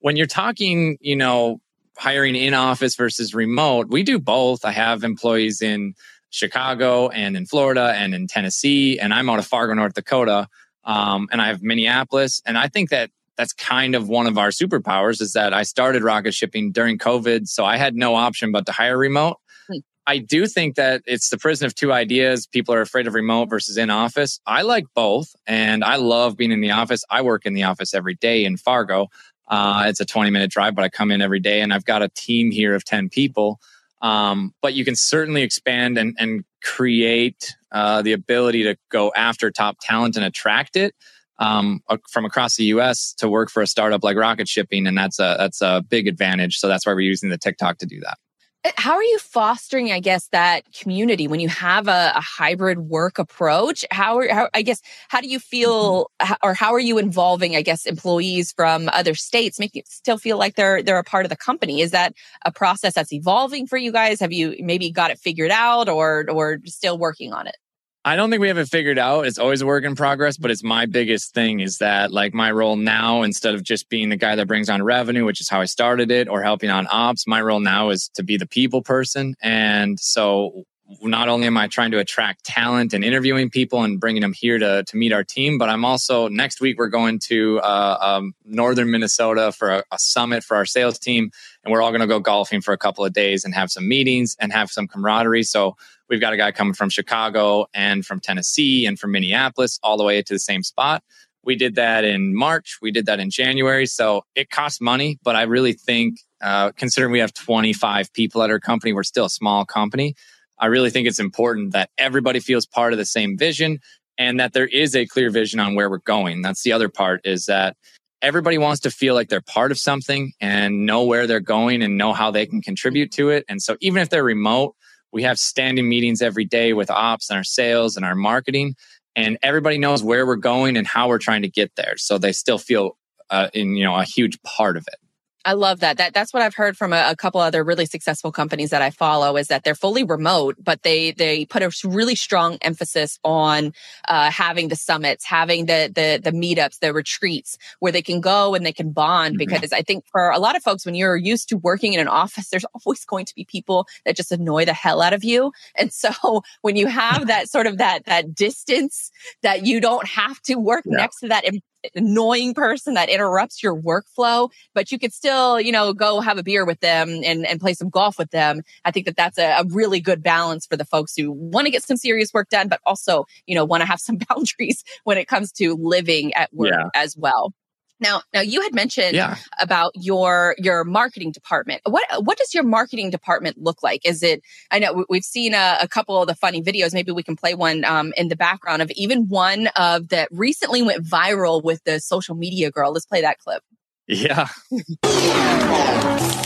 [0.00, 1.60] when you're talking, you know,
[1.96, 4.64] hiring in office versus remote, we do both.
[4.64, 5.94] I have employees in
[6.30, 10.48] Chicago and in Florida and in Tennessee, and I'm out of Fargo, North Dakota.
[10.84, 12.40] Um, and I have Minneapolis.
[12.46, 16.02] And I think that that's kind of one of our superpowers is that I started
[16.02, 17.46] rocket shipping during COVID.
[17.46, 19.36] So I had no option but to hire remote.
[19.68, 19.78] Hmm.
[20.06, 22.46] I do think that it's the prison of two ideas.
[22.46, 24.40] People are afraid of remote versus in office.
[24.46, 27.04] I like both and I love being in the office.
[27.10, 29.08] I work in the office every day in Fargo.
[29.48, 32.02] Uh, it's a 20 minute drive, but I come in every day and I've got
[32.02, 33.60] a team here of 10 people.
[34.00, 39.50] Um, but you can certainly expand and, and create uh, the ability to go after
[39.50, 40.94] top talent and attract it
[41.38, 43.14] um, from across the U.S.
[43.18, 46.58] to work for a startup like Rocket Shipping, and that's a that's a big advantage.
[46.58, 48.18] So that's why we're using the TikTok to do that.
[48.64, 52.78] Uh, how are you fostering i guess that community when you have a, a hybrid
[52.78, 53.84] work approach?
[53.90, 56.34] How, are, how i guess how do you feel mm-hmm.
[56.42, 60.38] or how are you involving i guess employees from other states make you still feel
[60.38, 61.80] like they're they're a part of the company?
[61.80, 62.14] Is that
[62.44, 64.20] a process that's evolving for you guys?
[64.20, 67.56] Have you maybe got it figured out or or still working on it
[68.04, 69.26] I don't think we have it figured out.
[69.26, 72.50] It's always a work in progress, but it's my biggest thing is that like my
[72.50, 75.60] role now, instead of just being the guy that brings on revenue, which is how
[75.60, 78.82] I started it, or helping on ops, my role now is to be the people
[78.82, 79.34] person.
[79.42, 80.64] And so
[81.02, 84.58] not only am I trying to attract talent and interviewing people and bringing them here
[84.58, 88.32] to, to meet our team, but I'm also next week we're going to uh, um,
[88.44, 91.30] northern Minnesota for a, a, summit for our sales team,
[91.62, 93.86] and we're all going to go golfing for a couple of days and have some
[93.86, 95.42] meetings and have some camaraderie.
[95.42, 95.76] So
[96.08, 100.04] we've got a guy coming from Chicago and from Tennessee and from Minneapolis all the
[100.04, 101.02] way to the same spot.
[101.44, 102.78] We did that in March.
[102.82, 103.86] We did that in January.
[103.86, 108.50] So it costs money, but I really think, uh, considering we have 25 people at
[108.50, 110.14] our company, we're still a small company.
[110.58, 113.78] I really think it's important that everybody feels part of the same vision
[114.18, 116.42] and that there is a clear vision on where we're going.
[116.42, 117.76] That's the other part is that
[118.20, 121.96] everybody wants to feel like they're part of something and know where they're going and
[121.96, 123.44] know how they can contribute to it.
[123.48, 124.74] And so even if they're remote,
[125.12, 128.74] we have standing meetings every day with ops and our sales and our marketing
[129.18, 131.96] and everybody knows where we're going and how we're trying to get there.
[131.96, 132.96] So they still feel
[133.30, 135.07] uh, in, you know, a huge part of it.
[135.48, 135.96] I love that.
[135.96, 138.90] That that's what I've heard from a, a, couple other really successful companies that I
[138.90, 143.72] follow is that they're fully remote, but they they put a really strong emphasis on
[144.08, 148.54] uh, having the summits, having the the the meetups, the retreats where they can go
[148.54, 149.38] and they can bond.
[149.38, 149.50] Mm-hmm.
[149.50, 152.08] Because I think for a lot of folks, when you're used to working in an
[152.08, 155.52] office, there's always going to be people that just annoy the hell out of you.
[155.76, 159.10] And so when you have that sort of that that distance
[159.40, 160.98] that you don't have to work yeah.
[160.98, 161.46] next to that
[161.94, 166.42] annoying person that interrupts your workflow, but you could still, you know, go have a
[166.42, 168.62] beer with them and, and play some golf with them.
[168.84, 171.70] I think that that's a, a really good balance for the folks who want to
[171.70, 175.18] get some serious work done, but also, you know, want to have some boundaries when
[175.18, 176.88] it comes to living at work yeah.
[176.94, 177.52] as well.
[178.00, 179.36] Now, now you had mentioned yeah.
[179.60, 181.82] about your your marketing department.
[181.84, 184.06] What what does your marketing department look like?
[184.06, 184.42] Is it?
[184.70, 186.94] I know we've seen a, a couple of the funny videos.
[186.94, 190.82] Maybe we can play one um, in the background of even one of that recently
[190.82, 192.92] went viral with the social media girl.
[192.92, 193.62] Let's play that clip.
[194.06, 194.48] Yeah.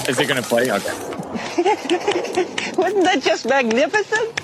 [0.09, 0.71] Is it going to play?
[0.71, 0.93] Okay.
[2.77, 4.41] Wasn't that just magnificent?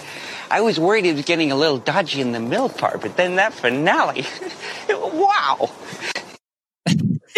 [0.51, 3.37] I was worried it was getting a little dodgy in the middle part, but then
[3.37, 4.25] that finale,
[4.89, 5.71] wow.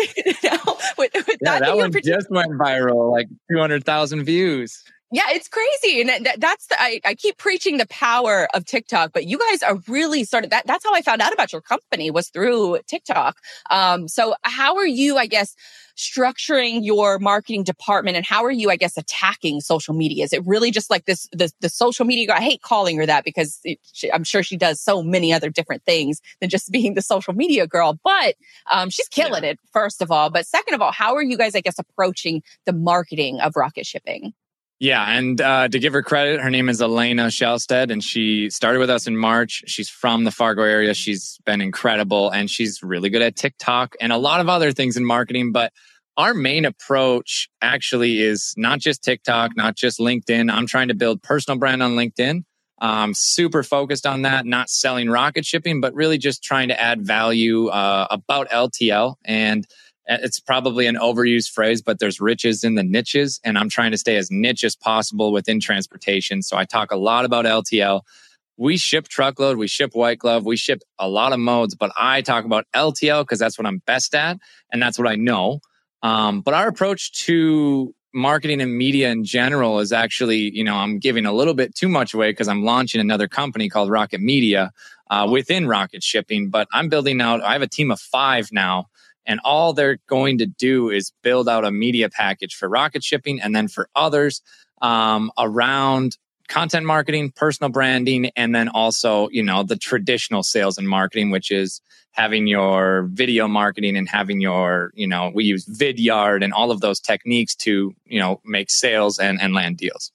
[0.44, 4.82] know, with, with yeah, that, that one just went viral, like 200,000 views.
[5.12, 6.00] Yeah, it's crazy.
[6.02, 9.76] And that's the, I, I keep preaching the power of TikTok, but you guys are
[9.88, 10.68] really started that.
[10.68, 13.36] That's how I found out about your company was through TikTok.
[13.70, 15.56] Um, so how are you, I guess,
[15.96, 20.22] structuring your marketing department and how are you, I guess, attacking social media?
[20.22, 22.28] Is it really just like this, the, the social media?
[22.28, 22.36] girl?
[22.36, 25.50] I hate calling her that because it, she, I'm sure she does so many other
[25.50, 28.36] different things than just being the social media girl, but
[28.70, 29.50] um, she's killing yeah.
[29.50, 30.30] it, first of all.
[30.30, 33.86] But second of all, how are you guys, I guess, approaching the marketing of rocket
[33.86, 34.34] shipping?
[34.80, 38.78] Yeah, and uh, to give her credit, her name is Elena Shellstead, and she started
[38.78, 39.62] with us in March.
[39.66, 40.94] She's from the Fargo area.
[40.94, 44.96] She's been incredible, and she's really good at TikTok and a lot of other things
[44.96, 45.52] in marketing.
[45.52, 45.74] But
[46.16, 50.50] our main approach actually is not just TikTok, not just LinkedIn.
[50.50, 52.44] I'm trying to build personal brand on LinkedIn.
[52.80, 57.06] I'm super focused on that, not selling rocket shipping, but really just trying to add
[57.06, 59.66] value uh, about LTL and
[60.10, 63.40] it's probably an overused phrase, but there's riches in the niches.
[63.44, 66.42] And I'm trying to stay as niche as possible within transportation.
[66.42, 68.02] So I talk a lot about LTL.
[68.56, 72.20] We ship truckload, we ship white glove, we ship a lot of modes, but I
[72.20, 74.36] talk about LTL because that's what I'm best at
[74.70, 75.60] and that's what I know.
[76.02, 80.98] Um, but our approach to marketing and media in general is actually, you know, I'm
[80.98, 84.72] giving a little bit too much away because I'm launching another company called Rocket Media
[85.08, 86.50] uh, within Rocket Shipping.
[86.50, 88.88] But I'm building out, I have a team of five now
[89.26, 93.40] and all they're going to do is build out a media package for rocket shipping
[93.40, 94.42] and then for others
[94.82, 96.16] um, around
[96.48, 101.50] content marketing, personal branding, and then also, you know, the traditional sales and marketing, which
[101.50, 101.80] is
[102.12, 106.80] having your video marketing and having your, you know, we use Vidyard and all of
[106.80, 110.10] those techniques to, you know, make sales and, and land deals.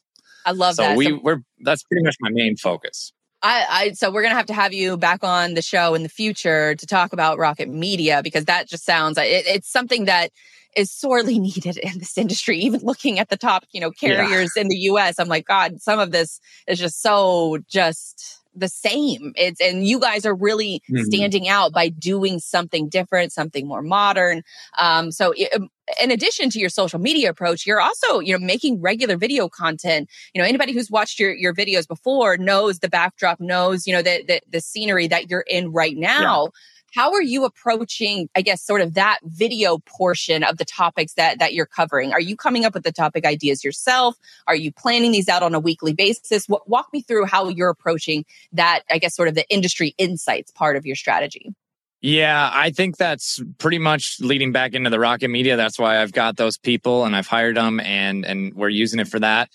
[0.45, 0.98] I love so that.
[0.98, 3.14] We, so we're, that's pretty much my main focus.
[3.45, 6.09] I, I, so we're gonna have to have you back on the show in the
[6.09, 10.31] future to talk about Rocket Media because that just sounds it, it's something that
[10.76, 12.57] is sorely needed in this industry.
[12.57, 14.63] Even looking at the top, you know, carriers yeah.
[14.63, 19.34] in the U.S., I'm like, God, some of this is just so just the same.
[19.36, 21.03] It's and you guys are really mm-hmm.
[21.03, 24.44] standing out by doing something different, something more modern.
[24.80, 25.69] Um, so it, um,
[26.02, 30.10] in addition to your social media approach, you're also, you know, making regular video content.
[30.34, 34.02] You know, anybody who's watched your, your videos before knows the backdrop, knows, you know,
[34.02, 36.45] the, the, the scenery that you're in right now.
[36.45, 36.49] Yeah
[36.95, 41.39] how are you approaching, I guess, sort of that video portion of the topics that,
[41.39, 42.13] that you're covering?
[42.13, 44.15] Are you coming up with the topic ideas yourself?
[44.47, 46.45] Are you planning these out on a weekly basis?
[46.45, 48.23] W- walk me through how you're approaching
[48.53, 51.53] that, I guess, sort of the industry insights part of your strategy.
[52.01, 55.57] Yeah, I think that's pretty much leading back into the rocket media.
[55.57, 59.07] That's why I've got those people and I've hired them and and we're using it
[59.07, 59.49] for that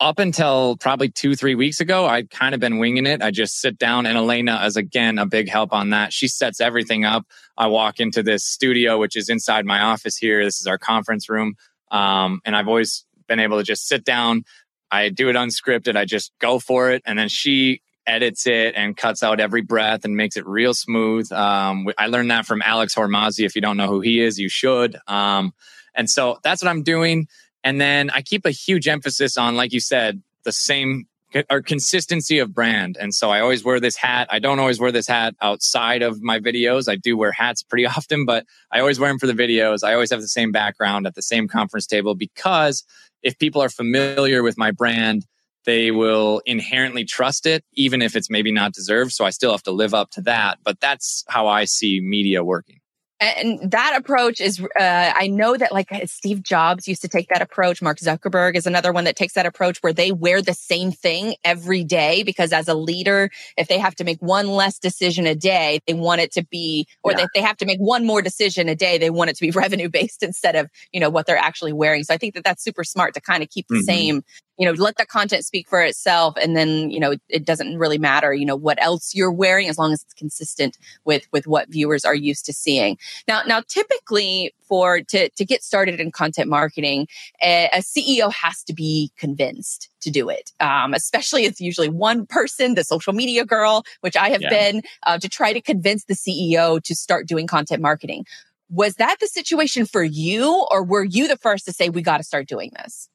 [0.00, 3.22] up until probably two, three weeks ago, I'd kind of been winging it.
[3.22, 6.12] I just sit down and Elena is again a big help on that.
[6.12, 7.26] She sets everything up.
[7.58, 10.42] I walk into this studio, which is inside my office here.
[10.42, 11.54] This is our conference room.
[11.90, 14.44] Um, and I've always been able to just sit down.
[14.90, 15.96] I do it unscripted.
[15.96, 17.02] I just go for it.
[17.04, 21.30] And then she edits it and cuts out every breath and makes it real smooth.
[21.30, 23.44] Um, I learned that from Alex Hormozi.
[23.44, 24.96] If you don't know who he is, you should.
[25.06, 25.52] Um,
[25.94, 27.28] and so that's what I'm doing.
[27.62, 31.06] And then I keep a huge emphasis on, like you said, the same
[31.48, 32.96] or consistency of brand.
[32.98, 34.26] And so I always wear this hat.
[34.30, 36.88] I don't always wear this hat outside of my videos.
[36.88, 39.84] I do wear hats pretty often, but I always wear them for the videos.
[39.84, 42.84] I always have the same background at the same conference table because
[43.22, 45.26] if people are familiar with my brand,
[45.66, 49.12] they will inherently trust it, even if it's maybe not deserved.
[49.12, 50.58] So I still have to live up to that.
[50.64, 52.79] But that's how I see media working
[53.20, 57.42] and that approach is uh, i know that like steve jobs used to take that
[57.42, 60.90] approach mark zuckerberg is another one that takes that approach where they wear the same
[60.90, 65.26] thing every day because as a leader if they have to make one less decision
[65.26, 67.22] a day they want it to be or yeah.
[67.22, 69.50] if they have to make one more decision a day they want it to be
[69.60, 72.64] revenue based instead of you know what they're actually wearing so i think that that's
[72.64, 73.84] super smart to kind of keep the mm-hmm.
[73.84, 74.22] same
[74.60, 76.34] you know, let the content speak for itself.
[76.36, 79.78] And then, you know, it doesn't really matter, you know, what else you're wearing as
[79.78, 80.76] long as it's consistent
[81.06, 82.98] with, with what viewers are used to seeing.
[83.26, 87.08] Now, now typically for, to, to get started in content marketing,
[87.42, 90.52] a, a CEO has to be convinced to do it.
[90.60, 94.50] Um, especially it's usually one person, the social media girl, which I have yeah.
[94.50, 98.26] been, uh, to try to convince the CEO to start doing content marketing.
[98.68, 102.18] Was that the situation for you or were you the first to say, we got
[102.18, 103.08] to start doing this?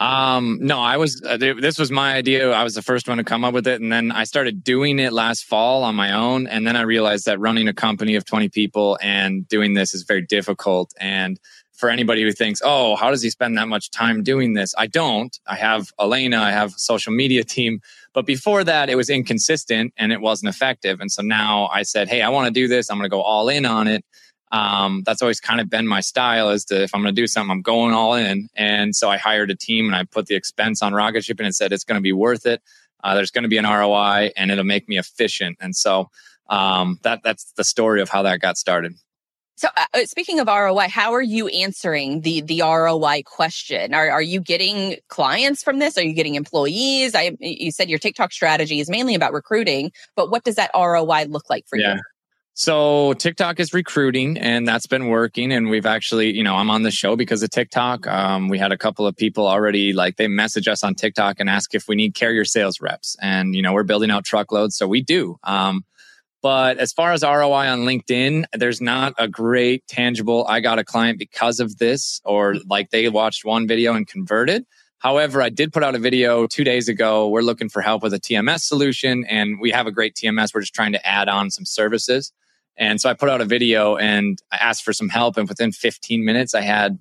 [0.00, 2.50] Um, no, I was, uh, this was my idea.
[2.52, 3.82] I was the first one to come up with it.
[3.82, 6.46] And then I started doing it last fall on my own.
[6.46, 10.04] And then I realized that running a company of 20 people and doing this is
[10.04, 10.94] very difficult.
[10.98, 11.38] And
[11.74, 14.74] for anybody who thinks, oh, how does he spend that much time doing this?
[14.78, 15.38] I don't.
[15.46, 17.80] I have Elena, I have social media team.
[18.14, 21.00] But before that, it was inconsistent and it wasn't effective.
[21.00, 22.90] And so now I said, hey, I want to do this.
[22.90, 24.02] I'm going to go all in on it
[24.52, 27.26] um, that's always kind of been my style is to if i'm going to do
[27.26, 30.34] something i'm going all in and so i hired a team and i put the
[30.34, 32.62] expense on rocket shipping and said it's going to be worth it
[33.02, 36.10] uh, there's going to be an roi and it'll make me efficient and so
[36.48, 38.94] um, that that's the story of how that got started
[39.60, 43.92] so, uh, uh speaking of ROI, how are you answering the the ROI question?
[43.92, 45.98] Are are you getting clients from this?
[45.98, 47.14] Are you getting employees?
[47.14, 51.26] I you said your TikTok strategy is mainly about recruiting, but what does that ROI
[51.28, 51.96] look like for yeah.
[51.96, 52.00] you?
[52.54, 55.52] So TikTok is recruiting and that's been working.
[55.52, 58.06] And we've actually, you know, I'm on the show because of TikTok.
[58.06, 61.48] Um, we had a couple of people already like they message us on TikTok and
[61.48, 63.16] ask if we need carrier sales reps.
[63.22, 64.76] And, you know, we're building out truckloads.
[64.76, 65.38] So we do.
[65.44, 65.84] Um,
[66.42, 70.84] but as far as ROI on LinkedIn, there's not a great tangible, I got a
[70.84, 74.64] client because of this, or like they watched one video and converted.
[74.98, 77.28] However, I did put out a video two days ago.
[77.28, 80.54] We're looking for help with a TMS solution and we have a great TMS.
[80.54, 82.32] We're just trying to add on some services.
[82.80, 85.36] And so I put out a video and I asked for some help.
[85.36, 86.98] And within 15 minutes, I had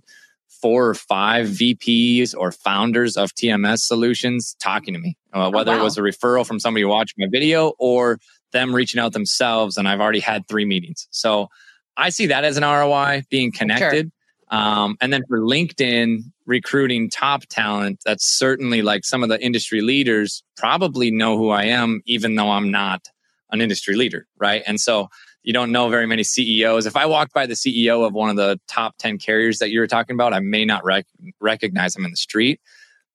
[0.62, 5.72] four or five VPs or founders of TMS solutions talking to me, uh, oh, whether
[5.72, 5.82] oh, wow.
[5.82, 8.20] it was a referral from somebody watched my video or
[8.52, 9.78] them reaching out themselves.
[9.78, 11.08] And I've already had three meetings.
[11.12, 11.48] So
[11.96, 14.12] I see that as an ROI being connected.
[14.52, 14.60] Sure.
[14.60, 19.80] Um, and then for LinkedIn recruiting top talent, that's certainly like some of the industry
[19.80, 23.08] leaders probably know who I am, even though I'm not
[23.52, 24.28] an industry leader.
[24.38, 24.62] Right.
[24.68, 25.10] And so
[25.44, 26.86] you don't know very many CEOs.
[26.86, 29.80] If I walked by the CEO of one of the top 10 carriers that you
[29.80, 31.08] were talking about, I may not rec-
[31.40, 32.60] recognize him in the street.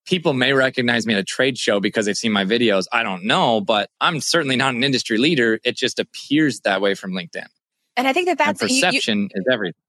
[0.05, 2.85] People may recognize me at a trade show because they've seen my videos.
[2.91, 5.59] I don't know, but I'm certainly not an industry leader.
[5.63, 7.47] It just appears that way from LinkedIn.
[7.97, 9.81] And I think that that's and perception you, you, is everything.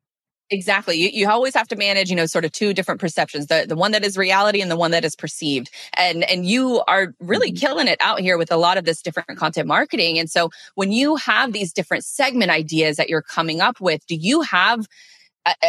[0.51, 0.97] Exactly.
[0.97, 3.75] You, you always have to manage, you know, sort of two different perceptions, the, the
[3.75, 5.71] one that is reality and the one that is perceived.
[5.95, 7.67] And, and you are really mm-hmm.
[7.67, 10.19] killing it out here with a lot of this different content marketing.
[10.19, 14.15] And so when you have these different segment ideas that you're coming up with, do
[14.15, 14.87] you have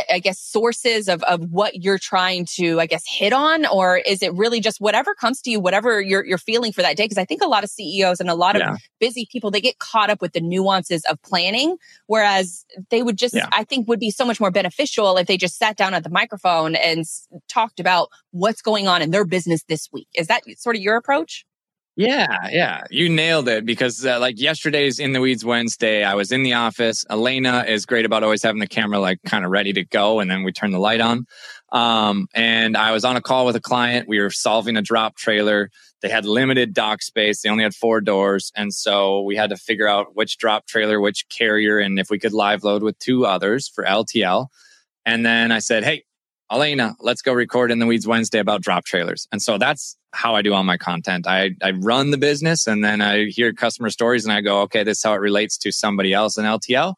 [0.10, 4.24] I, guess sources of of what you're trying to I guess hit on, or is
[4.24, 7.04] it really just whatever comes to you, whatever you're you're feeling for that day?
[7.04, 8.74] Because I think a lot of CEOs and a lot yeah.
[8.74, 11.78] of busy people they get caught up with the nuances of planning,
[12.08, 13.50] whereas they would just yeah.
[13.52, 16.10] I think would be so much more beneficial if they just sat down at the
[16.10, 17.06] microphone and
[17.48, 20.08] talked about what's going on in their business this week.
[20.16, 21.46] Is that sort of your approach?
[22.00, 26.32] Yeah, yeah, you nailed it because uh, like yesterday's in the weeds Wednesday, I was
[26.32, 27.04] in the office.
[27.10, 30.30] Elena is great about always having the camera like kind of ready to go, and
[30.30, 31.26] then we turn the light on.
[31.72, 34.08] Um, and I was on a call with a client.
[34.08, 35.72] We were solving a drop trailer.
[36.04, 37.42] They had limited dock space.
[37.42, 41.02] They only had four doors, and so we had to figure out which drop trailer,
[41.02, 44.50] which carrier, and if we could live load with two others for LTL.
[45.04, 46.04] And then I said, "Hey,
[46.52, 49.28] Elena, let's go record in the weeds Wednesday about drop trailers.
[49.32, 51.28] And so that's how I do all my content.
[51.28, 54.84] I, I run the business and then I hear customer stories and I go, okay,
[54.84, 56.96] this is how it relates to somebody else in LTL.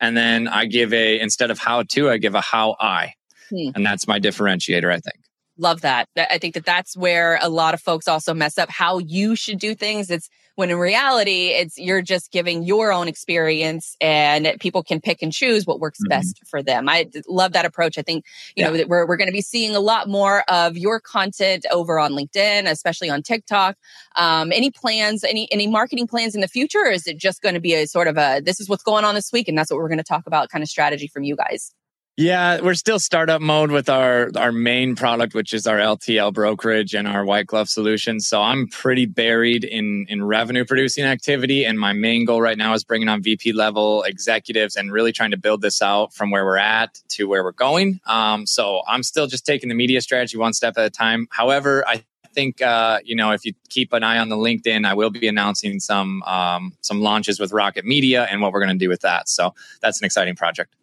[0.00, 3.14] And then I give a, instead of how to, I give a how I.
[3.50, 3.70] Hmm.
[3.74, 5.17] And that's my differentiator, I think.
[5.60, 6.08] Love that.
[6.16, 9.58] I think that that's where a lot of folks also mess up how you should
[9.58, 10.08] do things.
[10.08, 15.20] It's when in reality, it's you're just giving your own experience and people can pick
[15.20, 16.10] and choose what works mm-hmm.
[16.10, 16.88] best for them.
[16.88, 17.98] I love that approach.
[17.98, 18.24] I think,
[18.54, 18.70] you yeah.
[18.70, 22.12] know, we're, we're going to be seeing a lot more of your content over on
[22.12, 23.76] LinkedIn, especially on TikTok.
[24.16, 26.86] Um, any plans, any, any marketing plans in the future?
[26.86, 29.04] Or is it just going to be a sort of a, this is what's going
[29.04, 31.24] on this week and that's what we're going to talk about kind of strategy from
[31.24, 31.72] you guys?
[32.20, 36.92] Yeah, we're still startup mode with our our main product, which is our LTL brokerage
[36.92, 38.26] and our white glove solutions.
[38.26, 42.74] So I'm pretty buried in in revenue producing activity, and my main goal right now
[42.74, 46.44] is bringing on VP level executives and really trying to build this out from where
[46.44, 48.00] we're at to where we're going.
[48.04, 51.28] Um, so I'm still just taking the media strategy one step at a time.
[51.30, 52.02] However, I
[52.34, 55.28] think uh, you know if you keep an eye on the LinkedIn, I will be
[55.28, 59.02] announcing some um, some launches with Rocket Media and what we're going to do with
[59.02, 59.28] that.
[59.28, 60.74] So that's an exciting project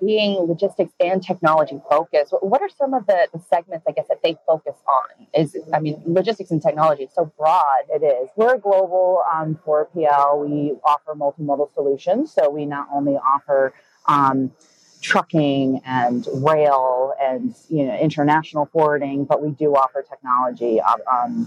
[0.00, 4.36] being logistics and technology focused, what are some of the, segments, I guess, that they
[4.46, 5.26] focus on?
[5.34, 7.84] Is I mean, logistics and technology is so broad.
[7.88, 8.28] It is.
[8.36, 10.48] We're a global um, 4PL.
[10.48, 13.72] We offer multimodal solutions, so we not only offer
[14.06, 14.52] um,
[15.00, 20.80] trucking and rail and you know international forwarding, but we do offer technology.
[20.80, 21.46] Um,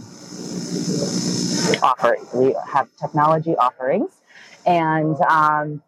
[1.82, 4.12] offer we have technology offerings,
[4.66, 5.82] and um,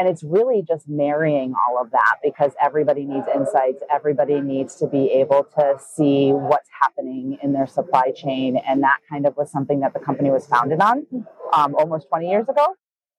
[0.00, 3.82] and it's really just marrying all of that because everybody needs insights.
[3.90, 8.56] Everybody needs to be able to see what's happening in their supply chain.
[8.66, 11.06] And that kind of was something that the company was founded on
[11.52, 12.76] um, almost 20 years ago.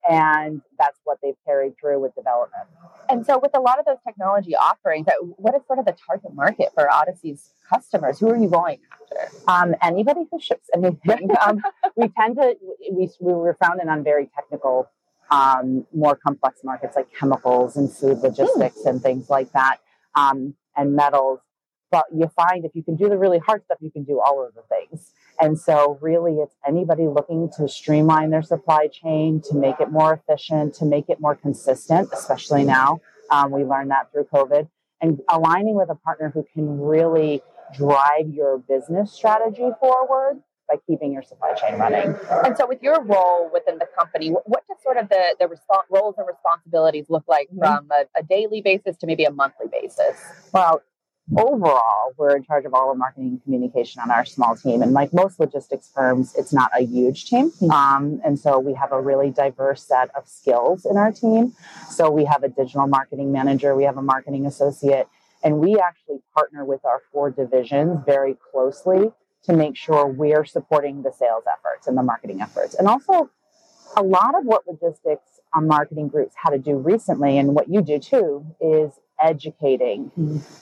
[0.09, 2.67] And that's what they've carried through with development.
[3.07, 5.05] And so, with a lot of those technology offerings,
[5.37, 8.17] what is sort of the target market for Odyssey's customers?
[8.17, 9.37] Who are you going after?
[9.47, 11.29] Um, anybody who ships anything.
[11.45, 11.61] um,
[11.95, 12.55] we tend to,
[12.91, 14.89] we, we were founded on very technical
[15.31, 18.89] um, more complex markets like chemicals and food logistics mm.
[18.89, 19.77] and things like that,
[20.15, 21.39] um, and metals.
[21.89, 24.45] But you find if you can do the really hard stuff, you can do all
[24.45, 25.11] of the things.
[25.39, 30.13] And so, really, it's anybody looking to streamline their supply chain, to make it more
[30.13, 33.01] efficient, to make it more consistent, especially now.
[33.29, 34.69] Um, we learned that through COVID.
[35.01, 37.41] And aligning with a partner who can really
[37.73, 40.41] drive your business strategy forward
[40.71, 42.15] by keeping your supply chain running.
[42.45, 45.83] And so, with your role within the company, what does sort of the, the resp-
[45.89, 47.59] roles and responsibilities look like mm-hmm.
[47.59, 50.17] from a, a, daily basis to maybe a monthly basis?
[50.53, 50.81] Well,
[51.37, 54.81] overall, we're in charge of all of marketing and communication on our small team.
[54.81, 57.51] And like most logistics firms, it's not a huge team.
[57.51, 57.71] Mm-hmm.
[57.71, 61.53] Um, and so, we have a really diverse set of skills in our team.
[61.89, 65.07] So, we have a digital marketing manager, we have a marketing associate.
[65.43, 69.11] And we actually partner with our four divisions very closely
[69.43, 72.75] to make sure we're supporting the sales efforts and the marketing efforts.
[72.75, 73.29] And also,
[73.97, 77.81] a lot of what logistics on marketing groups had to do recently, and what you
[77.81, 80.11] do too, is educating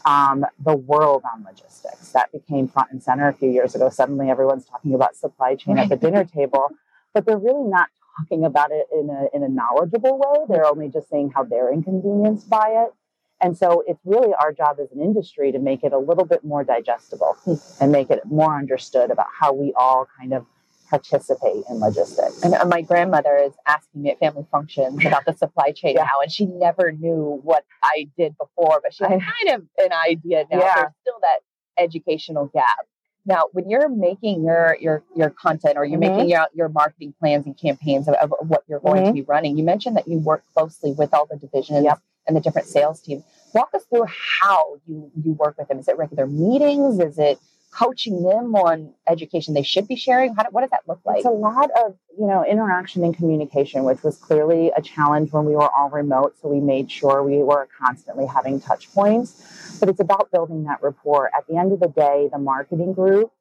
[0.06, 2.11] um, the world on logistics.
[2.11, 3.89] That became front and center a few years ago.
[3.89, 6.69] Suddenly, everyone's talking about supply chain at the dinner table,
[7.14, 10.45] but they're really not talking about it in a, in a knowledgeable way.
[10.49, 12.93] They're only just saying how they're inconvenienced by it.
[13.41, 16.44] And so it's really our job as an industry to make it a little bit
[16.44, 17.38] more digestible
[17.80, 20.45] and make it more understood about how we all kind of
[20.90, 22.44] participate in logistics.
[22.44, 26.03] And uh, my grandmother is asking me at family functions about the supply chain yeah.
[26.03, 29.94] now, and she never knew what I did before, but she has kind of an
[29.94, 30.60] idea now.
[30.60, 30.76] Yeah.
[30.76, 31.40] There's still that
[31.78, 32.88] educational gap.
[33.25, 36.17] Now, when you're making your your your content or you're mm-hmm.
[36.17, 39.07] making your your marketing plans and campaigns of, of what you're going mm-hmm.
[39.07, 42.35] to be running, you mentioned that you work closely with all the divisions yep and
[42.35, 43.23] the different sales teams.
[43.53, 45.79] Walk us through how you you work with them.
[45.79, 46.99] Is it regular meetings?
[46.99, 47.39] Is it
[47.71, 50.35] coaching them on education they should be sharing?
[50.35, 51.17] How, what does that look like?
[51.17, 55.45] It's a lot of you know interaction and communication, which was clearly a challenge when
[55.45, 56.35] we were all remote.
[56.41, 59.77] So we made sure we were constantly having touch points.
[59.79, 61.29] But it's about building that rapport.
[61.35, 63.31] At the end of the day, the marketing group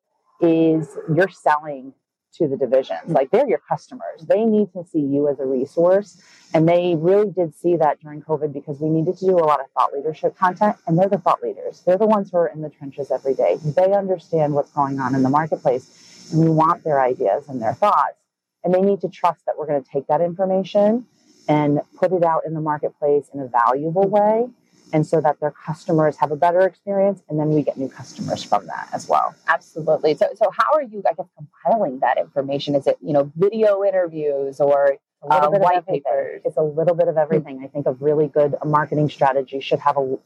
[0.40, 1.94] is you're selling
[2.34, 3.00] to the divisions.
[3.06, 4.22] Like they're your customers.
[4.26, 6.20] They need to see you as a resource.
[6.54, 9.60] And they really did see that during COVID because we needed to do a lot
[9.60, 10.76] of thought leadership content.
[10.86, 11.82] And they're the thought leaders.
[11.86, 13.58] They're the ones who are in the trenches every day.
[13.62, 16.30] They understand what's going on in the marketplace.
[16.32, 18.16] And we want their ideas and their thoughts.
[18.64, 21.06] And they need to trust that we're going to take that information
[21.48, 24.48] and put it out in the marketplace in a valuable way
[24.92, 28.42] and so that their customers have a better experience and then we get new customers
[28.42, 29.34] from that as well.
[29.48, 30.14] Absolutely.
[30.14, 32.74] So so how are you i guess compiling that information?
[32.74, 34.96] Is it you know video interviews or
[35.28, 36.42] uh, white papers?
[36.44, 37.62] It's a little bit of everything.
[37.64, 40.18] I think a really good marketing strategy should have a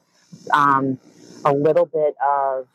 [0.53, 0.99] um,
[1.45, 2.67] a little bit of,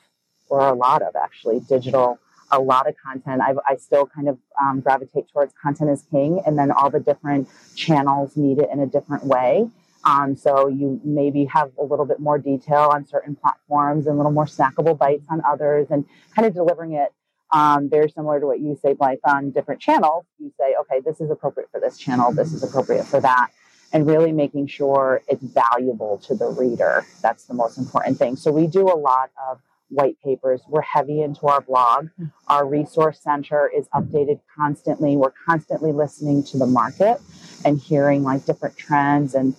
[0.49, 2.19] or a lot of actually, digital,
[2.51, 3.41] a lot of content.
[3.41, 6.99] I, I still kind of um, gravitate towards content is king, and then all the
[6.99, 9.69] different channels need it in a different way.
[10.03, 14.17] Um, so you maybe have a little bit more detail on certain platforms and a
[14.17, 16.05] little more snackable bites on others, and
[16.35, 17.09] kind of delivering it
[17.51, 20.25] um, very similar to what you say, Blythe, on different channels.
[20.39, 23.49] You say, okay, this is appropriate for this channel, this is appropriate for that,
[23.93, 27.05] and really making sure it's valuable to the reader.
[27.21, 28.35] That's the most important thing.
[28.35, 29.59] So we do a lot of
[29.89, 30.61] white papers.
[30.67, 32.09] We're heavy into our blog.
[32.47, 35.15] Our resource center is updated constantly.
[35.15, 37.21] We're constantly listening to the market
[37.63, 39.55] and hearing like different trends and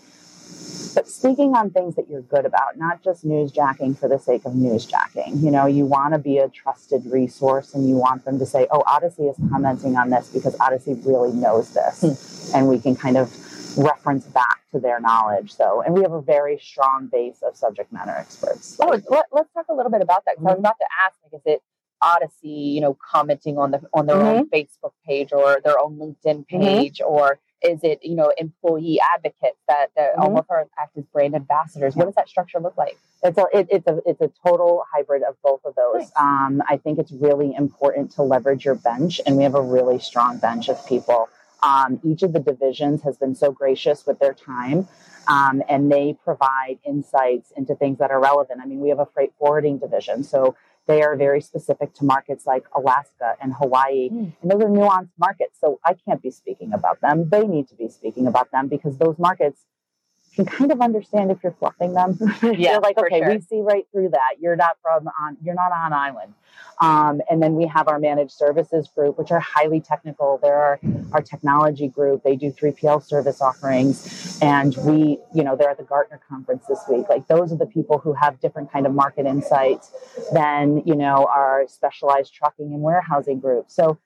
[0.95, 4.53] but speaking on things that you're good about, not just newsjacking for the sake of
[4.53, 5.43] newsjacking.
[5.43, 8.67] You know, you want to be a trusted resource and you want them to say,
[8.71, 12.01] oh, Odyssey is commenting on this because Odyssey really knows this.
[12.01, 12.57] Hmm.
[12.57, 13.33] And we can kind of
[13.79, 15.53] reference back to their knowledge.
[15.53, 18.77] So, and we have a very strong base of subject matter experts.
[18.81, 20.37] Oh, let, us talk a little bit about that.
[20.37, 20.49] Because mm-hmm.
[20.49, 21.63] I was about to ask, like, is it
[22.01, 24.27] Odyssey, you know, commenting on the on their mm-hmm.
[24.27, 26.61] own Facebook page or their own LinkedIn mm-hmm.
[26.61, 27.13] page, mm-hmm.
[27.13, 30.23] or is it you know employee advocates that, that mm-hmm.
[30.23, 31.97] almost are act as brand ambassadors?
[31.97, 32.99] What does that structure look like?
[33.23, 36.03] It's a it, it's a it's a total hybrid of both of those.
[36.03, 36.13] Nice.
[36.17, 39.99] Um, I think it's really important to leverage your bench, and we have a really
[39.99, 41.29] strong bench of people.
[41.63, 44.87] Um, each of the divisions has been so gracious with their time.
[45.27, 48.61] Um, and they provide insights into things that are relevant.
[48.63, 50.57] I mean, we have a freight forwarding division, so
[50.89, 54.09] they are very specific to markets like Alaska and Hawaii.
[54.09, 54.33] Mm.
[54.43, 55.59] And those are nuanced markets.
[55.61, 57.29] So I can't be speaking about them.
[57.29, 59.67] They need to be speaking about them because those markets
[60.39, 62.17] can kind of understand if you're fluffing them.
[62.43, 63.35] Yeah, you're like, okay, sure.
[63.35, 64.37] we see right through that.
[64.41, 66.35] You're not from on you're not on island.
[66.81, 70.39] Um, and then we have our managed services group, which are highly technical.
[70.41, 70.81] There are
[71.13, 72.23] our technology group.
[72.23, 74.39] They do 3PL service offerings.
[74.41, 77.07] And we, you know, they're at the Gartner conference this week.
[77.09, 79.91] Like those are the people who have different kind of market insights
[80.33, 83.67] than, you know, our specialized trucking and warehousing group.
[83.69, 83.99] So,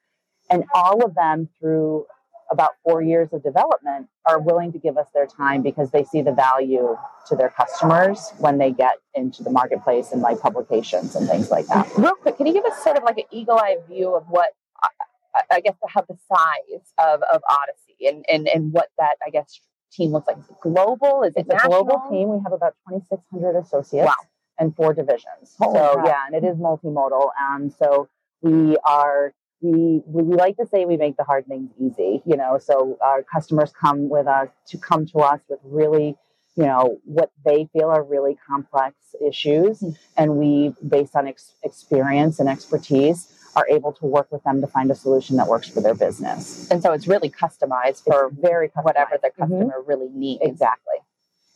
[0.51, 2.07] and all of them through
[2.53, 6.21] about four years of development are willing to give us their time because they see
[6.21, 6.97] the value
[7.27, 11.67] to their customers when they get into the marketplace and like publications and things like
[11.67, 11.91] that.
[11.97, 14.51] Real quick, can you give us sort of like an eagle eye view of what
[15.51, 19.31] I guess to have the size of, of Odyssey and, and, and what that I
[19.31, 19.61] guess
[19.91, 20.39] team looks like?
[20.39, 21.23] Is it global?
[21.23, 22.29] Is it it's a global team?
[22.29, 24.15] We have about 2,600 associates wow.
[24.59, 25.57] and four divisions.
[25.59, 26.07] Holy so crap.
[26.07, 27.31] yeah, and it is multimodal.
[27.51, 28.09] And so
[28.43, 32.59] we are we, we like to say we make the hard things easy you know
[32.59, 36.17] so our customers come with us to come to us with really
[36.57, 39.95] you know what they feel are really complex issues mm-hmm.
[40.17, 44.67] and we based on ex- experience and expertise are able to work with them to
[44.67, 48.41] find a solution that works for their business and so it's really customized for it's
[48.41, 48.85] very customized.
[48.85, 49.43] whatever the mm-hmm.
[49.43, 49.89] customer mm-hmm.
[49.89, 50.97] really needs exactly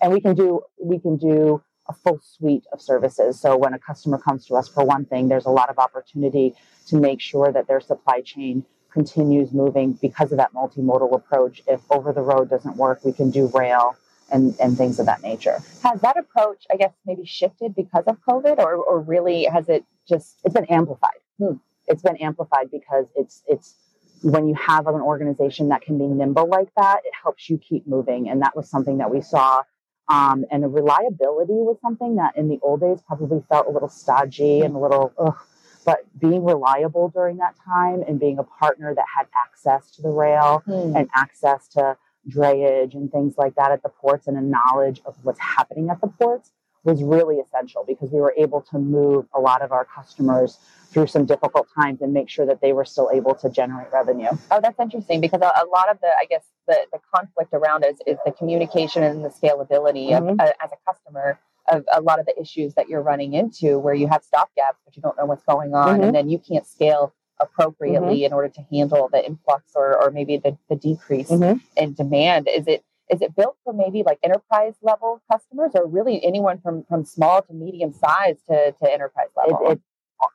[0.00, 3.78] and we can do we can do a full suite of services so when a
[3.78, 6.54] customer comes to us for one thing there's a lot of opportunity
[6.86, 8.64] to make sure that their supply chain
[8.96, 11.62] continues moving because of that multimodal approach.
[11.68, 13.94] If over the road doesn't work, we can do rail
[14.32, 15.58] and, and things of that nature.
[15.82, 19.84] Has that approach, I guess, maybe shifted because of COVID or, or really has it
[20.08, 21.20] just it's been amplified.
[21.38, 21.56] Hmm.
[21.86, 23.74] It's been amplified because it's it's
[24.22, 27.86] when you have an organization that can be nimble like that, it helps you keep
[27.86, 28.30] moving.
[28.30, 29.62] And that was something that we saw.
[30.08, 34.60] Um, and reliability was something that in the old days probably felt a little stodgy
[34.60, 35.36] and a little ugh,
[35.84, 40.08] but being reliable during that time and being a partner that had access to the
[40.08, 40.96] rail mm.
[40.96, 41.96] and access to
[42.28, 46.00] drayage and things like that at the ports and a knowledge of what's happening at
[46.00, 46.50] the ports
[46.86, 50.58] was really essential because we were able to move a lot of our customers
[50.90, 54.28] through some difficult times and make sure that they were still able to generate revenue.
[54.50, 57.96] Oh, that's interesting because a, lot of the, I guess, the, the conflict around is,
[58.06, 60.28] is the communication and the scalability mm-hmm.
[60.28, 61.38] of, uh, as a customer
[61.68, 64.78] of a lot of the issues that you're running into where you have stop gaps,
[64.84, 65.96] but you don't know what's going on.
[65.96, 66.04] Mm-hmm.
[66.04, 68.26] And then you can't scale appropriately mm-hmm.
[68.26, 71.58] in order to handle the influx or, or maybe the, the decrease mm-hmm.
[71.76, 72.48] in demand.
[72.48, 76.84] Is it is it built for maybe like enterprise level customers or really anyone from
[76.84, 79.70] from small to medium size to, to enterprise level?
[79.70, 79.80] It, it,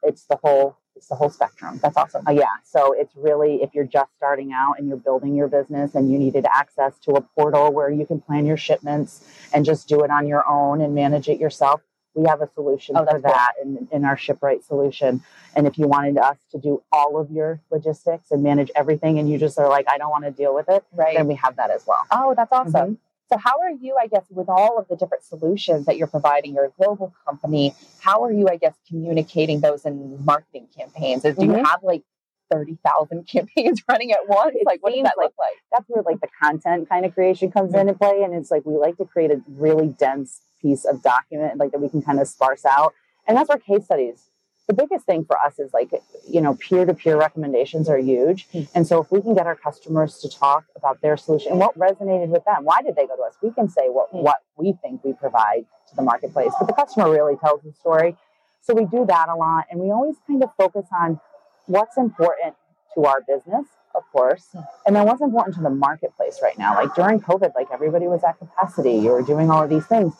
[0.03, 1.79] it's the whole it's the whole spectrum.
[1.81, 2.27] That's awesome.
[2.27, 2.45] Uh, yeah.
[2.63, 6.19] So it's really if you're just starting out and you're building your business and you
[6.19, 10.11] needed access to a portal where you can plan your shipments and just do it
[10.11, 11.81] on your own and manage it yourself,
[12.13, 15.23] we have a solution oh, for that in, in our ShipRight solution.
[15.55, 19.29] And if you wanted us to do all of your logistics and manage everything and
[19.29, 21.15] you just are like, I don't want to deal with it, right.
[21.15, 22.05] then we have that as well.
[22.11, 22.73] Oh, that's awesome.
[22.73, 22.93] Mm-hmm.
[23.31, 26.53] So, how are you, I guess, with all of the different solutions that you're providing?
[26.53, 27.73] You're a global company.
[28.01, 31.21] How are you, I guess, communicating those in marketing campaigns?
[31.21, 31.55] Do mm-hmm.
[31.55, 32.03] you have like
[32.51, 34.55] 30,000 campaigns running at once?
[34.55, 35.55] It like, what does that look like?
[35.71, 38.21] That's where like the content kind of creation comes into play.
[38.23, 41.81] And it's like we like to create a really dense piece of document, like that
[41.81, 42.93] we can kind of sparse out.
[43.27, 44.27] And that's where case studies.
[44.67, 45.91] The biggest thing for us is like,
[46.29, 48.47] you know, peer to peer recommendations are huge.
[48.51, 48.61] Hmm.
[48.73, 51.77] And so if we can get our customers to talk about their solution and what
[51.77, 53.35] resonated with them, why did they go to us?
[53.41, 54.19] We can say what, Hmm.
[54.19, 58.15] what we think we provide to the marketplace, but the customer really tells the story.
[58.61, 59.65] So we do that a lot.
[59.71, 61.19] And we always kind of focus on
[61.67, 62.55] what's important
[62.95, 63.65] to our business,
[63.95, 64.59] of course, Hmm.
[64.85, 66.75] and then what's important to the marketplace right now.
[66.75, 70.13] Like during COVID, like everybody was at capacity, you were doing all of these things.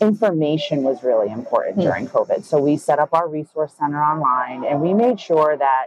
[0.00, 1.82] Information was really important Hmm.
[1.82, 2.44] during COVID.
[2.44, 5.86] So we set up our resource center online and we made sure that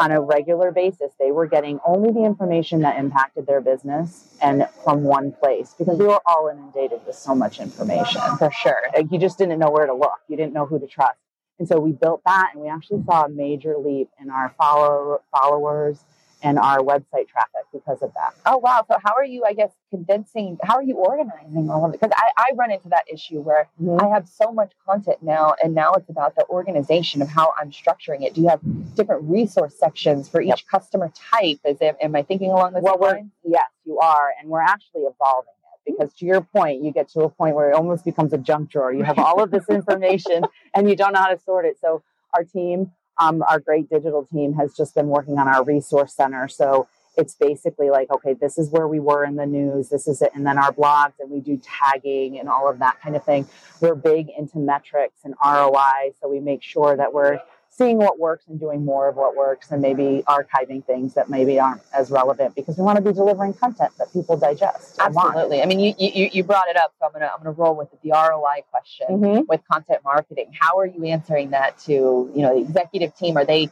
[0.00, 4.68] on a regular basis, they were getting only the information that impacted their business and
[4.82, 8.20] from one place because we were all inundated with so much information.
[8.38, 8.82] For sure.
[8.94, 10.18] Like you just didn't know where to look.
[10.28, 11.16] You didn't know who to trust.
[11.58, 15.22] And so we built that and we actually saw a major leap in our follow
[15.32, 16.04] followers
[16.44, 18.34] and our website traffic because of that.
[18.44, 18.84] Oh wow!
[18.86, 19.44] So how are you?
[19.44, 20.58] I guess condensing.
[20.62, 22.00] How are you organizing all of it?
[22.00, 24.04] Because I, I run into that issue where mm-hmm.
[24.04, 27.70] I have so much content now, and now it's about the organization of how I'm
[27.70, 28.34] structuring it.
[28.34, 28.60] Do you have
[28.94, 30.58] different resource sections for each Yep.
[30.70, 31.58] customer type?
[31.64, 33.30] Is it, am I thinking along those well, lines?
[33.42, 35.53] yes, you are, and we're actually evolving
[35.86, 38.70] because to your point, you get to a point where it almost becomes a junk
[38.70, 38.92] drawer.
[38.92, 40.44] You have all of this information
[40.74, 41.78] and you don't know how to sort it.
[41.80, 42.02] So
[42.34, 46.48] our team, um, our great digital team, has just been working on our resource center.
[46.48, 50.20] So it's basically like, okay, this is where we were in the news, this is
[50.20, 53.24] it, and then our blogs, and we do tagging and all of that kind of
[53.24, 53.46] thing.
[53.80, 57.38] We're big into metrics and ROI, so we make sure that we're
[57.76, 61.58] seeing what works and doing more of what works and maybe archiving things that maybe
[61.58, 64.96] aren't as relevant because we want to be delivering content that people digest.
[65.00, 65.60] Absolutely.
[65.60, 67.88] I mean, you, you you brought it up, so I'm gonna I'm gonna roll with
[68.02, 69.46] the ROI question Mhm.
[69.48, 70.52] with content marketing.
[70.58, 73.36] How are you answering that to you know the executive team?
[73.36, 73.70] Are they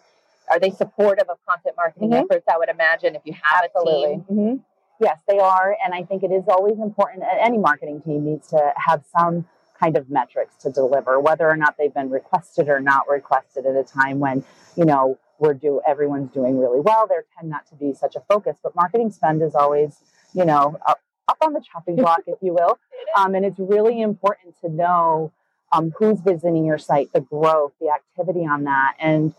[0.50, 2.24] are they supportive of content marketing Mhm.
[2.24, 2.46] efforts?
[2.52, 4.14] I would imagine if you have a Absolutely.
[4.16, 4.24] team.
[4.30, 4.60] Mhm.
[4.98, 5.76] Yes, they are.
[5.84, 7.24] And I think it is always important.
[7.38, 9.46] Any marketing team needs to have some
[9.82, 13.74] kind of metrics to deliver, whether or not they've been requested or not requested at
[13.74, 14.44] a time when,
[14.76, 17.06] you know, we're do everyone's doing really well.
[17.08, 19.96] There tend not to be such a focus, but marketing spend is always,
[20.34, 22.78] you know, up, up on the chopping block, if you will.
[23.14, 25.32] Um, and it's really important to know
[25.70, 29.34] um, who's visiting your site, the growth, the activity on that, and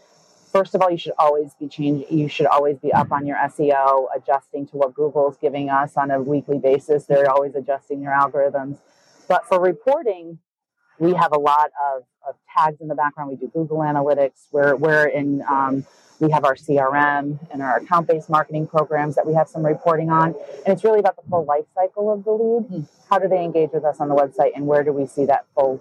[0.54, 2.06] first of all, you should always be changing.
[2.16, 6.12] You should always be up on your SEO, adjusting to what Google's giving us on
[6.12, 7.06] a weekly basis.
[7.06, 8.78] They're always adjusting their algorithms.
[9.28, 10.40] But for reporting,
[11.00, 13.30] we have a lot of, of tags in the background.
[13.30, 14.48] We do Google Analytics.
[14.52, 15.86] We're, we're in, um,
[16.20, 20.10] we have our CRM and our account based marketing programs that we have some reporting
[20.10, 20.36] on.
[20.66, 22.88] And it's really about the full life cycle of the lead.
[23.10, 25.46] How do they engage with us on the website, and where do we see that
[25.54, 25.78] full,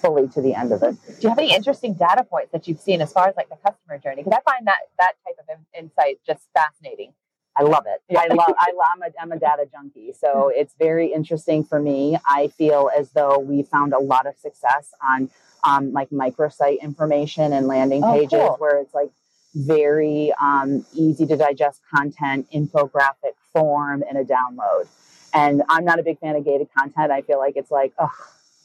[0.00, 0.96] fully to the end of it?
[1.06, 3.56] Do you have any interesting data points that you've seen as far as like the
[3.56, 4.22] customer journey?
[4.22, 7.12] Because I find that that type of in- insight just fascinating.
[7.58, 8.16] I love it.
[8.16, 8.54] I love.
[8.58, 8.86] I love.
[8.94, 12.18] I'm a, I'm a data junkie, so it's very interesting for me.
[12.28, 15.30] I feel as though we found a lot of success on
[15.64, 18.56] um, like microsite information and landing Oh, pages, cool.
[18.58, 19.10] where it's like
[19.54, 24.86] very um, easy to digest content, infographic form, and a download.
[25.32, 27.10] And I'm not a big fan of gated content.
[27.10, 28.10] I feel like it's like, oh,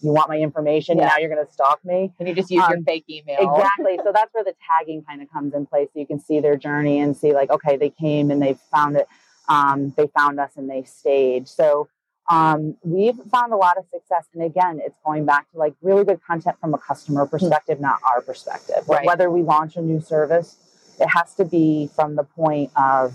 [0.04, 1.08] you want my information, Yeah.
[1.08, 2.12] now you're going to stalk me.
[2.18, 3.38] Can you just use your Um, fake email?
[3.40, 4.00] Exactly.
[4.04, 5.90] so that's where the tagging kind of comes in place.
[5.94, 8.96] So you can see their journey and see like, okay, they came and they found
[8.98, 9.08] it.
[9.50, 11.48] Um, they found us and they stayed.
[11.48, 11.88] So
[12.30, 14.26] um, we've found a lot of success.
[14.34, 17.98] And again, it's going back to like really good content from a customer perspective, not
[18.08, 18.84] our perspective.
[18.88, 19.06] Right.
[19.06, 20.56] Whether we launch a new service,
[21.00, 23.14] it has to be from the point of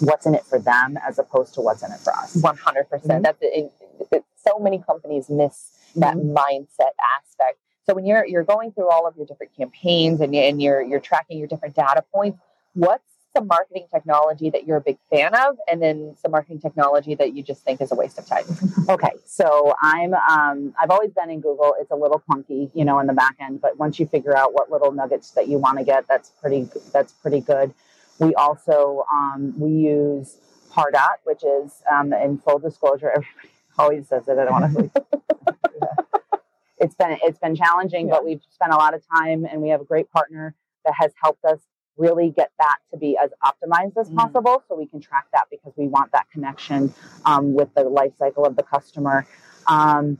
[0.00, 2.34] what's in it for them as opposed to what's in it for us.
[2.36, 3.20] One hundred percent.
[3.20, 3.22] Mhm.
[3.22, 3.72] That's it,
[4.10, 6.34] it, So many companies miss that Mm-hmm.
[6.34, 7.58] mindset aspect.
[7.86, 11.00] So when you're you're going through all of your different campaigns and, and you're you're
[11.00, 12.38] tracking your different data points,
[12.74, 13.02] what's
[13.36, 17.34] some marketing technology that you're a big fan of, and then some marketing technology that
[17.34, 18.44] you just think is a waste of time?
[18.88, 21.74] Okay, so I'm um, I've always been in Google.
[21.80, 24.52] It's a little clunky, you know, in the back end, but once you figure out
[24.52, 27.72] what little nuggets that you want to get, that's pretty that's pretty good.
[28.18, 30.36] We also um, we use
[30.72, 33.10] Pardot, which is um, in full disclosure.
[33.10, 33.48] Everybody
[33.78, 34.38] always says it.
[34.38, 34.90] I don't want to.
[36.78, 39.80] it's been it's been challenging, but we've spent a lot of time, and we have
[39.80, 41.58] a great partner that has helped us
[41.96, 44.16] really get that to be as optimized as Mm.
[44.16, 46.92] possible, so we can track that because we want that connection
[47.24, 49.26] um, with the life cycle of the customer.
[49.68, 50.18] Um,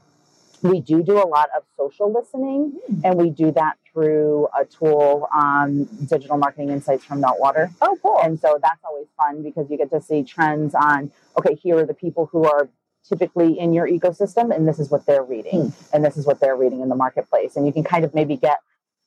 [0.63, 5.29] we do do a lot of social listening, and we do that through a tool,
[5.37, 7.71] um, Digital Marketing Insights from Meltwater.
[7.83, 8.19] Oh, cool.
[8.23, 11.87] And so that's always fun because you get to see trends on, okay, here are
[11.87, 12.69] the people who are
[13.09, 16.57] typically in your ecosystem, and this is what they're reading, and this is what they're
[16.57, 17.57] reading in the marketplace.
[17.57, 18.59] And you can kind of maybe get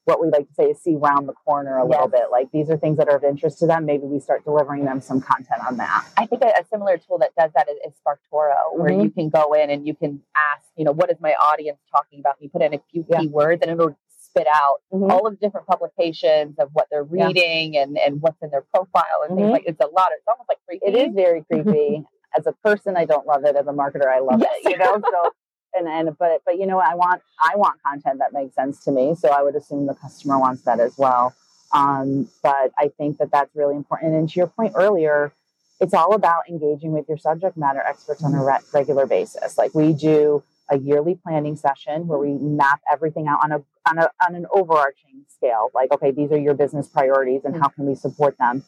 [0.05, 1.89] what we like to say is see round the corner a Yes.
[1.89, 2.31] little bit.
[2.31, 3.85] Like these are things that are of interest to them.
[3.85, 6.05] Maybe we start delivering them some content on that.
[6.15, 9.03] I think a, a similar tool that does that is, is Sparktoro, where Mhm.
[9.03, 12.21] you can go in and you can ask, you know, what is my audience talking
[12.21, 12.35] about?
[12.39, 13.19] You put in a few Yeah.
[13.19, 15.11] keywords and it'll spit out Mhm.
[15.11, 17.27] all of the different publications of what they're Yeah.
[17.27, 19.41] reading and, and what's in their profile and Mhm.
[19.41, 20.11] things like it's a lot.
[20.13, 20.85] It's almost like creepy.
[20.85, 22.05] It is very creepy.
[22.37, 23.55] As a person, I don't love it.
[23.55, 24.51] As a marketer, I love Yes.
[24.65, 24.71] it.
[24.71, 25.31] You know, so
[25.73, 28.91] and and but but you know, I want I want content that makes sense to
[28.91, 29.15] me.
[29.15, 31.33] So I would assume the customer wants that as well.
[31.73, 34.13] Um, but I think that that's really important.
[34.15, 35.33] And to your point earlier,
[35.81, 39.57] it's all about engaging with your subject matter experts on a re- regular basis.
[39.57, 43.97] Like we do a yearly planning session where we map everything out on a on
[43.97, 45.69] a on an overarching scale.
[45.73, 48.63] Like, okay, these are your business priorities, and how can we support them?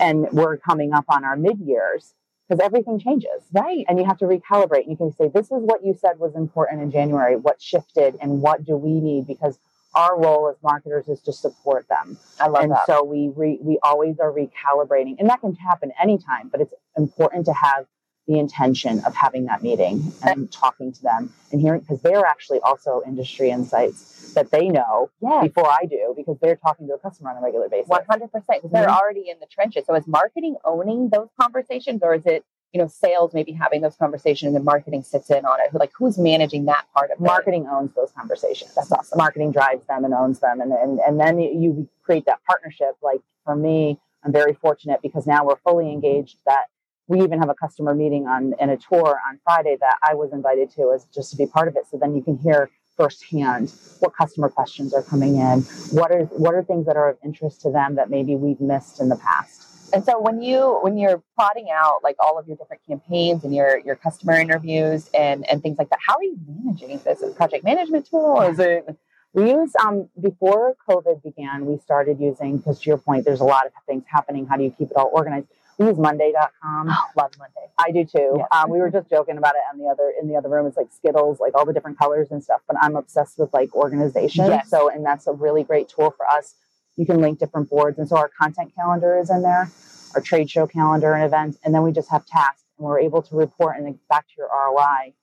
[0.00, 2.14] And we're coming up on our mid years
[2.52, 3.84] because everything changes, right.
[3.88, 4.88] and you have to recalibrate.
[4.88, 7.36] You can say, this is what you said was important in January.
[7.36, 9.26] What shifted, and what do we need?
[9.26, 9.58] Because
[9.94, 12.86] our role as marketers is to support them I love and that.
[12.86, 17.44] so we re, we always are recalibrating and that can happen anytime but it's important
[17.44, 17.84] to have
[18.28, 22.60] the intention of having that meeting and talking to them and hearing because they're actually
[22.60, 25.40] also industry insights that they know yeah.
[25.42, 27.88] before I do because they're talking to a customer on a regular basis.
[27.88, 28.98] One hundred percent, because they're Mhm.
[29.00, 29.84] already in the trenches.
[29.86, 33.96] So is marketing owning those conversations, or is it you know sales maybe having those
[33.96, 35.74] conversations and then marketing sits in on it?
[35.74, 37.22] Like who's managing that part of it?
[37.24, 38.72] Marketing owns those conversations.
[38.74, 39.18] That's awesome.
[39.18, 42.96] Marketing drives them and owns them, and and and then you create that partnership.
[43.02, 46.36] Like for me, I'm very fortunate because now we're fully engaged.
[46.46, 46.66] That
[47.08, 50.32] we even have a customer meeting on and a tour on Friday that I was
[50.32, 51.84] invited to as just to be part of it.
[51.90, 55.62] So then you can hear firsthand what customer questions are coming in.
[55.90, 59.00] What are what are things that are of interest to them that maybe we've missed
[59.00, 59.68] in the past.
[59.94, 63.54] And so when you when you're plotting out like all of your different campaigns and
[63.54, 67.20] your your customer interviews and and things like that, how are you managing this?
[67.20, 68.40] Is project management tool?
[68.42, 68.86] Is it
[69.34, 73.44] We use um before COVID began, we started using because to your point, there's a
[73.44, 74.46] lot of things happening.
[74.46, 75.48] How do you keep it all organized?
[75.78, 76.88] We use Monday.com.
[76.90, 77.70] oh, love Monday?
[77.78, 78.36] I do too.
[78.38, 78.48] Yes.
[78.52, 80.66] Um, we were just joking about it in the other in the other room.
[80.66, 82.60] It's like Skittles, like all the different colors and stuff.
[82.66, 84.46] But I'm obsessed with like organization.
[84.46, 84.68] Yes.
[84.68, 86.54] So, and that's a really great tool for us.
[86.96, 89.70] You can link different boards, and so our content calendar is in there,
[90.14, 93.22] our trade show calendar and events, and then we just have tasks, and we're able
[93.22, 93.78] to report.
[93.78, 95.14] And back to your ROI,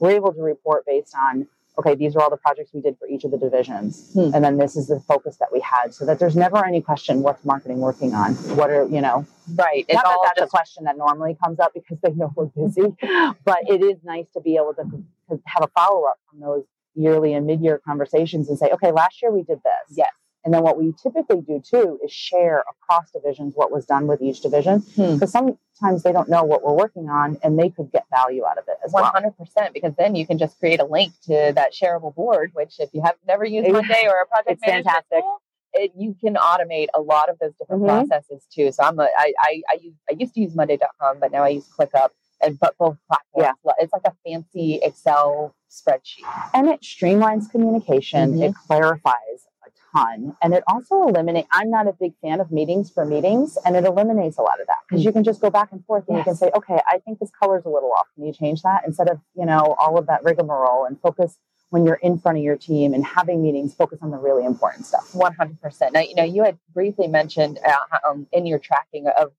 [0.00, 1.46] we're able to report based on
[1.78, 4.30] okay, these are all the projects we did for each of the divisions, Hmm.
[4.34, 7.22] and then this is the focus that we had, so that there's never any question
[7.22, 8.34] what's marketing working on.
[8.56, 9.26] What are you know
[9.56, 9.84] Right.
[9.88, 12.46] It's not that that's just a question that normally comes up because they know we're
[12.46, 12.96] busy,
[13.44, 14.84] but it is nice to be able to,
[15.28, 16.64] to have a follow up from those
[16.94, 19.96] yearly and mid year conversations and say, okay, last year we did this.
[19.96, 20.08] Yes.
[20.44, 24.20] And then what we typically do too is share across divisions what was done with
[24.20, 25.14] each division Hmm.
[25.14, 28.58] because sometimes they don't know what we're working on and they could get value out
[28.58, 29.12] of it as One well.
[29.12, 32.50] hundred percent, because then you can just create a link to that shareable board.
[32.54, 35.20] Which, if you have never used Monday or a project it's management fantastic.
[35.20, 35.40] tool,
[35.72, 38.06] it, you can automate a lot of those different Mhm.
[38.08, 38.70] processes too.
[38.70, 41.48] So I'm a, I, I, I use I used to use Monday.com, but now I
[41.48, 42.10] use ClickUp,
[42.42, 43.56] and but both platforms.
[43.64, 43.72] Yeah.
[43.78, 46.22] It's like a fancy Excel spreadsheet.
[46.52, 48.50] and it streamlines communication Mhm.
[48.50, 49.48] it clarifies
[49.94, 50.36] ton.
[50.42, 53.84] And it also eliminates i'm not a big fan of meetings for meetings and it
[53.84, 56.24] eliminates a lot of that because you can just go back and forth and you
[56.24, 58.82] can say okay i think this color's a little off can you change that?
[58.86, 61.38] Instead of you know all of that rigmarole and focus
[61.70, 64.86] when you're in front of your team and having meetings focus on the really important
[64.86, 65.14] stuff.
[65.14, 65.92] One hundred percent.
[65.94, 69.32] Now you know you had briefly mentioned uh, um, in your tracking of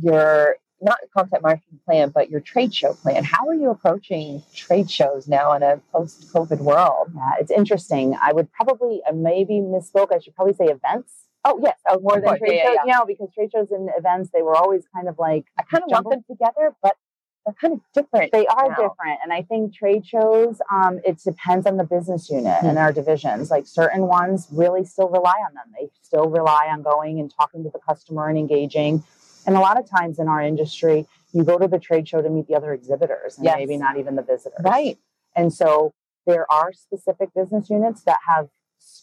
[0.00, 3.24] your not content marketing plan, but your trade show plan.
[3.24, 7.10] How are you approaching trade shows now in a post-COVID world?
[7.14, 11.12] yeah it's interesting i would probably i maybe misspoke i should probably say events
[11.46, 14.30] Oh yes, oh, more than trade yeah, shows yeah, know because trade shows and events
[14.32, 16.96] they were always kind of like I kind of lump jumble- them together, but
[17.44, 18.32] they're kind of different.
[18.32, 18.74] They are now.
[18.74, 19.18] different.
[19.22, 23.50] And I think trade shows, um, it depends on the business unit and our divisions.
[23.50, 25.64] Like certain ones really still rely on them.
[25.78, 29.04] They still rely on going and talking to the customer and engaging.
[29.46, 32.30] And a lot of times in our industry, you go to the trade show to
[32.30, 33.56] meet the other exhibitors and Yes.
[33.56, 34.60] maybe not even the visitors.
[34.64, 34.98] Right.
[35.36, 35.92] And so
[36.26, 38.48] there are specific business units that have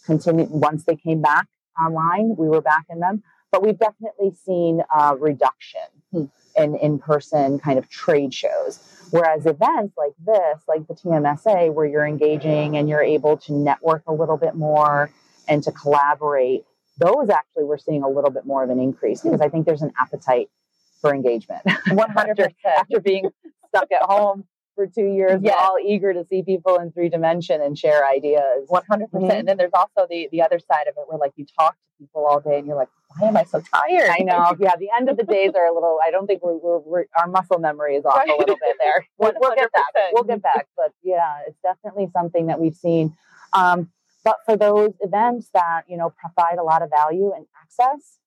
[0.06, 1.48] continued once they came back
[1.80, 3.24] online, we were back in them.
[3.52, 5.82] But we've definitely seen a reduction
[6.12, 6.26] Hmm.
[6.58, 8.80] in in person kind of trade shows.
[9.12, 14.04] Whereas events like this, like the TMSA, where you're engaging and you're able to network
[14.08, 15.10] a little bit more
[15.50, 16.66] and to collaborate,
[17.02, 19.82] those actually we're seeing a little bit more of an increase because I think there's
[19.82, 20.50] an appetite
[21.02, 21.62] for engagement.
[21.92, 22.56] One hundred percent.
[22.78, 23.26] After being
[23.70, 24.46] stuck at home
[24.76, 28.66] for two years, we're all eager to see people in three dimension and share ideas.
[28.68, 29.32] One hundred percent.
[29.32, 29.40] Mhm.
[29.40, 31.80] And then there's also the the other side of it where like you talk to
[32.06, 34.10] people all day and you're like, why am I so tired?
[34.10, 34.56] I know.
[34.60, 35.98] Yeah, the end of the days are a little.
[36.06, 38.30] I don't think we're, we're, we're our muscle memory is off Right.
[38.30, 39.06] a little bit there.
[39.18, 39.86] We'll, we'll get back.
[40.14, 40.68] We'll get back.
[40.78, 43.16] But yeah, it's definitely something that we've seen.
[43.54, 43.90] Um,
[44.24, 48.18] but for those events that you know provide a lot of value and access,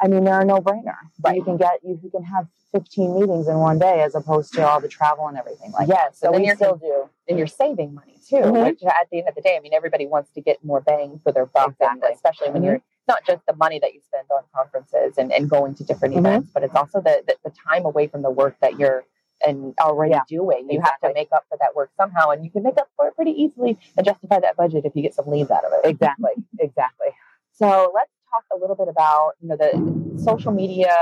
[0.00, 0.96] I mean, they're a no-brainer.
[1.22, 1.36] Right.
[1.36, 4.80] You can get you can have 15 meetings in one day as opposed to all
[4.80, 6.28] the travel and everything like Yes, that.
[6.28, 7.08] So we still do.
[7.28, 8.36] and you're saving money too.
[8.36, 8.62] Mhm.
[8.64, 11.18] Which at the end of the day, I mean, everybody wants to get more bang
[11.24, 12.12] for their buck, and Exactly.
[12.14, 12.66] especially when Mhm.
[12.66, 16.14] you're not just the money that you spend on conferences and, and going to different
[16.14, 16.18] Mhm.
[16.20, 19.04] events, but it's also the, the the time away from the work that you're
[19.46, 20.68] and already Yeah, doing.
[20.70, 23.08] You have to make up for that work somehow, and you can make up for
[23.08, 25.88] it pretty easily and justify that budget if you get some leads out of it.
[25.88, 26.32] Exactly.
[26.58, 27.08] exactly.
[27.52, 30.94] So let's talk a little bit about you know the social media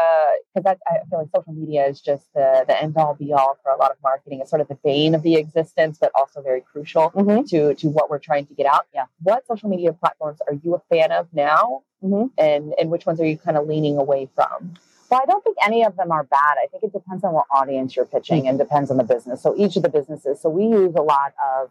[0.54, 3.70] because I feel like social media is just the the end all be all for
[3.70, 4.40] a lot of marketing.
[4.40, 7.44] It's sort of the bane of the existence, but also very crucial Mm-hmm.
[7.46, 8.86] to to what we're trying to get out.
[8.94, 9.04] Yeah.
[9.22, 12.26] What social media platforms are you a fan of now, Mm-hmm.
[12.38, 14.74] and and which ones are you kind of leaning away from?
[15.10, 16.56] Well, I don't think any of them are bad.
[16.62, 19.42] I think it depends on what audience you're pitching and depends on the business.
[19.42, 20.40] So each of the businesses.
[20.40, 21.70] So we use a lot of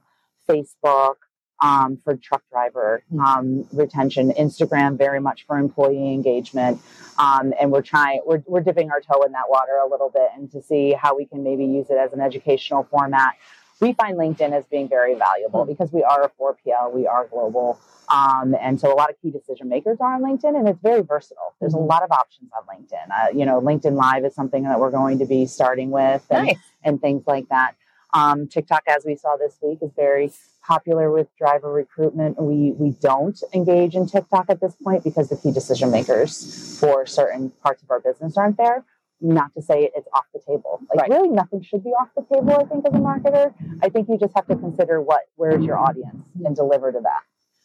[0.49, 1.15] Facebook
[1.59, 6.80] um, for truck driver um, retention, Instagram very much for employee engagement,
[7.18, 10.30] um, and we're trying we're we're dipping our toe in that water a little bit
[10.35, 13.34] and to see how we can maybe use it as an educational format.
[13.80, 17.80] We find LinkedIn as being very valuable because we are a 4PL, we are global.
[18.10, 21.02] Um, and so a lot of key decision makers are on LinkedIn and it's very
[21.02, 21.54] versatile.
[21.60, 21.88] There's a Mhm.
[21.90, 23.12] lot of options on LinkedIn.
[23.12, 26.48] Uh, you know, LinkedIn Live is something that we're going to be starting with and,
[26.48, 26.58] Nice.
[26.84, 27.76] and things like that.
[28.14, 30.32] Um, TikTok, as we saw this week, is very
[30.66, 32.41] popular with driver recruitment.
[32.41, 37.06] We we don't engage in TikTok at this point because the key decision makers for
[37.06, 38.84] certain parts of our business aren't there.
[39.19, 40.80] Not to say it's off the table.
[40.89, 41.10] Like Right.
[41.10, 42.52] really, nothing should be off the table.
[42.52, 45.77] I think as a marketer, I think you just have to consider what where's your
[45.77, 47.23] audience and deliver to that.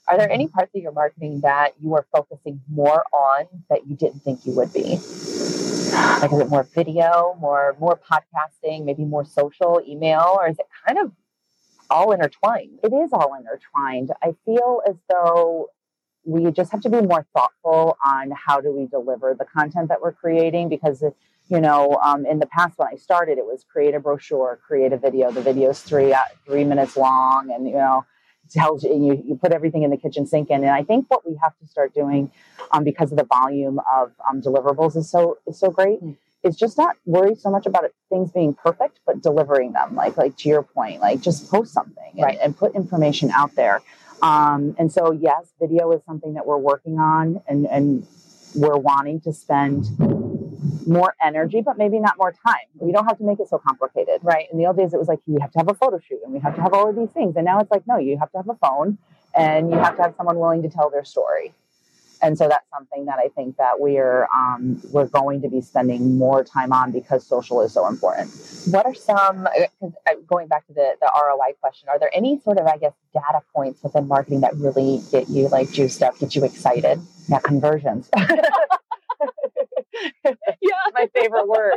[0.08, 3.94] Are there any parts of your marketing that you are focusing more on that you
[3.96, 4.98] didn't think you would be?
[6.20, 10.66] Like, is it more video, more more podcasting, maybe more social, email, or is it
[10.86, 11.12] kind of
[11.90, 12.78] all intertwined?
[12.82, 14.10] it is all intertwined.
[14.22, 15.68] I feel as though
[16.24, 20.00] we just have to be more thoughtful on how do we deliver the content that
[20.00, 21.02] we're creating because
[21.52, 24.92] you know um, in the past when I started it was create a brochure, create
[24.92, 25.30] a video.
[25.30, 28.04] The video's three uh, three minutes long, and you know
[28.50, 30.62] tells you you, you put everything in the kitchen sink in.
[30.64, 32.30] And I think what we have to start doing
[32.72, 36.02] um, because of the volume of um, deliverables is so is so great.
[36.02, 36.16] Mm.
[36.42, 39.94] Is just not worry so much about it, things being perfect, but delivering them.
[39.94, 42.38] Like like to your point, like just post something and, Right.
[42.42, 43.80] and put information out there.
[44.22, 48.06] Um, and so yes, video is something that we're working on, and and
[48.56, 49.86] we're wanting to spend
[50.86, 52.66] more energy, but maybe not more time.
[52.78, 54.20] We don't have to make it so complicated.
[54.22, 54.46] Right.
[54.52, 56.32] In the old days, it was like you have to have a photo shoot and
[56.32, 57.36] we have to have all of these things.
[57.36, 58.98] And now it's like, no, you have to have a phone
[59.34, 61.54] and you have to have someone willing to tell their story.
[62.22, 66.16] And so that's something that I think that we're um, we're going to be spending
[66.18, 68.30] more time on because social is so important.
[68.70, 69.92] What are some, because
[70.28, 73.40] going back to the, the ROI question, are there any sort of, I guess, data
[73.52, 77.00] points within marketing that really get you like juiced up, get you excited?
[77.28, 78.08] Yeah, conversions.
[80.24, 80.70] Yeah.
[80.94, 81.74] my favorite word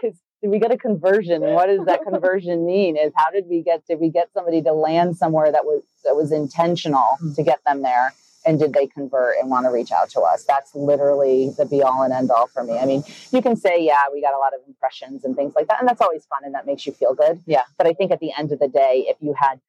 [0.00, 3.62] because did we get a conversion what does that conversion mean is how did we
[3.62, 7.34] get did we get somebody to land somewhere that was that was intentional Mm.
[7.36, 8.12] to get them there
[8.44, 11.82] and did they convert and want to reach out to us that's literally the be
[11.82, 13.02] all and end all for me i mean
[13.32, 15.88] you can say yeah we got a lot of impressions and things like that and
[15.88, 17.62] that's always fun and that makes you feel good Yeah.
[17.78, 19.60] but i think at the end of the day if you had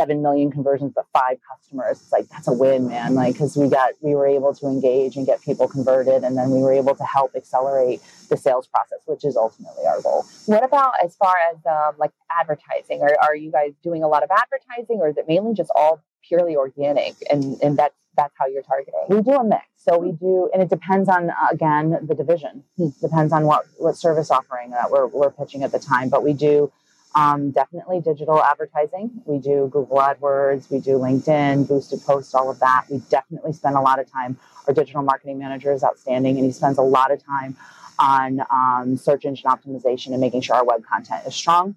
[0.00, 2.00] 7 million conversions but five customers.
[2.00, 3.14] It's like that's a win man.
[3.14, 6.50] Like because we got we were able to engage and get people converted and then
[6.50, 8.00] we were able to help accelerate
[8.30, 10.24] the sales process which is ultimately our goal.
[10.46, 13.02] What about as far as um, like advertising?
[13.02, 16.02] Are, are you guys doing a lot of advertising or is it mainly just all
[16.26, 17.16] purely organic?
[17.30, 19.04] And, and that's, that's how you're targeting?
[19.10, 19.64] we do a mix.
[19.76, 22.64] So we do and it depends on again the division.
[23.02, 26.32] Depends on what what service offering that we're, we're pitching at the time but we
[26.32, 26.72] do
[27.14, 29.10] um, definitely digital advertising.
[29.24, 32.86] We do google adwords we do linkedin boosted posts all of that.
[32.88, 34.38] We definitely spend a lot of time.
[34.68, 37.56] Our digital marketing manager is outstanding and he spends a lot of time
[37.98, 41.76] on um, search engine optimization and making sure our web content is strong.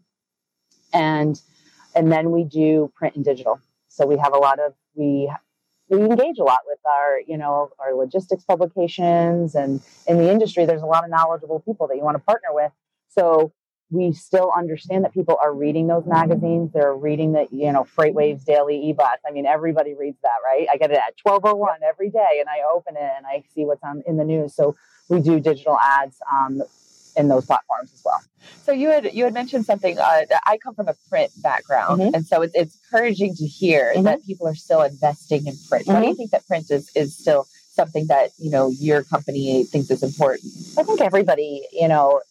[0.94, 1.40] And
[1.96, 3.60] and then we do print and digital.
[3.88, 5.32] So we have a lot of we
[5.90, 10.66] we engage a lot with our you know our logistics publications and in the industry
[10.66, 12.72] there's a lot of knowledgeable people that you want to partner with.
[13.10, 13.52] So
[13.94, 18.44] we still understand that people are reading those magazines they're reading the you know FreightWaves
[18.44, 22.38] daily e-bus i mean everybody reads that right i get it at 1201 every day
[22.40, 24.76] and i open it and i see what's on in the news so
[25.10, 26.62] we do digital ads um,
[27.16, 28.20] in those platforms as well
[28.66, 29.98] So you had you had mentioned something.
[30.00, 32.12] Uh, I come from a print background, Mhm.
[32.16, 34.04] and so it's, it's encouraging to hear Mhm.
[34.04, 35.88] that people are still investing in print.
[35.88, 36.18] Why do you Mhm.
[36.18, 37.46] think that print is, is still
[37.80, 40.52] something that you know your company thinks is important?
[40.78, 42.22] I think everybody, you know,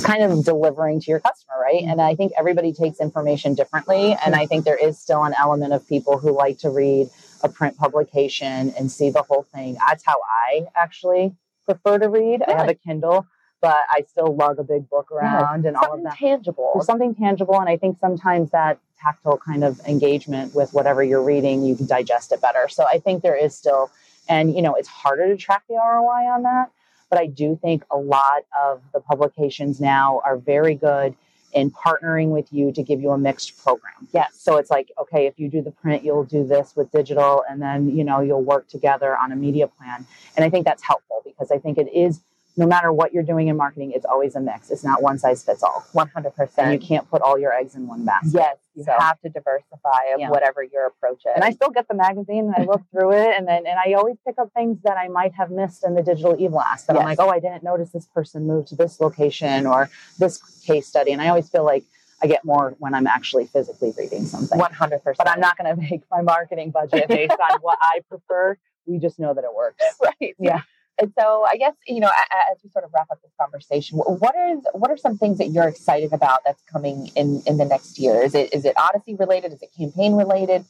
[0.00, 1.82] just kind of delivering to your customer, right?
[1.82, 4.16] And I think everybody takes information differently.
[4.24, 7.08] And I think there is still an element of people who like to read
[7.42, 9.76] a print publication and see the whole thing.
[9.86, 11.34] That's how I actually
[11.66, 12.42] prefer to read.
[12.42, 13.26] I have a Kindle,
[13.60, 16.16] but I still lug a big book around and all of that.
[16.16, 16.72] tangible.
[16.74, 17.58] There's something tangible.
[17.60, 21.86] And I think sometimes that tactile kind of engagement with whatever you're reading, you can
[21.86, 22.68] digest it better.
[22.68, 23.90] So I think there is still,
[24.28, 26.70] and you know, it's harder to track the ROI on that.
[27.10, 31.14] But I do think a lot of the publications now are very good
[31.52, 34.08] in partnering with you to give you a mixed program.
[34.14, 34.36] Yes.
[34.38, 37.60] So it's like, okay, if you do the print, you'll do this with digital, and
[37.60, 40.06] then, you know, you'll work together on a media plan.
[40.36, 42.20] And I think that's helpful because I think it is
[42.56, 44.70] no matter what you're doing in marketing, it's always a mix.
[44.70, 45.84] It's not one size fits all.
[45.94, 46.50] 100%.
[46.58, 48.34] And you can't put all your eggs in one basket.
[48.34, 50.30] Yes, you So- have to diversify of Yeah.
[50.30, 51.32] whatever your approach is.
[51.34, 53.92] And I still get the magazine and I look through it and then and I
[53.94, 57.04] always pick up things that I might have missed in the digital e-blast that I'm
[57.04, 59.88] like, oh, I didn't notice this person moved to this location or
[60.18, 61.12] this case study.
[61.12, 61.84] And I always feel like
[62.22, 64.58] I get more when I'm actually physically reading something.
[64.58, 65.02] 100%.
[65.16, 68.56] But I'm not going to make my marketing budget based on what I prefer.
[68.86, 69.82] We just know that it works.
[70.02, 70.34] right.
[70.38, 70.60] Yeah.
[71.00, 72.10] And so I guess, you know,
[72.52, 75.38] as we sort of wrap up this conversation, wh- what is what are some things
[75.38, 78.22] that you're excited about that's coming in in the next year?
[78.22, 79.52] Is it is it Odyssey related?
[79.52, 80.64] Is it campaign related?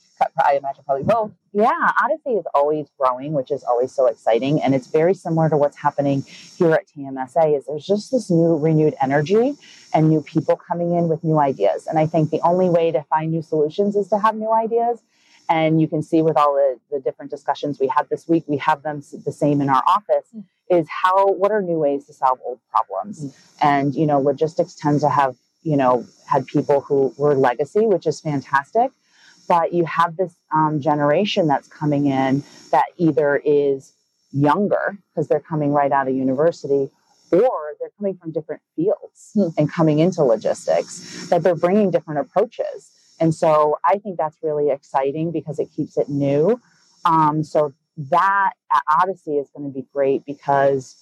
[0.45, 1.33] I imagine probably both.
[1.53, 5.57] Yeah, Odyssey is always growing, which is always so exciting, and it's very similar to
[5.57, 6.25] what's happening
[6.57, 7.59] here at TMSA.
[7.59, 9.55] Is there's just this new renewed energy
[9.93, 13.03] and new people coming in with new ideas, and I think the only way to
[13.05, 15.03] find new solutions is to have new ideas.
[15.51, 18.57] And you can see with all the, the different discussions we had this week, we
[18.59, 20.25] have them the same in our office.
[20.71, 23.37] Is how what are new ways to solve old problems?
[23.61, 28.07] And you know, logistics tends to have you know had people who were legacy, which
[28.07, 28.93] is fantastic
[29.49, 33.93] but you have this um, generation that's coming in that either is
[34.31, 36.89] younger because they're coming right out of university
[37.33, 39.49] or they're coming from different fields Hmm.
[39.59, 42.91] and coming into logistics that they're bringing different approaches
[43.21, 46.61] and so i think that's really exciting because it keeps it new
[47.05, 50.97] um, so that at odyssey is going to be great because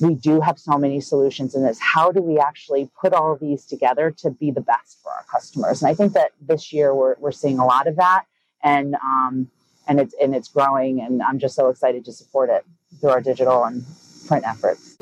[0.00, 1.78] we do have so many solutions in this.
[1.80, 5.24] How do we actually put all of these together to be the best for our
[5.30, 5.82] customers?
[5.82, 8.24] And I think that this year we're, we're seeing a lot of that
[8.62, 9.48] and, um,
[9.88, 12.64] and it's, and it's growing and I'm just so excited to support it
[13.00, 13.84] through our digital and
[14.26, 14.96] print efforts.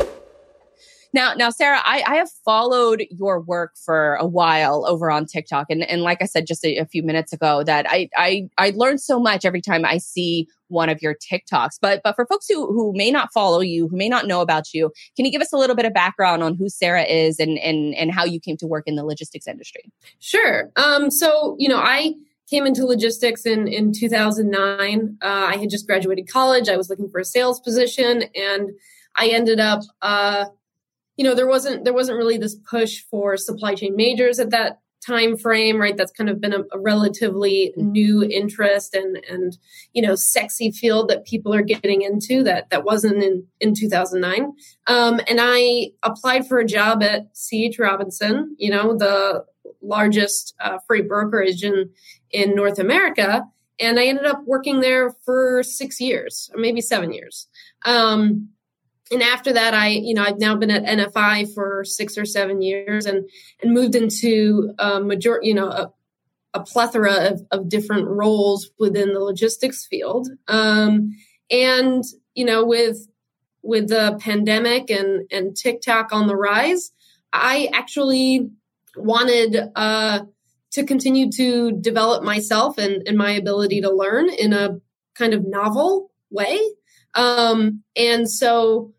[1.15, 5.67] Now, now, Sarah, I, I have followed your work for a while over on TikTok,
[5.71, 8.73] and, and like I said just a, a few minutes ago, that I, I I
[8.75, 11.79] learn so much every time I see one of your TikToks.
[11.81, 14.75] But but for folks who who may not follow you, who may not know about
[14.75, 17.59] you, can you give us a little bit of background on who Sarah is and
[17.61, 19.85] and and how you came to work in the logistics industry?
[20.19, 20.73] Sure.
[20.75, 22.15] Um, so, you know, I
[22.51, 25.19] came into logistics in, in 2009.
[25.23, 26.69] Uh, I had just graduated college.
[26.69, 28.71] I was looking for a sales position and
[29.17, 30.47] I ended up, uh,
[31.17, 34.81] you know, there wasn't, there wasn't really this push for supply chain majors at that
[35.05, 35.97] time frame, right?
[35.97, 39.57] That's kind of been a, a relatively new interest and, and,
[39.93, 44.53] you know, sexy field that people are getting into that, that wasn't in, in 2009.
[44.87, 47.79] Um, and I applied for a job at C.H.
[47.79, 49.45] Robinson, you know, the
[49.83, 51.91] largest uh, freight brokerage in,
[52.31, 53.45] in North America.
[53.81, 57.49] And I ended up working there for six years, or maybe seven years.
[57.85, 58.51] Um,
[59.15, 62.61] and after that, I, you know, I've now been at NFI for six or seven
[62.61, 63.29] years and,
[63.63, 65.93] and moved into a major, you know, a,
[66.53, 70.29] a plethora of, of different roles within the logistics field.
[70.49, 71.17] Um,
[71.51, 72.05] and,
[72.35, 73.09] you know, with,
[73.63, 76.93] with the pandemic and, and TikTok on the rise,
[77.33, 78.51] I actually
[78.97, 80.21] wanted, uh,
[80.73, 84.81] to continue to develop myself and, and my ability to learn in a
[85.15, 86.61] kind of novel way.
[87.15, 88.94] Um, and so,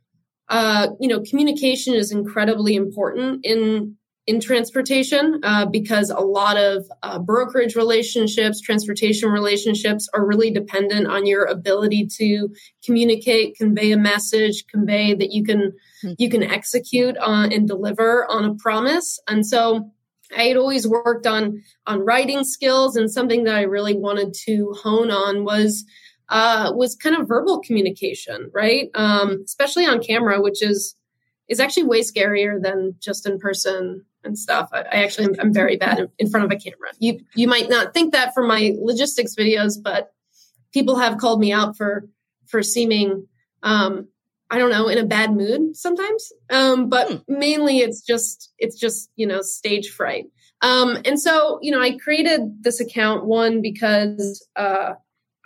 [0.49, 3.97] uh, you know, communication is incredibly important in
[4.27, 11.05] in transportation uh, because a lot of uh, brokerage relationships, transportation relationships are really dependent
[11.05, 12.49] on your ability to
[12.83, 16.11] communicate, convey a message, convey that you can Hmm.
[16.17, 19.19] you can execute on and deliver on a promise.
[19.27, 19.91] And so
[20.35, 24.73] I had always worked on on writing skills, and something that I really wanted to
[24.81, 25.85] hone on was
[26.29, 28.89] uh, was kind of verbal communication, right?
[28.95, 30.95] Um, especially on camera, which is
[31.47, 34.69] is actually way scarier than just in person and stuff.
[34.73, 36.89] I, I actually am I'm very bad in, in front of a camera.
[36.99, 40.11] You you might not think that from my logistics videos, but
[40.73, 42.07] people have called me out for
[42.47, 43.27] for seeming
[43.63, 44.07] um,
[44.49, 46.31] I don't know in a bad mood sometimes.
[46.49, 50.25] Um, but mainly it's just it's just you know stage fright.
[50.61, 54.93] Um, and so you know I created this account one because uh,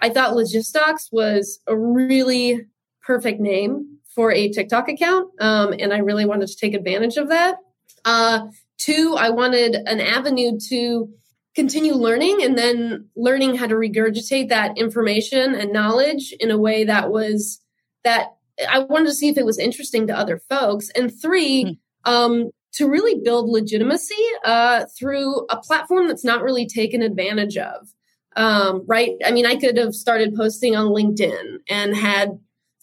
[0.02, 2.66] I thought Logistox was a really
[3.02, 5.30] perfect name for a TikTok account.
[5.40, 7.58] Um, and I really wanted to take advantage of that.
[8.06, 8.48] Uh,
[8.78, 11.10] two, I wanted an avenue to
[11.56, 16.86] continue learning and then learning how to regurgitate that information and knowledge in a way
[16.86, 17.62] that was
[18.04, 18.36] that
[18.70, 20.90] I wanted to see if it was interesting to other folks.
[20.92, 21.78] And three, mm.
[22.12, 27.90] um, to really build legitimacy uh, through a platform that's not really taken advantage of.
[28.36, 29.12] Um, right?
[29.26, 32.40] I mean, I could have started posting on LinkedIn and had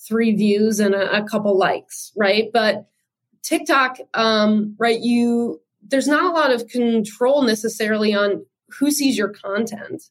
[0.07, 2.51] three views and a, a couple likes, right?
[2.53, 2.89] But
[3.43, 5.01] TikTok, um, right?
[5.01, 8.45] You there's not a lot of control necessarily on
[8.81, 10.03] who sees your content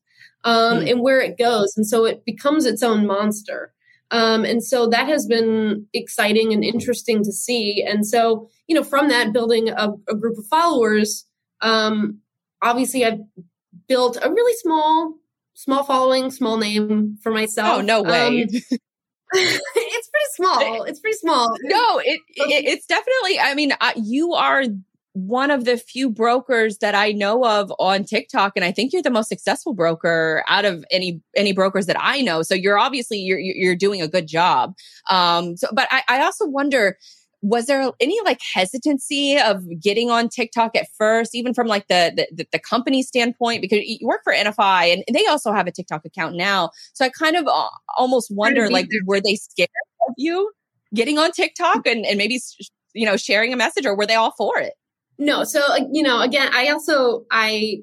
[0.46, 0.92] um, mm.
[0.92, 3.74] and where it goes, and so it becomes its own monster.
[4.12, 7.84] Um, and so that has been exciting and interesting to see.
[7.84, 11.26] And so, you know, from that, building a, a group of followers,
[11.62, 12.20] um,
[12.62, 13.20] obviously I've
[13.88, 15.16] built a really small,
[15.56, 17.80] small following, small name for myself.
[17.80, 18.44] Oh, no way.
[18.44, 18.50] Um,
[19.34, 20.84] it's pretty small.
[20.84, 21.56] It's pretty small.
[21.64, 23.40] No, it, it it's definitely.
[23.40, 24.64] I mean, uh, you are
[25.14, 29.02] one of the few brokers that I know of on TikTok, and I think you're
[29.02, 32.44] the most successful broker out of any any brokers that I know.
[32.44, 34.76] So you're obviously you're you're doing a good job.
[35.10, 36.98] Um, so, but I, I also wonder.
[37.42, 42.28] Was there any like hesitancy of getting on TikTok at first, even from like the,
[42.36, 43.62] the the company standpoint?
[43.62, 46.72] Because you work for NFI and they also have a TikTok account now.
[46.94, 47.68] So I kind of uh,
[47.98, 49.70] almost wonder, like, were they scared
[50.08, 50.52] of you
[50.94, 52.40] getting on TikTok and, and maybe
[52.94, 54.74] you know sharing a message, or were they all for it?
[55.18, 55.44] No.
[55.44, 57.80] So, uh, you know, again, I also, I,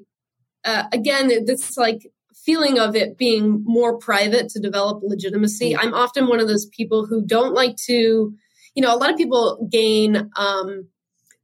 [0.65, 2.11] uh, again, this like
[2.45, 5.75] feeling of it being more private to develop legitimacy.
[5.75, 8.33] I'm often one of those people who don't like to,
[8.75, 10.87] you know, a lot of people gain, um,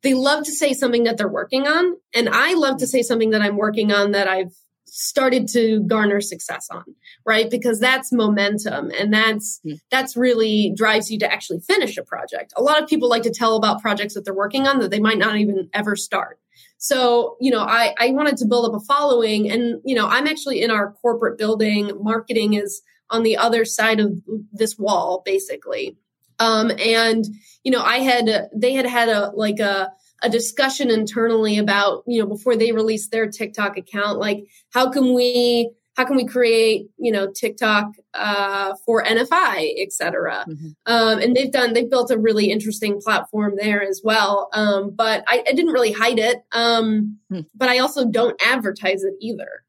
[0.02, 1.98] they love to say something that they're working on.
[2.14, 4.54] And I love to say something that I'm working on that I've
[4.92, 6.84] started to garner success on
[7.26, 9.80] right because that's momentum and that's mm.
[9.92, 13.32] that's really drives you to actually finish a project a lot of people like to
[13.32, 16.40] tell about projects that they're working on that they might not even ever start
[16.78, 20.28] so you know i i wanted to build up a following and you know i'm
[20.28, 24.14] actually in our corporate building marketing is on the other side of
[24.52, 25.98] this wall basically
[26.40, 27.26] um and
[27.64, 29.92] you know i had they had had a like a
[30.22, 35.14] a discussion internally about, you know, before they released their TikTok account, like how can
[35.14, 40.70] we how can we create you know tiktok uh, for nfi et cetera mm-hmm.
[40.86, 45.26] um, and they've done they've built a really interesting platform there as well um, but
[45.28, 47.46] I, I, didn't really hide it um, mm.
[47.54, 49.66] but i also don't advertise it either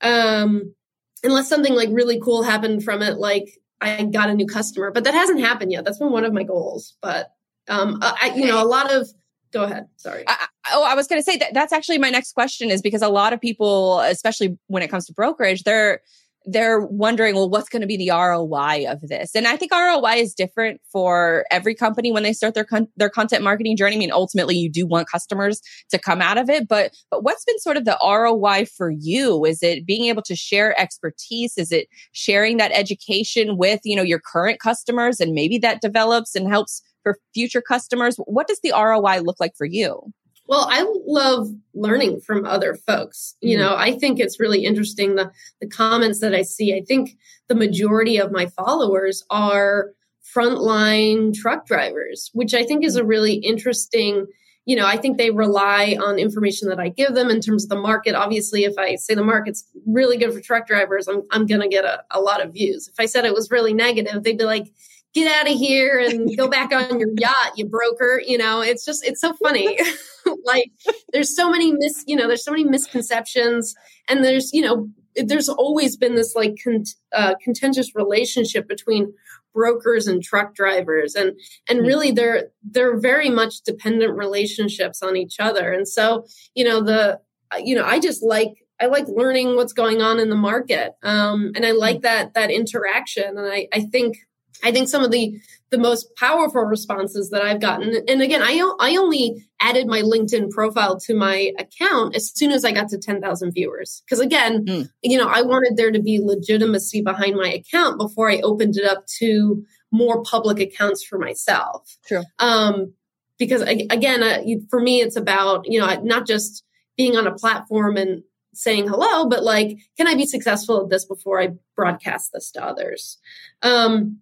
[0.00, 0.74] um,
[1.22, 5.04] unless something like really cool happened from it like i got a new customer but
[5.04, 7.30] that hasn't happened yet that's been one of my goals but
[7.66, 9.08] um, I, you know a lot of
[9.54, 9.86] go ahead.
[9.96, 10.24] Sorry.
[10.26, 13.00] I, oh, I was going to say that that's actually my next question is because
[13.00, 16.00] a lot of people, especially when it comes to brokerage, they're
[16.46, 19.34] they're wondering, well, what's going to be the ROI of this?
[19.34, 23.08] And I think ROI is different for every company when they start their con- their
[23.08, 23.96] content marketing journey.
[23.96, 25.60] I mean, ultimately, you do want customers
[25.90, 29.44] to come out of it, but but what's been sort of the ROI for you?
[29.44, 31.56] Is it being able to share expertise?
[31.56, 36.34] Is it sharing that education with you know your current customers, and maybe that develops
[36.34, 38.16] and helps for future customers?
[38.16, 40.12] What does the ROI look like for you?
[40.46, 43.36] Well, I love learning from other folks.
[43.40, 43.66] You mm-hmm.
[43.66, 46.74] know, I think it's really interesting the the comments that I see.
[46.74, 47.16] I think
[47.48, 49.90] the majority of my followers are
[50.34, 54.26] frontline truck drivers, which I think is a really interesting
[54.66, 57.68] you know, I think they rely on information that I give them in terms of
[57.68, 58.14] the market.
[58.14, 61.68] Obviously, if I say the market's really good for truck drivers, I'm, I'm going to
[61.68, 62.88] get a, a lot of views.
[62.88, 64.72] If I said it was really negative, they'd be like,
[65.14, 68.20] get out of here and go back on your yacht, you broker.
[68.24, 69.78] You know, it's just, it's so funny.
[70.44, 70.72] like
[71.12, 73.74] there's so many mis, you know, there's so many misconceptions
[74.08, 79.12] and there's, you know, there's always been this like con- uh, contentious relationship between
[79.54, 81.38] brokers and truck drivers and
[81.68, 81.86] and hmm.
[81.86, 86.26] really they're they're very much dependent relationships on each other and so
[86.56, 87.20] you know the
[87.62, 90.92] you know i just like I like learning what's going on in the market.
[91.02, 92.02] Um, and I like hmm.
[92.02, 93.38] that, that interaction.
[93.38, 94.18] And I, I think
[94.64, 95.38] I think some of the
[95.70, 100.50] the most powerful responses that I've gotten, and again, I I only added my LinkedIn
[100.50, 104.02] profile to my account as soon as I got to ten thousand viewers.
[104.04, 104.88] Because again, mm.
[105.02, 108.84] you know, I wanted there to be legitimacy behind my account before I opened it
[108.84, 111.96] up to more public accounts for myself.
[112.06, 112.22] True.
[112.38, 112.94] Um,
[113.38, 116.64] because again, uh, for me, it's about you know not just
[116.96, 118.22] being on a platform and
[118.54, 122.64] saying hello, but like, can I be successful at this before I broadcast this to
[122.64, 123.18] others?
[123.62, 124.20] Um,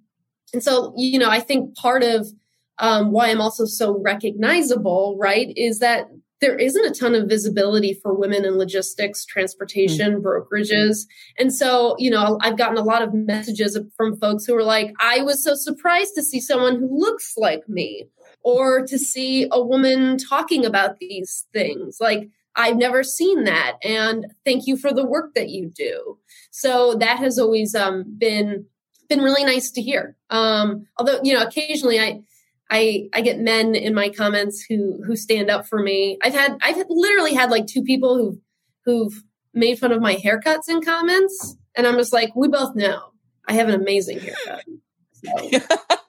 [0.52, 2.26] and so, you know, I think part of
[2.78, 6.08] um, why I'm also so recognizable, right, is that
[6.40, 10.26] there isn't a ton of visibility for women in logistics, transportation, mm-hmm.
[10.26, 11.06] brokerages.
[11.38, 14.92] And so, you know, I've gotten a lot of messages from folks who are like,
[14.98, 18.08] I was so surprised to see someone who looks like me
[18.42, 21.98] or to see a woman talking about these things.
[22.00, 23.76] Like, I've never seen that.
[23.84, 26.18] And thank you for the work that you do.
[26.50, 28.66] So that has always um, been
[29.14, 30.16] been really nice to hear.
[30.30, 32.22] Um, although, you know, occasionally I
[32.70, 36.18] I I get men in my comments who who stand up for me.
[36.22, 38.40] I've had I've literally had like two people who
[38.84, 39.22] who've
[39.52, 43.12] made fun of my haircuts in comments, and I'm just like, we both know
[43.47, 44.64] I have an amazing haircut.
[45.12, 45.32] So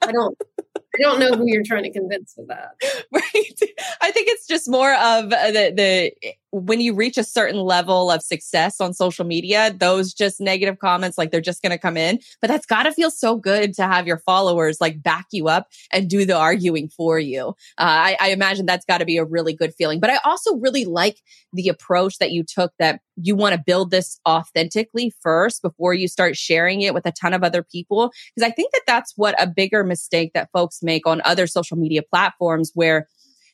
[0.02, 0.38] I don't
[0.70, 2.76] I don't know who you're trying to convince with that.
[3.12, 3.60] Right.
[4.02, 8.22] I think it's just more of the the when you reach a certain level of
[8.22, 12.20] success on social media, those just negative comments, like they're just going to come in.
[12.42, 15.68] But that's got to feel so good to have your followers like back you up
[15.92, 17.50] and do the arguing for you.
[17.80, 20.00] Uh, I, I imagine that's got to be a really good feeling.
[20.00, 21.20] But I also really like
[21.54, 26.08] the approach that you took that you want to build this authentically first before you
[26.08, 28.12] start sharing it with a ton of other people.
[28.36, 31.78] Because I think that that's what a bigger mistake that folks make on other social
[31.78, 33.08] media platforms where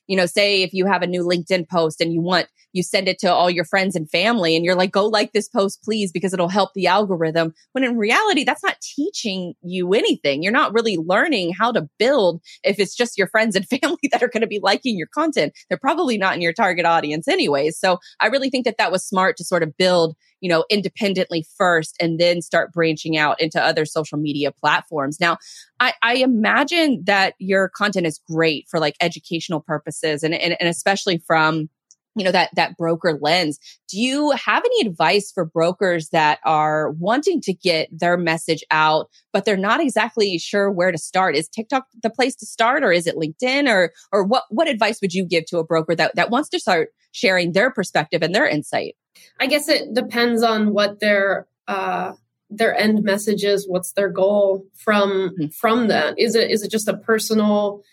[0.10, 3.08] you know, say if you have a new LinkedIn post and you want, you send
[3.08, 6.12] it to all your friends and family and you're like, go like this post, please,
[6.12, 7.54] because it'll help the algorithm.
[7.74, 10.42] When in reality, that's not teaching you anything.
[10.42, 14.24] You're not really learning how to build if it's just your friends and family that
[14.24, 15.54] are going to be liking your content.
[15.70, 17.78] They're probably not in your target audience anyways.
[17.78, 21.46] So I really think that that was smart to sort of build you know, independently
[21.58, 25.20] first and then start branching out into other social media platforms.
[25.20, 25.38] Now,
[25.80, 30.70] I, I imagine that your content is great for like educational purposes and, and, and
[30.70, 31.70] especially from
[32.16, 33.60] you know that that broker lens.
[33.88, 39.10] Do you have any advice for brokers that are wanting to get their message out
[39.32, 41.36] but they're not exactly sure where to start?
[41.36, 45.00] Is tiktok the place to start or is it linkedin or or what what advice
[45.02, 48.36] would you give to a broker that that wants to start sharing their perspective and
[48.36, 48.96] their insight
[49.40, 52.14] I guess it depends on what their uh,
[52.50, 53.68] their end message is.
[53.68, 55.48] What's their goal from mm-hmm.
[55.48, 56.18] from that?
[56.18, 57.84] Is it is it just a personal?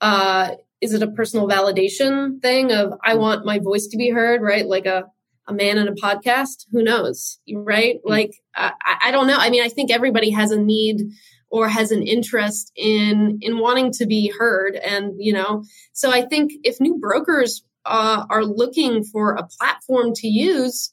[0.00, 3.20] Uh, is it a personal validation thing of I hmm.
[3.20, 4.66] want my voice to be heard, right?
[4.66, 5.04] Like a
[5.46, 6.66] a man in a podcast.
[6.72, 7.96] Who knows, right?
[7.96, 8.08] Mm-hmm.
[8.08, 8.72] Like I,
[9.04, 9.36] I don't know.
[9.38, 11.02] I mean, I think everybody has a need
[11.54, 15.62] or has an interest in in wanting to be heard and you know
[15.92, 20.92] so i think if new brokers uh, are looking for a platform to use,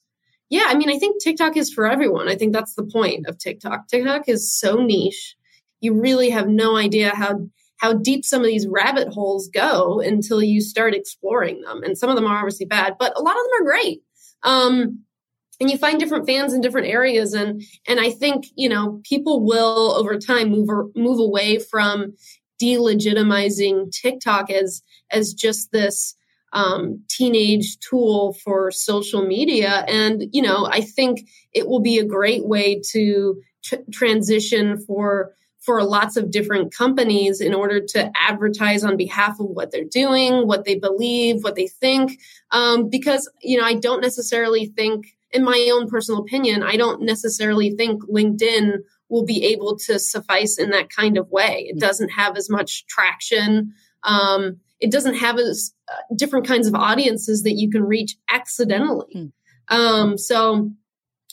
[0.50, 2.28] yeah, I mean, I think TikTok is for everyone.
[2.28, 3.88] I think that's the point of TikTok.
[3.88, 5.36] TikTok is so niche.
[5.80, 7.48] You really have no idea how
[7.78, 11.82] how deep some of these rabbit holes go until you start exploring them.
[11.84, 14.04] And some of them are obviously bad, but a lot of them are great.
[14.44, 15.00] Um,
[15.60, 19.46] and you find different fans in different areas and and I think, you know, people
[19.46, 22.14] will over time move move away from
[22.62, 24.82] delegitimizing TikTok as
[25.12, 26.16] as just this
[26.54, 29.86] um, teenage tool for social media.
[29.88, 35.34] And, you know, I think it will be a great way to tr- transition for
[35.62, 40.48] for lots of different companies in order to advertise on behalf of what they're doing,
[40.48, 42.20] what they believe, what they think.
[42.50, 47.04] Um, because, you know, I don't necessarily think, in my own personal opinion, I don't
[47.04, 51.68] necessarily think LinkedIn will be able to suffice in that kind of way.
[51.70, 53.74] It doesn't have as much traction.
[54.04, 59.14] Um, it doesn't have as uh, different kinds of audiences that you can reach accidentally.
[59.16, 59.32] Mm.
[59.70, 60.72] Um, so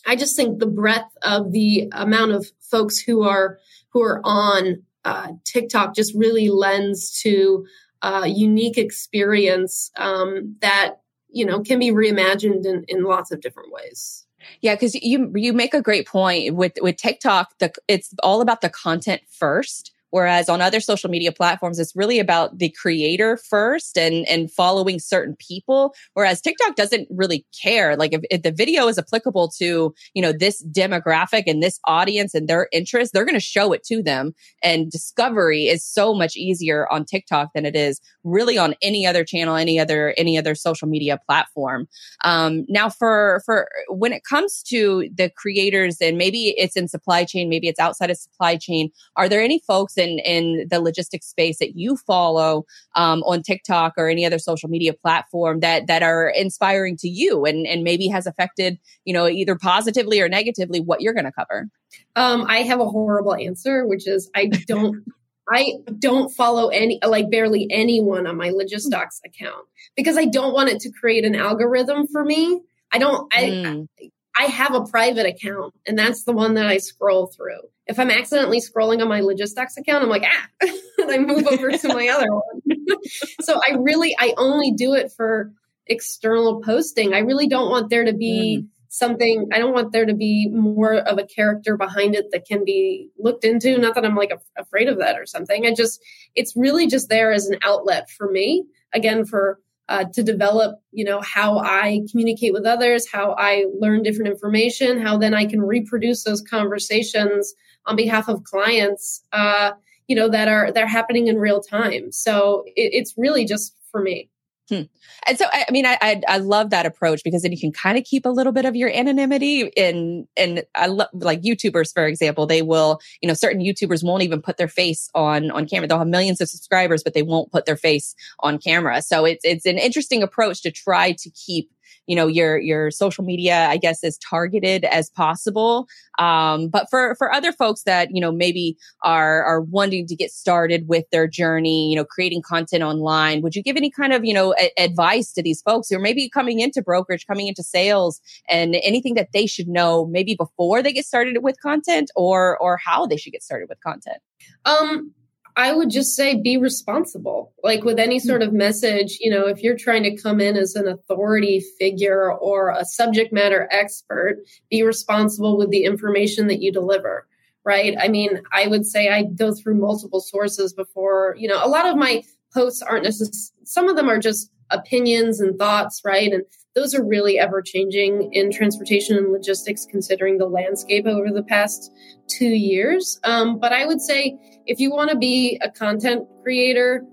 [0.07, 3.59] I just think the breadth of the amount of folks who are
[3.91, 7.66] who are on uh, TikTok just really lends to
[8.03, 10.97] a unique experience um, that
[11.29, 14.27] you know can be reimagined in, in lots of different ways.
[14.61, 17.59] Yeah, because you you make a great point with with TikTok.
[17.59, 22.18] The it's all about the content first Whereas on other social media platforms, it's really
[22.18, 25.94] about the creator first and, and following certain people.
[26.14, 27.97] Whereas TikTok doesn't really care.
[27.97, 32.35] Like if, if the video is applicable to, you know, this demographic and this audience
[32.35, 34.32] and their interest, they're going to show it to them.
[34.62, 39.24] And discovery is so much easier on TikTok than it is really on any other
[39.24, 41.86] channel, any other, any other social media platform.
[42.24, 47.24] Um, now for, for when it comes to the creators and maybe it's in supply
[47.24, 51.27] chain, maybe it's outside of supply chain, are there any folks in in the logistics
[51.27, 52.65] space that you follow
[52.95, 57.45] um, on TikTok or any other social media platform that that are inspiring to you
[57.45, 61.33] and and maybe has affected you know either positively or negatively what you're going to
[61.33, 61.69] cover?
[62.16, 65.05] Um, I have a horrible answer, which is I don't.
[65.51, 69.65] I don't follow any, like barely anyone on my Logistox account
[69.97, 72.61] because I don't want it to create an algorithm for me.
[72.93, 73.89] I don't, I, mm.
[74.36, 77.60] I have a private account and that's the one that I scroll through.
[77.86, 80.48] If I'm accidentally scrolling on my logistics account, I'm like, ah,
[80.98, 82.60] and I move over to my other one.
[83.40, 85.52] so I really, I only do it for
[85.86, 87.14] external posting.
[87.14, 88.68] I really don't want there to be mm.
[88.88, 92.64] something, I don't want there to be more of a character behind it that can
[92.64, 93.78] be looked into.
[93.78, 95.66] Not that I'm like a- afraid of that or something.
[95.66, 96.00] I just,
[96.34, 101.05] it's really just there as an outlet for me, again, for uh, to develop, you
[101.05, 105.62] know, how I communicate with others, how I learn different information, how then I can
[105.62, 107.55] reproduce those conversations
[107.86, 109.73] on behalf of clients, uh,
[110.06, 112.12] you know, that are they're happening in real time.
[112.12, 114.31] So it, it's really just for me.
[114.69, 114.82] Hmm.
[115.27, 117.73] And so, I, I mean, I, I, I love that approach because then you can
[117.73, 119.74] kind of keep a little bit of your anonymity.
[119.77, 124.23] And and I love like YouTubers, for example, they will, you know, certain YouTubers won't
[124.23, 125.89] even put their face on on camera.
[125.89, 129.01] They'll have millions of subscribers, but they won't put their face on camera.
[129.01, 131.70] So it's it's an interesting approach to try to keep
[132.09, 135.86] you know your your social media i guess as targeted as possible.
[136.18, 140.32] Um, but for for other folks that you know maybe are are wanting to get
[140.32, 144.24] started with their journey you know creating content online would you give any kind of
[144.24, 147.62] you know a- advice to these folks who are maybe coming into brokerage coming into
[147.62, 152.59] sales and anything that they should know maybe before they get started with content or
[152.59, 154.18] or how they should get started with content?
[154.64, 155.12] Um
[155.59, 157.52] I would just say be responsible.
[157.64, 160.76] Like with any sort of message, you know, if you're trying to come in as
[160.76, 164.36] an authority figure or a subject matter expert,
[164.70, 167.26] be responsible with the information that you deliver,
[167.64, 167.97] right?
[168.01, 171.86] I mean, I would say I go through multiple sources before, you know, a lot
[171.86, 172.22] of my
[172.55, 176.32] posts aren't necessarily, some of them are just opinions and thoughts, right?
[176.32, 176.44] And
[176.78, 181.92] those are really ever changing in transportation and logistics, considering the landscape over the past
[182.28, 183.18] two years.
[183.24, 187.05] Um, but I would say if you want to be a content creator,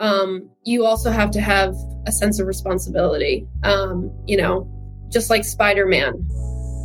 [0.00, 1.74] um, you also have to have
[2.06, 3.46] a sense of responsibility.
[3.62, 4.68] Um, you know,
[5.10, 6.12] just like Spider Man,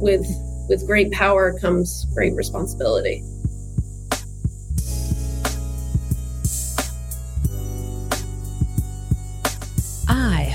[0.01, 0.25] with
[0.69, 3.21] with great power comes great responsibility.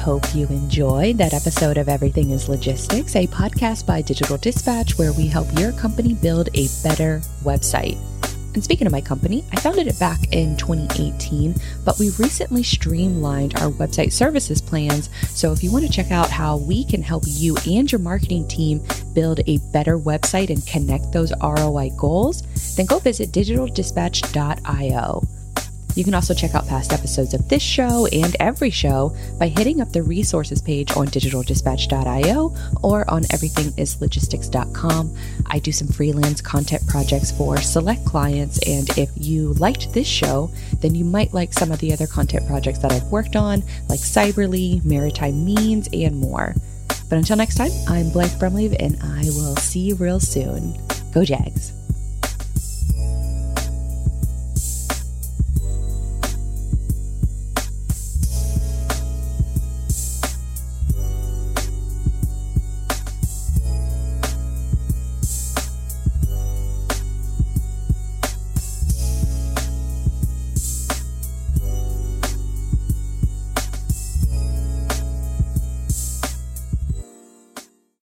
[0.06, 5.12] Hope you enjoyed that episode of Everything is Logistics, a podcast by Digital Dispatch where
[5.12, 7.98] we help your company build a better website.
[8.54, 13.56] And speaking of my company, I founded it back in 2018, but we recently streamlined
[13.56, 15.10] our website services plans.
[15.30, 18.46] So if you want to check out how we can help you and your marketing
[18.46, 22.44] team build a better website and connect those ROI goals,
[22.76, 25.22] then go visit digitaldispatch.io.
[25.96, 29.80] You can also check out past episodes of this show and every show by hitting
[29.80, 35.16] up the resources page on digitaldispatch.io or on everythingislogistics.com.
[35.46, 40.50] I do some freelance content projects for select clients, and if you liked this show,
[40.80, 44.00] then you might like some of the other content projects that I've worked on, like
[44.00, 46.54] Cyberly, Maritime Means, and more.
[47.08, 50.78] But until next time, I'm Blythe Brumleve, and I will see you real soon.
[51.14, 51.72] Go Jags!